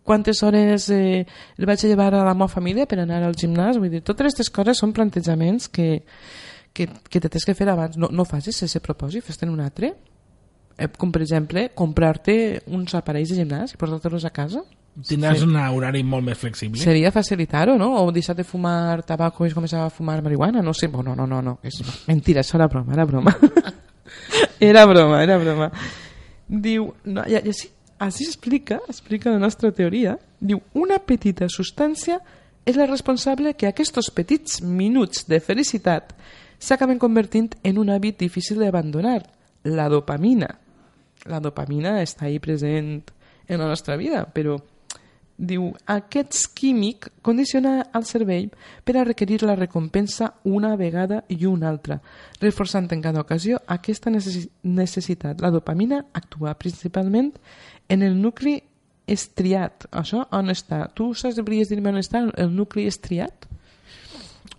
Quantes 0.09 0.41
hores 0.43 0.86
eh, 0.89 1.26
el 1.59 1.66
vaig 1.68 1.82
a 1.84 1.89
llevar 1.91 2.14
a 2.16 2.22
la 2.24 2.32
meva 2.32 2.49
família 2.49 2.86
per 2.89 3.03
anar 3.03 3.20
al 3.26 3.34
gimnàs? 3.36 3.76
Vull 3.76 3.91
dir, 3.93 4.01
totes 4.01 4.24
aquestes 4.24 4.49
coses 4.49 4.80
són 4.80 4.95
plantejaments 4.97 5.68
que, 5.68 6.03
que, 6.72 6.86
que 7.11 7.20
te 7.20 7.28
tens 7.28 7.45
que 7.45 7.55
fer 7.59 7.68
abans. 7.68 7.99
No, 8.01 8.09
no 8.09 8.24
facis 8.24 8.62
aquest 8.64 8.80
propòsit, 8.86 9.26
fes-te'n 9.26 9.53
un 9.53 9.61
altre. 9.61 9.93
Eh, 10.78 10.89
com, 10.97 11.12
per 11.12 11.20
exemple, 11.26 11.66
comprar-te 11.76 12.62
uns 12.72 12.97
aparells 12.97 13.34
de 13.34 13.43
gimnàs 13.43 13.76
i 13.76 13.80
portar-te-los 13.80 14.24
a 14.24 14.32
casa. 14.32 14.64
Tindràs 14.99 15.43
Sí. 15.43 15.45
un 15.45 15.55
horari 15.61 16.01
molt 16.03 16.24
més 16.24 16.39
flexible. 16.41 16.80
Seria 16.80 17.12
facilitar-ho, 17.12 17.76
no? 17.78 17.93
O 18.01 18.09
deixar 18.11 18.34
de 18.34 18.43
fumar 18.49 19.03
tabaco 19.07 19.45
i 19.47 19.53
començar 19.53 19.84
a 19.84 19.91
fumar 19.91 20.22
marihuana, 20.24 20.62
no 20.64 20.72
sé. 20.74 20.89
No, 20.89 21.03
no, 21.05 21.26
no, 21.26 21.43
no. 21.43 21.59
És 21.62 21.82
mentira, 22.09 22.41
això 22.41 22.57
era 22.57 22.66
broma, 22.66 22.95
era 22.97 23.05
broma. 23.05 23.36
era 24.59 24.86
broma, 24.86 25.22
era 25.22 25.36
broma. 25.39 25.70
Diu, 26.49 26.92
no, 27.05 27.24
ja, 27.28 27.42
ja 27.44 27.53
sí, 27.53 27.68
així 28.01 28.26
explica, 28.28 28.80
explica 28.88 29.32
la 29.34 29.40
nostra 29.42 29.70
teoria. 29.74 30.16
Diu, 30.40 30.62
una 30.78 30.99
petita 30.99 31.49
substància 31.53 32.18
és 32.68 32.76
la 32.76 32.88
responsable 32.88 33.55
que 33.57 33.68
aquests 33.68 34.11
petits 34.14 34.62
minuts 34.62 35.26
de 35.28 35.40
felicitat 35.40 36.14
s'acaben 36.59 36.99
convertint 36.99 37.55
en 37.62 37.78
un 37.78 37.92
hàbit 37.92 38.18
difícil 38.20 38.59
d'abandonar, 38.61 39.22
la 39.64 39.88
dopamina. 39.88 40.49
La 41.28 41.40
dopamina 41.40 41.99
està 42.03 42.26
ahí 42.26 42.38
present 42.38 43.03
en 43.49 43.61
la 43.61 43.68
nostra 43.68 43.96
vida, 43.96 44.24
però 44.32 44.59
diu, 45.39 45.68
aquest 45.86 46.34
químic 46.59 47.12
condiciona 47.22 47.86
el 47.95 48.05
cervell 48.05 48.49
per 48.84 48.97
a 48.99 49.05
requerir 49.07 49.45
la 49.47 49.55
recompensa 49.55 50.32
una 50.45 50.74
vegada 50.76 51.22
i 51.28 51.45
una 51.47 51.68
altra, 51.70 52.01
reforçant 52.43 52.89
en 52.93 53.01
cada 53.05 53.20
ocasió 53.22 53.61
aquesta 53.66 54.11
necessi 54.11 54.49
necessitat. 54.64 55.41
La 55.41 55.51
dopamina 55.55 56.05
actua 56.12 56.55
principalment 56.59 57.32
en 57.89 58.03
el 58.03 58.20
nucli 58.20 58.57
estriat. 59.07 59.86
Això 59.93 60.26
on 60.36 60.51
està? 60.53 60.89
Tu 60.95 61.12
saps, 61.14 61.39
podries 61.41 61.70
dir-me 61.70 61.89
on 61.95 62.03
està 62.03 62.26
el 62.36 62.51
nucli 62.55 62.86
estriat? 62.91 63.47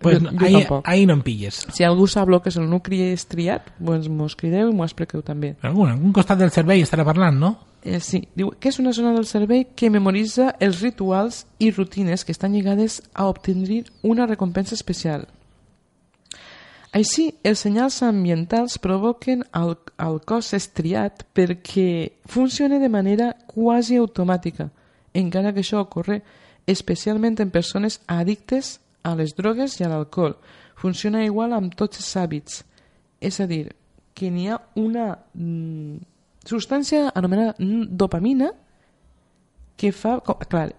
Pues, 0.00 0.18
Jo- 0.22 0.30
jo 0.32 0.46
ahí, 0.46 0.52
tampoc. 0.54 0.88
ahí 0.88 1.04
no 1.06 1.12
em 1.12 1.20
pilles. 1.22 1.66
Si 1.74 1.84
algú 1.84 2.06
sap 2.08 2.28
el 2.30 2.40
que 2.40 2.48
és 2.48 2.56
el 2.56 2.70
nucli 2.70 3.02
estriat, 3.12 3.68
doncs 3.78 4.08
m'ho 4.08 4.26
escrideu 4.26 4.70
i 4.70 4.74
m'ho 4.74 4.84
expliqueu 4.84 5.20
també. 5.22 5.56
Algun, 5.62 5.90
algun 5.90 6.12
costat 6.12 6.38
del 6.38 6.50
cervell 6.50 6.80
estarà 6.80 7.04
parlant, 7.04 7.36
no? 7.38 7.58
Eh, 7.82 8.00
sí, 8.00 8.26
diu 8.36 8.50
que 8.60 8.68
és 8.68 8.78
una 8.78 8.92
zona 8.92 9.14
del 9.16 9.24
cervell 9.24 9.70
que 9.76 9.88
memoritza 9.88 10.50
els 10.60 10.82
rituals 10.84 11.46
i 11.58 11.70
rutines 11.72 12.26
que 12.26 12.32
estan 12.32 12.52
lligades 12.52 13.00
a 13.14 13.26
obtenir 13.28 13.86
una 14.02 14.26
recompensa 14.26 14.74
especial. 14.76 15.26
Així, 16.92 17.30
els 17.46 17.62
senyals 17.62 18.02
ambientals 18.02 18.76
provoquen 18.82 19.44
al, 19.54 19.76
al 19.96 20.18
cos 20.26 20.52
estriat 20.58 21.22
perquè 21.32 22.18
funciona 22.26 22.80
de 22.82 22.90
manera 22.90 23.30
quasi 23.46 23.96
automàtica, 23.96 24.68
encara 25.14 25.54
que 25.54 25.62
això 25.62 25.80
ocorre 25.80 26.20
especialment 26.66 27.38
en 27.40 27.54
persones 27.54 28.00
addictes 28.10 28.80
a 29.02 29.14
les 29.16 29.32
drogues 29.38 29.78
i 29.78 29.86
a 29.86 29.88
l'alcohol. 29.88 30.34
Funciona 30.76 31.24
igual 31.24 31.54
amb 31.54 31.76
tots 31.78 32.02
els 32.02 32.10
hàbits. 32.16 32.64
És 33.20 33.40
a 33.40 33.46
dir, 33.46 33.70
que 34.14 34.30
n'hi 34.30 34.48
ha 34.50 34.58
una 34.76 35.14
mm, 35.34 36.09
substància 36.46 37.10
anomenada 37.14 37.54
dopamina 37.58 38.50
que 39.76 39.92
fa... 39.92 40.18
com- 40.24 40.38
Clar, 40.48 40.70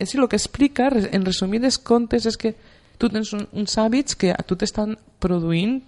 és 0.00 0.14
el 0.14 0.28
que 0.28 0.36
explica, 0.38 0.88
en 0.90 1.24
resumides 1.26 1.78
comptes, 1.78 2.26
és 2.26 2.36
que 2.40 2.54
tu 3.00 3.08
tens 3.12 3.32
un, 3.36 3.46
uns 3.52 3.76
hàbits 3.78 4.16
que 4.16 4.30
a 4.32 4.42
tu 4.46 4.56
t'estan 4.56 4.96
produint 5.20 5.80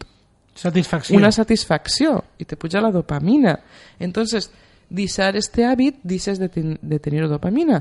Satisfacció. 0.54 1.16
una 1.16 1.30
satisfacció 1.32 2.18
i 2.38 2.44
te 2.44 2.56
puja 2.60 2.80
la 2.84 2.90
dopamina. 2.92 3.58
Entonces, 3.98 4.50
deixar 4.92 5.34
este 5.36 5.64
hàbit, 5.64 6.02
deixes 6.04 6.38
de, 6.38 6.48
ten 6.52 6.74
de 6.82 6.98
tenir 7.00 7.24
dopamina. 7.28 7.78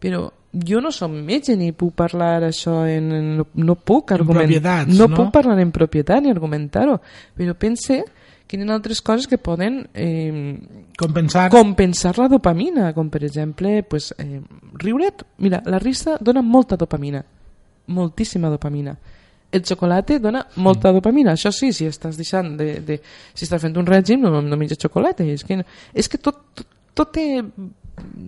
Però 0.00 0.30
jo 0.54 0.80
no 0.80 0.90
som 0.94 1.12
metge 1.12 1.56
ni 1.56 1.72
puc 1.76 1.92
parlar 1.98 2.42
això 2.46 2.86
en... 2.88 3.10
en 3.12 3.30
no, 3.42 3.46
no 3.54 3.74
puc 3.76 4.12
En 4.12 4.20
argumentar... 4.22 4.86
no, 4.88 5.08
no? 5.08 5.16
puc 5.16 5.32
parlar 5.34 5.58
en 5.60 5.72
propietat 5.72 6.22
ni 6.24 6.32
argumentar-ho. 6.32 6.96
Però 7.36 7.52
pense 7.60 8.00
ha 8.48 8.74
altres 8.74 9.00
coses 9.02 9.26
que 9.26 9.38
poden 9.38 9.88
eh, 9.94 10.58
Compensar. 10.98 11.50
compensar 11.50 12.18
la 12.18 12.28
dopamina, 12.28 12.92
com 12.94 13.10
per 13.10 13.24
exemple 13.24 13.82
pues, 13.82 14.14
eh, 14.18 14.40
riure't. 14.74 15.24
Mira, 15.38 15.62
la 15.66 15.78
risa 15.78 16.18
dona 16.20 16.42
molta 16.42 16.76
dopamina, 16.76 17.24
moltíssima 17.86 18.48
dopamina. 18.48 18.96
El 19.50 19.64
xocolate 19.64 20.18
dona 20.18 20.46
molta 20.56 20.90
dopamina. 20.92 21.32
Això 21.32 21.52
sí, 21.54 21.72
si 21.72 21.86
estàs 21.86 22.16
deixant 22.16 22.56
de, 22.58 22.80
de 22.80 23.00
si 23.32 23.44
estàs 23.44 23.62
fent 23.62 23.76
un 23.78 23.86
règim, 23.86 24.20
no, 24.20 24.40
no 24.42 24.56
menges 24.56 24.78
xocolate. 24.82 25.26
És 25.30 25.44
que, 25.44 25.60
és 25.94 26.08
que 26.08 26.18
tot, 26.18 26.40
tot, 26.54 26.66
tot 26.94 27.12
té... 27.14 27.42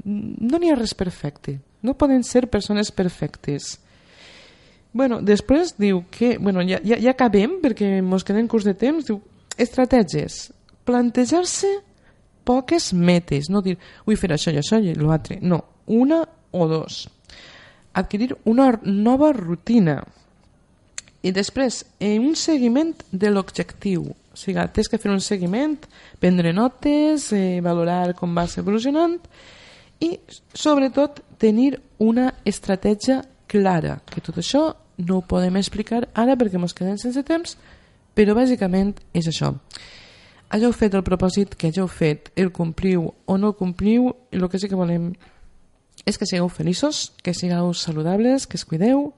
No 0.07 0.59
n'hi 0.59 0.71
ha 0.71 0.77
res 0.79 0.95
perfecte. 0.95 1.59
No 1.83 1.97
poden 1.99 2.23
ser 2.23 2.47
persones 2.47 2.93
perfectes. 2.95 3.81
Bueno, 4.93 5.19
després 5.21 5.75
diu 5.79 6.05
que... 6.11 6.39
Bueno, 6.39 6.63
ja, 6.63 6.79
ja, 6.87 6.97
ja 7.03 7.11
acabem 7.11 7.59
perquè 7.63 7.99
ens 7.99 8.25
quedem 8.25 8.47
curs 8.47 8.65
de 8.65 8.75
temps. 8.79 9.11
Diu, 9.11 9.19
estratègies. 9.59 10.51
Plantejar-se 10.87 11.71
poques 12.47 12.93
metes. 12.95 13.51
No 13.51 13.63
dir, 13.65 13.77
vull 14.07 14.19
fer 14.21 14.31
això 14.35 14.55
i 14.55 14.61
això 14.61 14.79
i 14.81 14.95
l'altre. 14.95 15.41
No, 15.43 15.63
una 15.87 16.23
o 16.53 16.69
dos. 16.71 17.07
Adquirir 17.97 18.37
una 18.45 18.71
nova 18.85 19.33
rutina. 19.33 20.03
I 21.23 21.33
després, 21.35 21.85
eh, 21.99 22.19
un 22.21 22.37
seguiment 22.37 22.95
de 23.11 23.31
l'objectiu. 23.31 24.05
O 24.07 24.37
sigui, 24.37 24.63
tens 24.73 24.89
que 24.89 24.99
fer 24.99 25.11
un 25.11 25.21
seguiment, 25.21 25.79
prendre 26.21 26.53
notes, 26.53 27.33
eh, 27.33 27.61
valorar 27.61 28.15
com 28.15 28.35
vas 28.35 28.59
evolucionant 28.59 29.19
i, 29.99 30.19
sobretot, 30.53 31.23
tenir 31.39 31.81
una 31.99 32.35
estratègia 32.45 33.23
clara. 33.49 34.01
Que 34.05 34.21
tot 34.21 34.37
això 34.37 34.75
no 34.99 35.19
ho 35.19 35.23
podem 35.23 35.57
explicar 35.57 36.07
ara 36.15 36.37
perquè 36.37 36.61
ens 36.61 36.75
quedem 36.77 36.99
sense 36.99 37.23
temps, 37.23 37.57
però 38.17 38.35
bàsicament 38.37 38.95
és 39.15 39.29
això. 39.29 39.53
Hàgeu 40.49 40.73
fet 40.73 40.95
el 40.95 41.03
propòsit 41.05 41.57
que 41.59 41.69
hàgeu 41.69 41.89
fet, 41.91 42.31
el 42.39 42.53
compliu 42.55 43.11
o 43.27 43.37
no 43.37 43.51
el 43.53 43.57
compliu, 43.59 44.13
i 44.33 44.39
el 44.39 44.49
que 44.49 44.59
sí 44.63 44.69
que 44.71 44.79
volem 44.79 45.11
és 46.07 46.17
que 46.19 46.27
sigueu 46.29 46.49
feliços, 46.49 47.13
que 47.23 47.35
sigueu 47.35 47.73
saludables, 47.75 48.47
que 48.47 48.57
es 48.57 48.65
cuideu, 48.65 49.11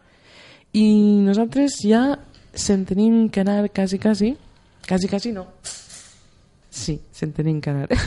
i 0.73 0.87
nosaltres 1.25 1.79
ja 1.85 2.19
se'n 2.55 2.87
tenim 2.89 3.29
que 3.29 3.41
anar 3.45 3.69
quasi, 3.77 3.99
quasi, 4.01 4.35
quasi, 4.89 5.09
quasi 5.09 5.33
no. 5.37 5.47
Sí, 6.71 6.99
se'n 7.13 7.33
tenim 7.37 7.61
que 7.61 7.71
anar. 7.71 7.89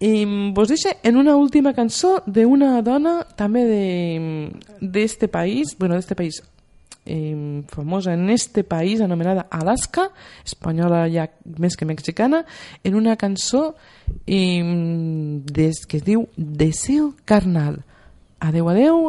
I 0.00 0.24
vos 0.54 0.68
deixo 0.68 0.90
en 1.02 1.16
una 1.16 1.34
última 1.36 1.72
cançó 1.74 2.22
d'una 2.26 2.82
dona 2.86 3.24
també 3.36 3.64
de- 3.66 4.52
d'este 4.80 5.26
de, 5.26 5.28
país, 5.32 5.74
bueno, 5.78 5.94
d'este 5.96 6.14
país, 6.14 6.42
eh, 7.08 7.62
famosa 7.68 8.12
en 8.12 8.28
este 8.30 8.64
país 8.64 9.00
anomenada 9.00 9.46
Alaska, 9.50 10.10
espanyola 10.44 11.06
ja 11.08 11.28
més 11.58 11.76
que 11.76 11.88
mexicana, 11.88 12.44
en 12.84 12.94
una 12.94 13.16
cançó 13.16 13.74
eh, 14.26 14.62
des, 15.44 15.84
que 15.86 15.98
es 15.98 16.04
diu 16.04 16.28
Deseo 16.36 17.14
Carnal. 17.24 17.82
Adeu, 18.38 18.68
adeu, 18.68 19.08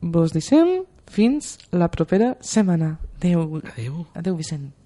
vos 0.00 0.32
deixem 0.32 0.82
fins 1.08 1.58
la 1.70 1.92
propera 1.92 2.36
setmana. 2.40 2.96
Adeu. 3.18 3.60
Adeu. 3.76 4.06
Adeu, 4.14 4.36
Vicent. 4.36 4.77